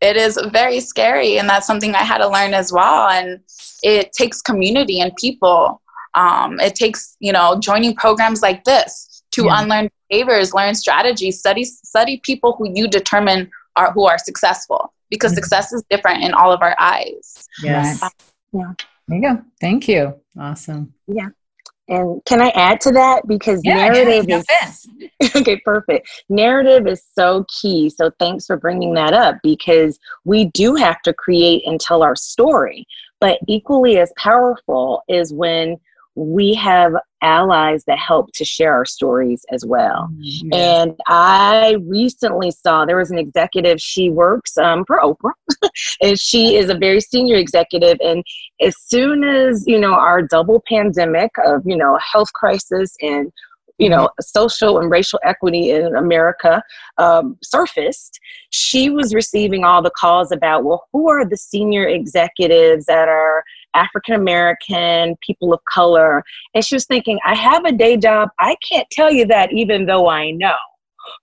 it 0.00 0.16
is 0.16 0.38
very 0.52 0.80
scary 0.80 1.38
and 1.38 1.48
that's 1.48 1.66
something 1.66 1.94
i 1.94 2.02
had 2.02 2.18
to 2.18 2.28
learn 2.28 2.54
as 2.54 2.72
well 2.72 3.08
and 3.08 3.40
it 3.82 4.12
takes 4.12 4.42
community 4.42 5.00
and 5.00 5.14
people 5.16 5.80
um, 6.14 6.60
it 6.60 6.74
takes 6.74 7.16
you 7.20 7.32
know 7.32 7.58
joining 7.60 7.94
programs 7.94 8.42
like 8.42 8.64
this 8.64 9.22
to 9.32 9.44
yeah. 9.44 9.62
unlearn 9.62 9.88
behaviors 10.10 10.52
learn 10.52 10.74
strategies 10.74 11.38
study 11.38 11.64
study 11.64 12.20
people 12.22 12.54
who 12.58 12.70
you 12.74 12.86
determine 12.88 13.50
are 13.76 13.92
who 13.92 14.04
are 14.04 14.18
successful 14.18 14.92
because 15.12 15.32
mm-hmm. 15.32 15.36
success 15.36 15.72
is 15.72 15.84
different 15.90 16.24
in 16.24 16.32
all 16.32 16.52
of 16.52 16.62
our 16.62 16.74
eyes. 16.80 17.46
Yes. 17.62 18.02
yeah. 18.52 18.72
There 19.06 19.18
you 19.18 19.22
go. 19.22 19.42
Thank 19.60 19.86
you. 19.88 20.14
Awesome. 20.38 20.94
Yeah. 21.06 21.28
And 21.88 22.24
can 22.24 22.40
I 22.40 22.48
add 22.50 22.80
to 22.82 22.92
that? 22.92 23.26
Because 23.26 23.60
yeah, 23.64 23.74
narrative 23.74 24.26
is 24.28 24.86
okay, 25.36 25.60
perfect. 25.64 26.08
Narrative 26.28 26.86
is 26.86 27.02
so 27.14 27.44
key. 27.60 27.90
So 27.90 28.10
thanks 28.18 28.46
for 28.46 28.56
bringing 28.56 28.94
that 28.94 29.12
up 29.12 29.36
because 29.42 29.98
we 30.24 30.46
do 30.46 30.74
have 30.76 31.02
to 31.02 31.12
create 31.12 31.62
and 31.66 31.80
tell 31.80 32.02
our 32.02 32.16
story. 32.16 32.86
But 33.20 33.38
equally 33.48 33.98
as 33.98 34.12
powerful 34.16 35.02
is 35.08 35.32
when 35.34 35.78
we 36.14 36.54
have 36.54 36.92
allies 37.22 37.84
that 37.86 37.98
help 37.98 38.30
to 38.32 38.44
share 38.44 38.74
our 38.74 38.84
stories 38.84 39.44
as 39.50 39.64
well. 39.64 40.10
Mm-hmm. 40.12 40.52
And 40.52 41.00
I 41.06 41.76
recently 41.86 42.50
saw 42.50 42.84
there 42.84 42.98
was 42.98 43.10
an 43.10 43.18
executive, 43.18 43.80
she 43.80 44.10
works 44.10 44.58
um, 44.58 44.84
for 44.84 45.00
Oprah, 45.00 45.32
and 46.02 46.18
she 46.18 46.56
is 46.56 46.68
a 46.68 46.74
very 46.74 47.00
senior 47.00 47.36
executive. 47.36 47.96
And 48.00 48.22
as 48.60 48.74
soon 48.78 49.24
as, 49.24 49.64
you 49.66 49.78
know, 49.78 49.94
our 49.94 50.22
double 50.22 50.62
pandemic 50.68 51.30
of, 51.44 51.62
you 51.64 51.76
know, 51.76 51.98
health 51.98 52.32
crisis 52.34 52.94
and 53.00 53.32
you 53.82 53.88
know, 53.88 54.08
social 54.20 54.78
and 54.78 54.92
racial 54.92 55.18
equity 55.24 55.72
in 55.72 55.96
America 55.96 56.62
um, 56.98 57.36
surfaced, 57.42 58.20
she 58.50 58.90
was 58.90 59.12
receiving 59.12 59.64
all 59.64 59.82
the 59.82 59.90
calls 59.90 60.30
about, 60.30 60.62
well, 60.62 60.84
who 60.92 61.10
are 61.10 61.24
the 61.24 61.36
senior 61.36 61.88
executives 61.88 62.86
that 62.86 63.08
are 63.08 63.42
African 63.74 64.14
American, 64.14 65.16
people 65.26 65.52
of 65.52 65.58
color. 65.64 66.22
And 66.54 66.64
she 66.64 66.76
was 66.76 66.86
thinking, 66.86 67.18
I 67.26 67.34
have 67.34 67.64
a 67.64 67.72
day 67.72 67.96
job. 67.96 68.28
I 68.38 68.54
can't 68.70 68.88
tell 68.92 69.12
you 69.12 69.26
that 69.26 69.52
even 69.52 69.86
though 69.86 70.08
I 70.08 70.30
know. 70.30 70.54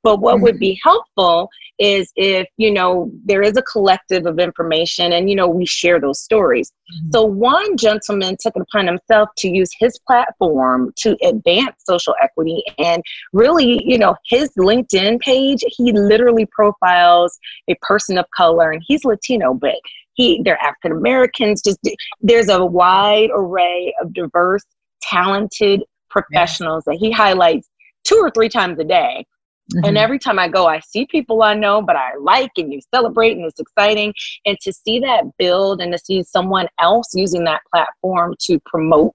But 0.03 0.19
what 0.19 0.35
mm-hmm. 0.35 0.43
would 0.43 0.59
be 0.59 0.77
helpful 0.83 1.47
is 1.79 2.11
if, 2.15 2.47
you 2.57 2.71
know, 2.71 3.11
there 3.25 3.41
is 3.41 3.55
a 3.55 3.61
collective 3.61 4.25
of 4.25 4.39
information 4.39 5.13
and, 5.13 5.29
you 5.29 5.35
know, 5.35 5.47
we 5.47 5.65
share 5.65 5.99
those 5.99 6.21
stories. 6.21 6.71
Mm-hmm. 6.71 7.11
So 7.11 7.23
one 7.23 7.77
gentleman 7.77 8.35
took 8.39 8.55
it 8.55 8.61
upon 8.61 8.87
himself 8.87 9.29
to 9.37 9.49
use 9.49 9.69
his 9.79 9.97
platform 10.05 10.91
to 10.97 11.17
advance 11.23 11.75
social 11.85 12.15
equity 12.21 12.63
and 12.77 13.01
really, 13.33 13.81
you 13.85 13.97
know, 13.97 14.15
his 14.27 14.49
LinkedIn 14.57 15.19
page, 15.21 15.63
he 15.67 15.91
literally 15.93 16.47
profiles 16.51 17.37
a 17.69 17.75
person 17.81 18.17
of 18.17 18.25
color 18.35 18.71
and 18.71 18.83
he's 18.85 19.05
Latino, 19.05 19.53
but 19.53 19.75
he 20.15 20.41
they're 20.43 20.61
African 20.61 20.91
Americans. 20.91 21.61
Just 21.61 21.79
there's 22.21 22.49
a 22.49 22.65
wide 22.65 23.29
array 23.33 23.93
of 24.01 24.13
diverse, 24.13 24.65
talented 25.01 25.83
professionals 26.09 26.83
yes. 26.85 26.93
that 26.93 26.99
he 26.99 27.11
highlights 27.11 27.69
two 28.03 28.17
or 28.17 28.29
three 28.31 28.49
times 28.49 28.79
a 28.79 28.83
day. 28.83 29.25
Mm-hmm. 29.73 29.85
And 29.85 29.97
every 29.97 30.19
time 30.19 30.39
I 30.39 30.47
go, 30.47 30.67
I 30.67 30.79
see 30.79 31.05
people 31.05 31.43
I 31.43 31.53
know, 31.53 31.81
but 31.81 31.95
I 31.95 32.15
like 32.19 32.51
and 32.57 32.73
you 32.73 32.81
celebrate 32.93 33.37
and 33.37 33.45
it's 33.45 33.59
exciting. 33.59 34.13
And 34.45 34.57
to 34.61 34.73
see 34.73 34.99
that 34.99 35.25
build 35.37 35.81
and 35.81 35.91
to 35.91 35.99
see 35.99 36.23
someone 36.23 36.67
else 36.79 37.07
using 37.13 37.43
that 37.43 37.61
platform 37.71 38.35
to 38.41 38.59
promote 38.65 39.13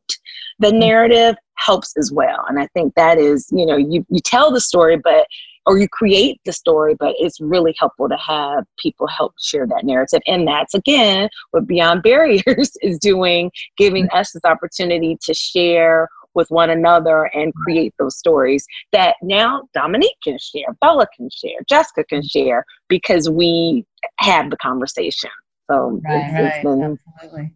the 0.61 0.69
mm-hmm. 0.69 0.79
narrative 0.79 1.37
helps 1.57 1.97
as 1.97 2.13
well. 2.13 2.45
And 2.49 2.61
I 2.61 2.69
think 2.69 2.95
that 2.95 3.19
is, 3.19 3.49
you 3.51 3.67
know, 3.67 3.77
you, 3.77 4.07
you 4.09 4.21
tell 4.21 4.53
the 4.53 4.61
story, 4.61 4.97
but 4.97 5.27
or 5.67 5.79
you 5.79 5.89
create 5.89 6.41
the 6.45 6.53
story, 6.53 6.95
but 6.95 7.15
it's 7.19 7.41
really 7.41 7.75
helpful 7.79 8.09
to 8.09 8.17
have 8.17 8.65
people 8.79 9.07
help 9.07 9.33
share 9.41 9.67
that 9.67 9.85
narrative. 9.85 10.21
And 10.27 10.47
that's 10.47 10.75
again 10.75 11.29
what 11.53 11.67
Beyond 11.67 12.03
Barriers 12.03 12.77
is 12.83 12.99
doing, 12.99 13.51
giving 13.77 14.09
us 14.11 14.33
this 14.33 14.45
opportunity 14.45 15.17
to 15.23 15.35
share 15.35 16.09
with 16.35 16.51
one 16.51 16.70
another 16.70 17.24
and 17.35 17.55
create 17.55 17.95
those 17.99 18.16
stories 18.18 18.66
that 18.93 19.16
now 19.22 19.62
Dominique 19.74 20.16
can 20.22 20.39
share, 20.39 20.74
Bella 20.80 21.07
can 21.16 21.28
share, 21.30 21.59
Jessica 21.68 22.05
can 22.05 22.22
share 22.22 22.64
because 22.89 23.28
we 23.30 23.85
have 24.18 24.51
the 24.51 24.57
conversation. 24.57 25.30
So 25.70 26.01
right, 26.05 26.26
it's, 26.28 26.57
it's 26.57 26.64
been 26.64 26.99
Absolutely. 27.16 27.53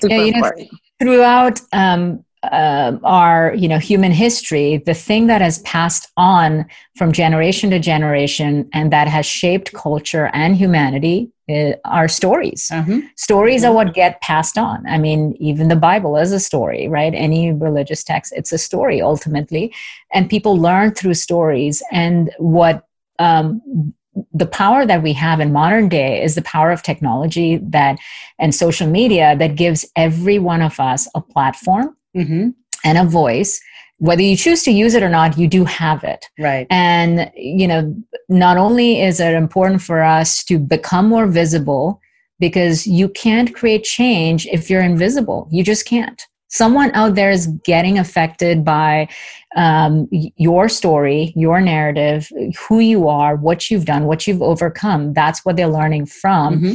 super 0.00 0.14
yeah, 0.14 0.22
important. 0.22 0.72
Know, 0.72 0.78
throughout 1.00 1.60
um, 1.72 2.24
uh, 2.42 2.98
our 3.04 3.54
you 3.54 3.68
know 3.68 3.78
human 3.78 4.10
history 4.10 4.78
the 4.78 4.94
thing 4.94 5.28
that 5.28 5.40
has 5.40 5.60
passed 5.60 6.10
on 6.16 6.66
from 6.96 7.12
generation 7.12 7.70
to 7.70 7.78
generation 7.78 8.68
and 8.72 8.92
that 8.92 9.06
has 9.06 9.24
shaped 9.24 9.72
culture 9.72 10.28
and 10.32 10.56
humanity 10.56 11.30
uh, 11.48 11.72
are 11.84 12.08
stories. 12.08 12.68
Mm-hmm. 12.72 13.00
stories 13.16 13.62
mm-hmm. 13.62 13.70
are 13.70 13.74
what 13.74 13.94
get 13.94 14.20
passed 14.22 14.58
on. 14.58 14.84
I 14.88 14.98
mean 14.98 15.36
even 15.38 15.68
the 15.68 15.76
bible 15.76 16.16
is 16.16 16.32
a 16.32 16.40
story 16.40 16.88
right? 16.88 17.14
Any 17.14 17.52
religious 17.52 18.02
text 18.02 18.32
it's 18.36 18.52
a 18.52 18.58
story 18.58 19.00
ultimately. 19.00 19.72
And 20.12 20.28
people 20.28 20.56
learn 20.56 20.94
through 20.94 21.14
stories. 21.14 21.82
And 21.92 22.32
what 22.38 22.86
um, 23.20 23.94
the 24.34 24.46
power 24.46 24.84
that 24.84 25.02
we 25.02 25.12
have 25.12 25.40
in 25.40 25.52
modern 25.52 25.88
day 25.88 26.22
is 26.22 26.34
the 26.34 26.42
power 26.42 26.70
of 26.70 26.82
technology 26.82 27.58
that 27.62 27.98
and 28.38 28.54
social 28.54 28.88
media 28.88 29.36
that 29.38 29.54
gives 29.54 29.86
every 29.96 30.38
one 30.38 30.60
of 30.60 30.80
us 30.80 31.08
a 31.14 31.20
platform 31.20 31.96
mm-hmm. 32.16 32.50
and 32.84 32.98
a 32.98 33.04
voice 33.04 33.60
whether 34.02 34.22
you 34.22 34.36
choose 34.36 34.64
to 34.64 34.72
use 34.72 34.94
it 34.94 35.02
or 35.04 35.08
not 35.08 35.38
you 35.38 35.46
do 35.46 35.64
have 35.64 36.02
it. 36.02 36.26
Right. 36.36 36.66
And 36.70 37.30
you 37.36 37.68
know 37.68 37.94
not 38.28 38.56
only 38.56 39.00
is 39.00 39.20
it 39.20 39.34
important 39.34 39.80
for 39.80 40.02
us 40.02 40.42
to 40.44 40.58
become 40.58 41.08
more 41.08 41.28
visible 41.28 42.00
because 42.40 42.84
you 42.84 43.08
can't 43.08 43.54
create 43.54 43.84
change 43.84 44.46
if 44.46 44.68
you're 44.68 44.82
invisible. 44.82 45.48
You 45.52 45.62
just 45.62 45.86
can't. 45.86 46.20
Someone 46.48 46.90
out 46.94 47.14
there 47.14 47.30
is 47.30 47.46
getting 47.64 47.96
affected 47.96 48.64
by 48.64 49.08
um, 49.54 50.08
your 50.10 50.68
story 50.68 51.32
your 51.36 51.60
narrative 51.60 52.28
who 52.58 52.80
you 52.80 53.06
are 53.06 53.36
what 53.36 53.70
you've 53.70 53.84
done 53.84 54.06
what 54.06 54.26
you've 54.26 54.42
overcome. 54.42 55.12
That's 55.12 55.44
what 55.44 55.54
they're 55.54 55.68
learning 55.68 56.06
from. 56.06 56.56
Mm-hmm 56.56 56.74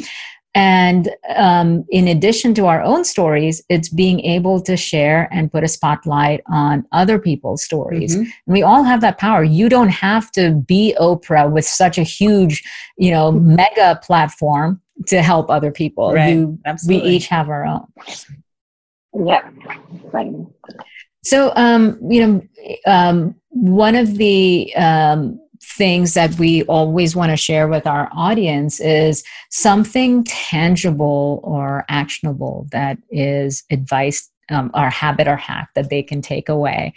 and 0.58 1.16
um, 1.36 1.86
in 1.90 2.08
addition 2.08 2.56
to 2.56 2.66
our 2.66 2.82
own 2.82 3.06
stories, 3.06 3.62
it's 3.70 3.90
being 3.90 4.22
able 4.22 4.60
to 4.62 4.76
share 4.76 5.30
and 5.32 5.52
put 5.52 5.64
a 5.64 5.68
spotlight 5.68 6.42
on 6.48 6.84
other 6.92 7.20
people's 7.20 7.64
stories. 7.64 8.16
Mm-hmm. 8.16 8.52
We 8.52 8.64
all 8.64 8.82
have 8.82 9.02
that 9.02 9.20
power. 9.20 9.44
You 9.44 9.70
don't 9.70 9.90
have 9.90 10.32
to 10.32 10.54
be 10.54 10.96
Oprah 11.00 11.52
with 11.52 11.66
such 11.66 12.00
a 12.00 12.04
huge, 12.04 12.64
you 12.98 13.12
know, 13.12 13.32
mega 13.32 14.00
platform 14.02 14.82
to 15.06 15.22
help 15.22 15.52
other 15.52 15.72
people. 15.72 16.12
Right. 16.12 16.34
You, 16.34 16.58
we 16.88 16.98
each 17.04 17.28
have 17.28 17.50
our 17.50 17.64
own. 17.64 17.86
Yeah. 19.14 19.48
Right. 20.12 20.34
So, 21.24 21.52
um, 21.56 22.00
you 22.10 22.26
know, 22.26 22.48
um, 22.88 23.36
one 23.50 23.96
of 23.96 24.18
the 24.18 24.74
um, 24.76 25.40
things 25.78 26.14
that 26.16 26.38
we 26.40 26.64
always 26.64 27.16
want 27.16 27.32
to 27.32 27.38
share 27.38 27.68
with 27.68 27.86
our 27.86 28.10
audience 28.12 28.80
is 28.80 29.24
something 29.50 30.24
tangible 30.24 31.40
or 31.44 31.86
actionable 31.88 32.68
that 32.72 32.98
is 33.12 33.64
advice 33.70 34.30
um, 34.50 34.72
or 34.74 34.90
habit 34.90 35.28
or 35.28 35.36
hack 35.36 35.70
that 35.76 35.90
they 35.90 36.02
can 36.02 36.22
take 36.22 36.50
away. 36.50 36.94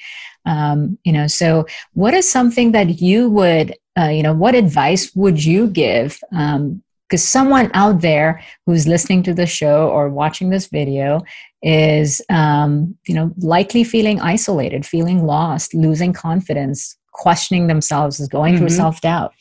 Um, 0.46 0.98
you 1.04 1.12
know, 1.12 1.26
so 1.26 1.66
what 1.92 2.14
is 2.14 2.30
something 2.30 2.72
that 2.72 3.00
you 3.00 3.28
would, 3.28 3.76
uh, 3.98 4.08
you 4.08 4.22
know, 4.22 4.32
what 4.32 4.54
advice 4.54 5.14
would 5.14 5.44
you 5.44 5.66
give? 5.66 6.18
Because 6.30 6.70
um, 6.70 6.82
someone 7.16 7.70
out 7.74 8.00
there 8.00 8.42
who's 8.66 8.86
listening 8.86 9.22
to 9.24 9.34
the 9.34 9.46
show 9.46 9.88
or 9.88 10.08
watching 10.08 10.50
this 10.50 10.68
video 10.68 11.20
is, 11.62 12.22
um, 12.30 12.96
you 13.06 13.14
know, 13.14 13.32
likely 13.38 13.84
feeling 13.84 14.20
isolated, 14.20 14.86
feeling 14.86 15.26
lost, 15.26 15.74
losing 15.74 16.12
confidence, 16.12 16.96
questioning 17.12 17.66
themselves, 17.66 18.20
is 18.20 18.28
going 18.28 18.54
mm-hmm. 18.54 18.66
through 18.66 18.76
self 18.76 19.00
doubt. 19.00 19.32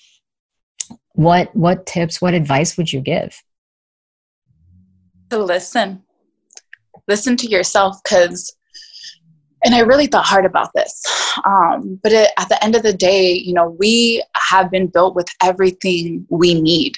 What 1.13 1.55
what 1.55 1.85
tips, 1.85 2.21
what 2.21 2.33
advice 2.33 2.77
would 2.77 2.91
you 2.91 3.01
give? 3.01 3.41
To 5.29 5.37
listen, 5.39 6.03
listen 7.07 7.37
to 7.37 7.47
yourself, 7.47 7.97
because. 8.03 8.55
And 9.65 9.75
I 9.75 9.79
really 9.79 10.07
thought 10.07 10.25
hard 10.25 10.45
about 10.45 10.69
this. 10.73 11.03
Um, 11.45 11.99
but 12.01 12.13
it, 12.13 12.31
at 12.37 12.47
the 12.47 12.63
end 12.63 12.77
of 12.77 12.83
the 12.83 12.93
day, 12.93 13.33
you 13.33 13.53
know, 13.53 13.75
we 13.77 14.23
have 14.49 14.71
been 14.71 14.87
built 14.87 15.15
with 15.15 15.27
everything 15.43 16.25
we 16.29 16.59
need, 16.61 16.95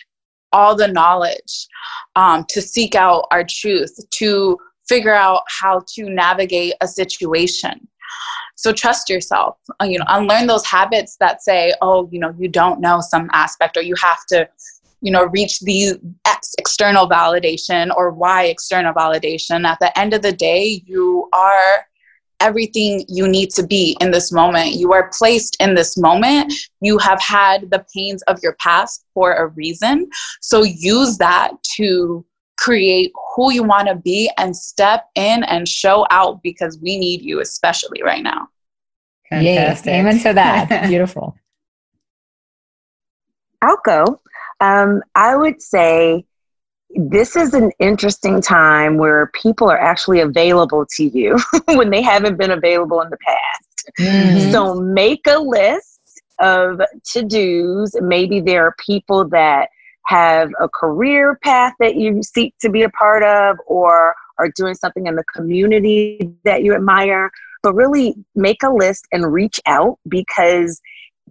all 0.51 0.76
the 0.76 0.88
knowledge 0.88 1.67
um, 2.15 2.45
to 2.49 2.61
seek 2.61 2.93
out 2.93 3.26
our 3.32 3.43
truth, 3.43 3.97
to 4.11 4.59
figure 4.88 5.15
out 5.15 5.41
how 5.47 5.82
to 5.95 6.07
navigate 6.07 6.76
a 6.82 6.88
situation. 6.88 7.88
So 8.62 8.72
trust 8.72 9.09
yourself, 9.09 9.57
uh, 9.82 9.86
you 9.86 9.97
know, 9.97 10.05
unlearn 10.07 10.45
those 10.45 10.64
habits 10.68 11.18
that 11.20 11.41
say, 11.41 11.74
oh, 11.82 12.07
you 12.12 12.20
know, 12.20 12.32
you 12.38 12.47
don't 12.47 12.80
know 12.80 13.01
some 13.01 13.28
aspect 13.34 13.76
or 13.76 13.82
you 13.82 13.95
have 13.95 14.24
to, 14.28 14.47
you 15.01 15.12
know, 15.12 15.26
reach 15.26 15.62
the 15.62 15.99
X 16.28 16.53
external 16.59 17.09
validation 17.09 17.89
or 17.97 18.12
Y 18.12 18.43
external 18.43 18.93
validation. 18.93 19.66
At 19.66 19.80
the 19.80 19.97
end 19.97 20.14
of 20.14 20.22
the 20.22 20.32
day, 20.32 20.84
you 20.86 21.28
are 21.34 21.88
everything 22.39 23.03
you 23.07 23.28
need 23.28 23.49
to 23.51 23.66
be 23.66 23.97
in 23.99 24.12
this 24.12 24.32
moment. 24.32 24.74
You 24.74 24.93
are 24.93 25.09
placed 25.18 25.57
in 25.59 25.74
this 25.74 25.97
moment. 25.97 26.53
You 26.82 26.99
have 26.99 27.20
had 27.20 27.72
the 27.72 27.84
pains 27.95 28.22
of 28.24 28.39
your 28.43 28.55
past 28.59 29.05
for 29.16 29.34
a 29.34 29.47
reason. 29.47 30.07
So 30.39 30.62
use 30.62 31.18
that 31.18 31.51
to 31.78 32.24
create 32.62 33.12
who 33.36 33.51
you 33.51 33.64
want 33.64 33.88
to 33.88 33.95
be 33.95 34.30
and 34.38 34.55
step 34.55 35.05
in 35.16 35.43
and 35.45 35.68
show 35.68 36.05
out 36.12 36.41
because 36.43 36.80
we 36.82 36.97
need 36.97 37.22
you, 37.22 37.41
especially 37.41 38.01
right 38.03 38.24
now. 38.24 38.47
Fantastic. 39.30 39.88
Yay. 39.88 39.99
Amen 39.99 40.20
to 40.20 40.34
that. 40.34 40.86
Beautiful. 40.88 41.36
I'll 43.62 43.82
go. 43.84 44.22
Um, 44.59 45.01
I 45.16 45.36
would 45.36 45.62
say 45.62 46.26
this 46.95 47.36
is 47.36 47.53
an 47.53 47.72
interesting 47.80 48.41
time 48.41 48.97
where 48.97 49.32
people 49.34 49.70
are 49.70 49.80
actually 49.80 50.20
available 50.20 50.86
to 50.97 51.05
you 51.05 51.39
when 51.68 51.89
they 51.89 52.01
haven't 52.01 52.38
been 52.38 52.51
available 52.51 53.01
in 53.01 53.09
the 53.09 53.18
past. 53.18 53.91
Mm-hmm. 53.99 54.51
So 54.51 54.76
make 54.76 55.26
a 55.28 55.39
list 55.39 55.99
of 56.39 56.82
to 57.14 57.24
dos. 57.24 57.95
Maybe 58.01 58.39
there 58.39 58.68
are 58.68 58.76
people 58.86 59.28
that 59.30 59.70
have 60.06 60.49
a 60.60 60.68
career 60.68 61.39
path 61.43 61.74
that 61.80 61.95
you 61.95 62.22
seek 62.24 62.54
to 62.60 62.70
be 62.70 62.84
a 62.84 62.89
part 62.89 63.24
of 63.24 63.58
or 63.66 64.16
are 64.38 64.49
doing 64.56 64.74
something 64.74 65.08
in 65.08 65.16
the 65.16 65.24
community 65.36 66.34
that 66.43 66.64
you 66.64 66.74
admire 66.74 67.32
but 67.64 67.74
really 67.74 68.16
make 68.36 68.64
a 68.64 68.70
list 68.70 69.08
and 69.12 69.32
reach 69.32 69.60
out 69.66 69.99
because 70.08 70.82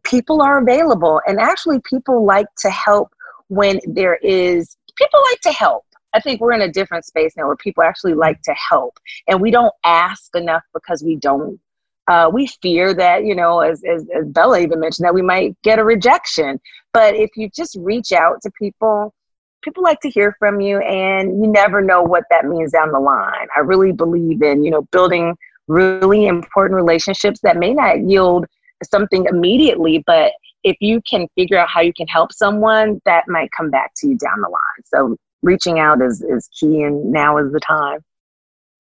people 0.04 0.40
are 0.42 0.58
available. 0.58 1.20
And 1.26 1.40
actually 1.40 1.80
people 1.80 2.24
like 2.24 2.46
to 2.58 2.70
help 2.70 3.12
when 3.48 3.80
there 3.86 4.16
is 4.16 4.76
people 4.96 5.20
like 5.30 5.40
to 5.40 5.52
help. 5.52 5.84
I 6.12 6.20
think 6.20 6.40
we're 6.40 6.52
in 6.52 6.62
a 6.62 6.72
different 6.72 7.04
space 7.04 7.34
now 7.36 7.46
where 7.46 7.56
people 7.56 7.82
actually 7.82 8.14
like 8.14 8.42
to 8.42 8.54
help. 8.54 8.98
And 9.28 9.40
we 9.40 9.50
don't 9.50 9.72
ask 9.84 10.34
enough 10.34 10.62
because 10.74 11.02
we 11.02 11.16
don't 11.16 11.60
uh, 12.08 12.30
we 12.32 12.46
fear 12.62 12.94
that 12.94 13.24
you 13.24 13.34
know 13.34 13.60
as, 13.60 13.82
as, 13.84 14.06
as 14.14 14.26
bella 14.28 14.58
even 14.58 14.80
mentioned 14.80 15.04
that 15.04 15.14
we 15.14 15.22
might 15.22 15.56
get 15.62 15.78
a 15.78 15.84
rejection 15.84 16.60
but 16.92 17.14
if 17.14 17.30
you 17.36 17.48
just 17.54 17.76
reach 17.80 18.12
out 18.12 18.40
to 18.42 18.50
people 18.58 19.14
people 19.62 19.82
like 19.82 20.00
to 20.00 20.08
hear 20.08 20.34
from 20.38 20.60
you 20.60 20.78
and 20.80 21.40
you 21.40 21.46
never 21.46 21.82
know 21.82 22.02
what 22.02 22.24
that 22.30 22.46
means 22.46 22.72
down 22.72 22.90
the 22.92 22.98
line 22.98 23.46
i 23.56 23.60
really 23.60 23.92
believe 23.92 24.42
in 24.42 24.64
you 24.64 24.70
know 24.70 24.82
building 24.92 25.36
really 25.68 26.26
important 26.26 26.74
relationships 26.74 27.38
that 27.42 27.56
may 27.56 27.72
not 27.72 28.00
yield 28.00 28.44
something 28.84 29.26
immediately, 29.26 30.02
but 30.06 30.32
if 30.64 30.76
you 30.80 31.00
can 31.08 31.26
figure 31.36 31.56
out 31.56 31.68
how 31.68 31.80
you 31.80 31.92
can 31.92 32.06
help 32.08 32.32
someone, 32.32 33.00
that 33.06 33.28
might 33.28 33.50
come 33.52 33.70
back 33.70 33.92
to 33.96 34.08
you 34.08 34.16
down 34.16 34.40
the 34.40 34.48
line. 34.48 34.84
So 34.84 35.16
reaching 35.42 35.78
out 35.78 36.02
is, 36.02 36.22
is 36.22 36.48
key, 36.58 36.82
and 36.82 37.10
now 37.10 37.38
is 37.38 37.52
the 37.52 37.60
time. 37.60 38.00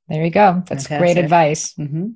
There 0.08 0.24
you 0.24 0.30
go. 0.30 0.62
That's 0.66 0.88
Fantastic. 0.88 0.98
great 0.98 1.16
advice. 1.16 1.74
Mm-hmm. 1.74 2.08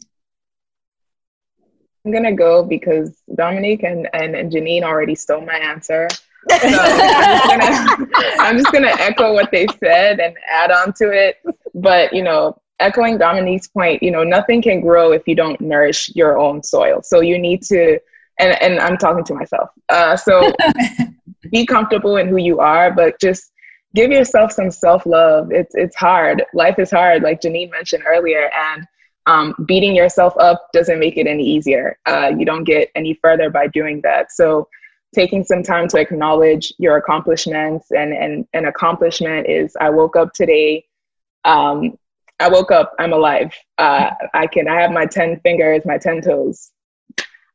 I'm 2.05 2.13
gonna 2.13 2.35
go 2.35 2.63
because 2.63 3.17
Dominique 3.35 3.83
and, 3.83 4.09
and, 4.13 4.37
and 4.37 4.53
Janine 4.53 4.83
already 4.83 5.15
stole 5.15 5.41
my 5.41 5.57
answer. 5.57 6.09
So 6.51 6.59
I'm, 6.61 7.61
just 7.61 7.99
gonna, 7.99 8.07
I'm 8.41 8.59
just 8.59 8.73
gonna 8.73 8.95
echo 8.99 9.33
what 9.33 9.51
they 9.51 9.67
said 9.83 10.21
and 10.21 10.37
add 10.51 10.71
on 10.71 10.93
to 10.95 11.11
it. 11.11 11.39
But 11.75 12.13
you 12.13 12.23
know, 12.23 12.61
echoing 12.79 13.17
Dominique's 13.17 13.69
point, 13.69 14.03
you 14.03 14.11
know, 14.11 14.23
nothing 14.23 14.61
can 14.61 14.81
grow 14.81 15.13
if 15.13 15.27
you 15.27 15.35
don't 15.35 15.59
nourish 15.61 16.11
your 16.15 16.39
own 16.39 16.63
soil. 16.63 17.01
So 17.03 17.21
you 17.21 17.39
need 17.39 17.63
to, 17.65 17.99
and, 18.39 18.61
and 18.63 18.81
I'm 18.81 18.99
talking 18.99 19.25
to 19.25 19.35
myself. 19.35 19.71
Uh, 19.89 20.17
so 20.17 20.53
be 21.51 21.65
comfortable 21.65 22.17
in 22.17 22.29
who 22.29 22.37
you 22.37 22.61
are, 22.61 22.93
but 22.93 23.19
just 23.21 23.53
give 23.95 24.11
yourself 24.11 24.53
some 24.53 24.71
self 24.71 25.07
love. 25.07 25.53
It's, 25.53 25.75
it's 25.75 25.97
hard. 25.97 26.45
Life 26.53 26.79
is 26.79 26.91
hard, 26.91 27.23
like 27.23 27.41
Janine 27.41 27.71
mentioned 27.71 28.03
earlier. 28.07 28.51
And 28.75 28.87
um, 29.27 29.55
beating 29.67 29.95
yourself 29.95 30.35
up 30.39 30.69
doesn't 30.73 30.99
make 30.99 31.17
it 31.17 31.27
any 31.27 31.45
easier. 31.45 31.99
Uh, 32.07 32.33
you 32.37 32.45
don't 32.45 32.65
get 32.65 32.91
any 32.95 33.15
further 33.15 33.51
by 33.51 33.67
doing 33.67 34.01
that. 34.03 34.33
So 34.33 34.69
taking 35.15 35.45
some 35.45 35.63
time 35.63 35.89
to 35.89 35.99
acknowledge 35.99 36.73
your 36.79 36.97
accomplishments 36.97 37.91
and, 37.91 38.13
and 38.13 38.47
an 38.53 38.67
accomplishment 38.67 39.49
is 39.49 39.77
I 39.81 39.91
woke 39.91 40.17
up 40.17 40.33
today 40.33 40.85
um, 41.45 41.99
I 42.41 42.49
woke 42.49 42.71
up, 42.71 42.95
I'm 42.99 43.13
alive. 43.13 43.55
Uh, 43.79 44.11
I 44.33 44.47
can, 44.47 44.69
I 44.69 44.81
have 44.81 44.91
my 44.91 45.07
10 45.07 45.41
fingers, 45.41 45.83
my 45.85 45.99
10 45.99 46.23
toes. 46.23 46.71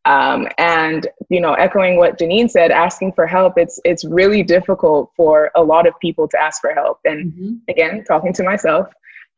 Um, 0.05 0.47
and, 0.57 1.05
you 1.29 1.41
know, 1.41 1.53
echoing 1.53 1.97
what 1.97 2.17
Janine 2.17 2.49
said, 2.49 2.71
asking 2.71 3.13
for 3.13 3.27
help, 3.27 3.57
it's, 3.57 3.79
it's 3.83 4.05
really 4.05 4.41
difficult 4.41 5.11
for 5.15 5.51
a 5.55 5.61
lot 5.61 5.85
of 5.85 5.93
people 5.99 6.27
to 6.29 6.41
ask 6.41 6.61
for 6.61 6.73
help. 6.73 6.99
And 7.03 7.33
mm-hmm. 7.33 7.53
again, 7.67 8.03
talking 8.05 8.33
to 8.33 8.43
myself, 8.43 8.87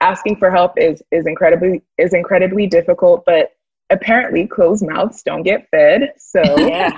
asking 0.02 0.38
for 0.38 0.52
help 0.52 0.74
is, 0.78 1.02
is 1.12 1.26
incredibly, 1.28 1.84
is 1.98 2.14
incredibly 2.14 2.68
difficult, 2.68 3.24
but 3.26 3.52
apparently 3.92 4.48
closed 4.48 4.86
mouths 4.88 5.22
don't 5.24 5.44
get 5.44 5.68
fed. 5.70 6.14
So 6.18 6.42
yeah. 6.58 6.92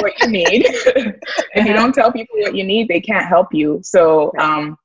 what 0.00 0.12
you 0.20 0.28
need. 0.28 0.66
if 0.66 1.66
you 1.66 1.72
don't 1.72 1.94
tell 1.94 2.12
people 2.12 2.36
what 2.40 2.54
you 2.54 2.64
need, 2.64 2.88
they 2.88 3.00
can't 3.00 3.26
help 3.26 3.48
you. 3.52 3.80
So, 3.82 4.32
um, 4.38 4.76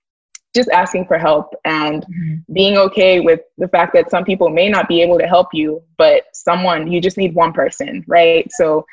just 0.55 0.69
asking 0.69 1.05
for 1.07 1.17
help 1.17 1.55
and 1.65 2.03
mm-hmm. 2.03 2.53
being 2.53 2.77
okay 2.77 3.19
with 3.19 3.39
the 3.57 3.67
fact 3.69 3.91
that 3.93 4.11
some 4.11 4.23
people 4.23 4.49
may 4.49 4.69
not 4.69 4.87
be 4.87 5.01
able 5.01 5.17
to 5.17 5.25
help 5.25 5.47
you, 5.51 5.81
but 5.97 6.25
someone, 6.33 6.91
you 6.91 7.01
just 7.01 7.17
need 7.17 7.33
one 7.33 7.51
person, 7.53 8.03
right? 8.07 8.47
So 8.51 8.85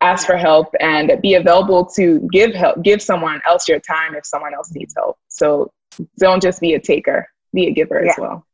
ask 0.00 0.26
for 0.26 0.36
help 0.36 0.74
and 0.80 1.12
be 1.22 1.34
available 1.34 1.86
to 1.86 2.28
give 2.32 2.52
help, 2.52 2.82
give 2.82 3.00
someone 3.00 3.40
else 3.46 3.68
your 3.68 3.78
time 3.78 4.16
if 4.16 4.26
someone 4.26 4.54
else 4.54 4.72
needs 4.72 4.94
help. 4.96 5.16
So 5.28 5.72
don't 6.18 6.42
just 6.42 6.60
be 6.60 6.74
a 6.74 6.80
taker, 6.80 7.28
be 7.54 7.66
a 7.66 7.72
giver 7.72 8.02
yeah. 8.04 8.10
as 8.10 8.18
well. 8.18 8.46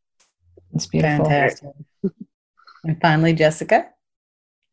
It's 0.75 0.87
beautiful. 0.87 1.25
Fantastic. 1.25 1.71
and 2.85 3.01
finally, 3.01 3.33
Jessica. 3.33 3.89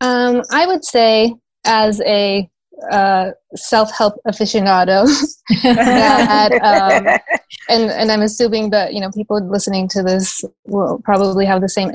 Um, 0.01 0.43
I 0.51 0.67
would 0.67 0.85
say, 0.85 1.33
as 1.65 1.99
a 2.01 2.49
uh, 2.91 3.31
self-help 3.55 4.15
aficionado 4.27 5.07
that, 5.63 6.51
um, 6.61 7.07
and 7.69 7.89
and 7.89 8.11
I'm 8.11 8.21
assuming 8.21 8.69
that 8.69 8.93
you 8.93 9.01
know 9.01 9.11
people 9.11 9.41
listening 9.49 9.87
to 9.89 10.03
this 10.03 10.43
will 10.65 11.01
probably 11.03 11.45
have 11.45 11.61
the 11.61 11.69
same 11.69 11.89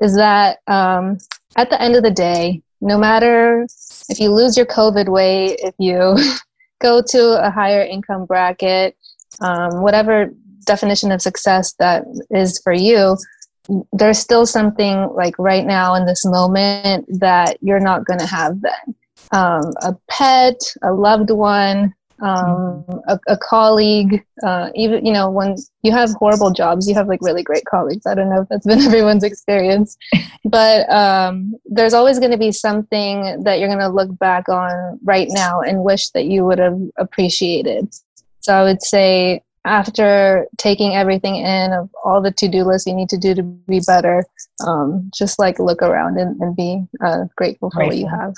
is 0.00 0.16
that 0.16 0.58
um, 0.66 1.18
at 1.56 1.70
the 1.70 1.80
end 1.80 1.96
of 1.96 2.02
the 2.02 2.10
day 2.10 2.60
no 2.80 2.98
matter 2.98 3.66
if 4.08 4.18
you 4.20 4.30
lose 4.30 4.56
your 4.56 4.66
covid 4.66 5.08
weight 5.08 5.56
if 5.62 5.74
you 5.78 6.16
go 6.80 7.00
to 7.00 7.44
a 7.44 7.50
higher 7.50 7.82
income 7.82 8.26
bracket 8.26 8.96
um, 9.40 9.80
whatever 9.80 10.34
definition 10.64 11.12
of 11.12 11.22
success 11.22 11.74
that 11.78 12.04
is 12.30 12.60
for 12.60 12.72
you, 12.72 13.16
there's 13.92 14.18
still 14.18 14.46
something 14.46 15.08
like 15.14 15.38
right 15.38 15.64
now 15.64 15.94
in 15.94 16.06
this 16.06 16.24
moment 16.24 17.06
that 17.20 17.56
you're 17.60 17.80
not 17.80 18.04
going 18.04 18.18
to 18.18 18.26
have 18.26 18.60
then. 18.60 18.94
Um, 19.30 19.72
a 19.82 19.96
pet, 20.08 20.56
a 20.82 20.92
loved 20.92 21.30
one, 21.30 21.94
um, 22.22 22.84
a, 23.08 23.18
a, 23.28 23.36
colleague, 23.36 24.24
uh, 24.44 24.70
even, 24.76 25.04
you 25.04 25.12
know, 25.12 25.28
when 25.28 25.56
you 25.82 25.90
have 25.90 26.10
horrible 26.12 26.52
jobs, 26.52 26.88
you 26.88 26.94
have 26.94 27.08
like 27.08 27.20
really 27.20 27.42
great 27.42 27.64
colleagues. 27.64 28.06
I 28.06 28.14
don't 28.14 28.28
know 28.28 28.42
if 28.42 28.48
that's 28.48 28.66
been 28.66 28.80
everyone's 28.82 29.24
experience, 29.24 29.96
but 30.44 30.88
um, 30.88 31.54
there's 31.64 31.94
always 31.94 32.18
going 32.18 32.30
to 32.30 32.38
be 32.38 32.52
something 32.52 33.42
that 33.42 33.58
you're 33.58 33.68
going 33.68 33.80
to 33.80 33.88
look 33.88 34.16
back 34.18 34.48
on 34.48 35.00
right 35.02 35.28
now 35.30 35.60
and 35.62 35.82
wish 35.82 36.10
that 36.10 36.26
you 36.26 36.44
would 36.44 36.58
have 36.58 36.78
appreciated. 36.96 37.92
So 38.40 38.54
I 38.54 38.62
would 38.62 38.82
say 38.82 39.42
after 39.64 40.46
taking 40.58 40.94
everything 40.94 41.36
in 41.36 41.72
of 41.72 41.88
all 42.04 42.20
the 42.20 42.32
to-do 42.32 42.64
lists 42.64 42.86
you 42.86 42.94
need 42.94 43.08
to 43.08 43.18
do 43.18 43.34
to 43.34 43.42
be 43.42 43.80
better, 43.86 44.24
um, 44.66 45.10
just 45.14 45.38
like 45.38 45.58
look 45.58 45.82
around 45.82 46.18
and, 46.18 46.40
and 46.40 46.56
be 46.56 46.84
uh, 47.04 47.24
grateful 47.36 47.70
for 47.70 47.84
grateful. 47.84 47.88
what 47.88 47.98
you 47.98 48.08
have. 48.08 48.34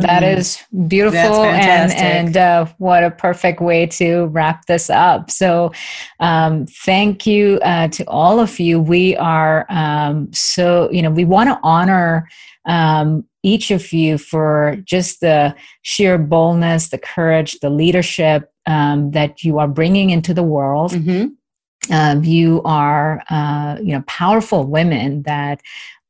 That 0.00 0.22
mm-hmm. 0.22 0.38
is 0.38 0.62
beautiful 0.86 1.42
and 1.42 1.92
and 1.92 2.36
uh, 2.36 2.66
what 2.78 3.02
a 3.02 3.10
perfect 3.10 3.60
way 3.60 3.86
to 3.86 4.26
wrap 4.26 4.66
this 4.66 4.88
up. 4.88 5.28
So, 5.28 5.72
um, 6.20 6.66
thank 6.66 7.26
you 7.26 7.58
uh, 7.64 7.88
to 7.88 8.04
all 8.04 8.38
of 8.38 8.60
you. 8.60 8.78
We 8.78 9.16
are 9.16 9.66
um, 9.70 10.32
so 10.32 10.88
you 10.92 11.02
know 11.02 11.10
we 11.10 11.24
want 11.24 11.48
to 11.48 11.58
honor 11.64 12.28
um, 12.64 13.24
each 13.42 13.72
of 13.72 13.92
you 13.92 14.18
for 14.18 14.76
just 14.84 15.20
the 15.20 15.52
sheer 15.82 16.16
boldness, 16.16 16.90
the 16.90 16.98
courage, 16.98 17.58
the 17.58 17.70
leadership 17.70 18.51
um, 18.66 19.10
that 19.12 19.42
you 19.42 19.58
are 19.58 19.68
bringing 19.68 20.10
into 20.10 20.34
the 20.34 20.42
world. 20.42 20.92
Mm-hmm. 20.92 21.28
Uh, 21.92 22.20
you 22.20 22.62
are, 22.64 23.22
uh, 23.28 23.76
you 23.82 23.92
know, 23.92 24.04
powerful 24.06 24.64
women 24.64 25.22
that 25.22 25.60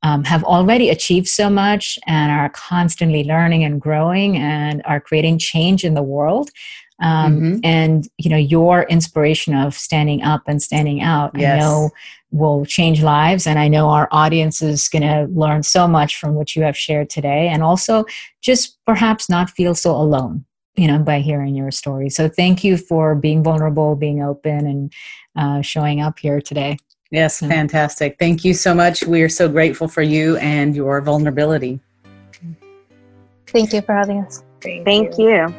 um, 0.03 0.25
have 0.25 0.45
already 0.45 0.91
achieved 0.91 1.29
so 1.29 1.49
much 1.49 1.99
and 2.07 2.33
are 2.33 2.51
constantly 2.51 3.25
learning 3.25 3.65
and 3.65 3.81
growing 3.81 4.37
and 4.37 4.83
are 4.85 5.01
creating 5.01 5.39
change 5.39 5.85
in 5.85 5.95
the 5.95 6.03
world. 6.03 6.51
Um, 7.01 7.41
mm-hmm. 7.41 7.59
And 7.65 8.09
you 8.19 8.31
know 8.31 8.37
your 8.37 8.83
inspiration 8.85 9.55
of 9.55 9.75
standing 9.75 10.23
up 10.23 10.43
and 10.47 10.63
standing 10.63 11.01
out, 11.01 11.33
yes. 11.35 11.55
I 11.55 11.59
know 11.59 11.91
will 12.31 12.65
change 12.65 13.03
lives. 13.03 13.47
And 13.47 13.59
I 13.59 13.69
know 13.69 13.89
our 13.89 14.09
audience 14.11 14.63
is 14.63 14.89
going 14.89 15.03
to 15.03 15.27
learn 15.33 15.63
so 15.63 15.87
much 15.87 16.17
from 16.17 16.35
what 16.35 16.57
you 16.57 16.63
have 16.63 16.77
shared 16.77 17.11
today, 17.11 17.49
and 17.49 17.63
also 17.63 18.05
just 18.41 18.79
perhaps 18.85 19.29
not 19.29 19.51
feel 19.51 19.75
so 19.75 19.93
alone 19.93 20.45
you 20.75 20.87
know 20.87 20.99
by 20.99 21.21
hearing 21.21 21.55
your 21.55 21.71
story 21.71 22.09
so 22.09 22.29
thank 22.29 22.65
you 22.65 22.77
for 22.77 23.15
being 23.15 23.43
vulnerable 23.43 23.95
being 23.95 24.23
open 24.23 24.67
and 24.67 24.93
uh, 25.37 25.61
showing 25.63 26.01
up 26.01 26.19
here 26.19 26.41
today 26.41 26.77
Yes, 27.13 27.41
fantastic. 27.41 28.17
Thank 28.19 28.43
you 28.43 28.55
so 28.55 28.75
much. 28.75 29.05
We 29.05 29.21
are 29.21 29.29
so 29.29 29.47
grateful 29.47 29.87
for 29.87 30.01
you 30.01 30.39
and 30.39 30.75
your 30.75 30.99
vulnerability. 31.03 31.79
Thank 33.49 33.75
you 33.75 33.83
for 33.83 33.95
having 33.95 34.21
us. 34.21 34.43
Thank, 34.63 34.87
Thank 34.87 35.19
you. 35.19 35.29
you. 35.29 35.55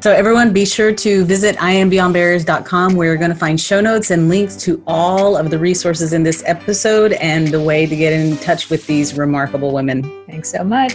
So, 0.00 0.10
everyone, 0.10 0.52
be 0.52 0.66
sure 0.66 0.92
to 0.92 1.24
visit 1.24 1.54
iambeyondbarriers.com 1.58 2.96
where 2.96 3.06
you're 3.06 3.16
going 3.16 3.30
to 3.30 3.36
find 3.36 3.60
show 3.60 3.80
notes 3.80 4.10
and 4.10 4.28
links 4.28 4.56
to 4.64 4.82
all 4.88 5.36
of 5.36 5.50
the 5.50 5.58
resources 5.58 6.12
in 6.12 6.24
this 6.24 6.42
episode 6.46 7.12
and 7.12 7.46
the 7.46 7.62
way 7.62 7.86
to 7.86 7.94
get 7.94 8.12
in 8.12 8.36
touch 8.38 8.68
with 8.68 8.84
these 8.88 9.16
remarkable 9.16 9.72
women. 9.72 10.02
Thanks 10.26 10.50
so 10.50 10.64
much. 10.64 10.94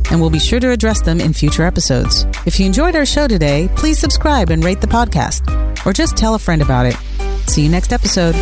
and 0.11 0.21
we'll 0.21 0.29
be 0.29 0.39
sure 0.39 0.59
to 0.59 0.71
address 0.71 1.01
them 1.01 1.19
in 1.19 1.33
future 1.33 1.63
episodes. 1.63 2.25
If 2.45 2.59
you 2.59 2.65
enjoyed 2.65 2.95
our 2.95 3.05
show 3.05 3.27
today, 3.27 3.69
please 3.75 3.97
subscribe 3.97 4.49
and 4.49 4.63
rate 4.63 4.81
the 4.81 4.87
podcast, 4.87 5.85
or 5.85 5.93
just 5.93 6.15
tell 6.15 6.35
a 6.35 6.39
friend 6.39 6.61
about 6.61 6.85
it. 6.85 6.95
See 7.47 7.63
you 7.63 7.69
next 7.69 7.91
episode. 7.91 8.35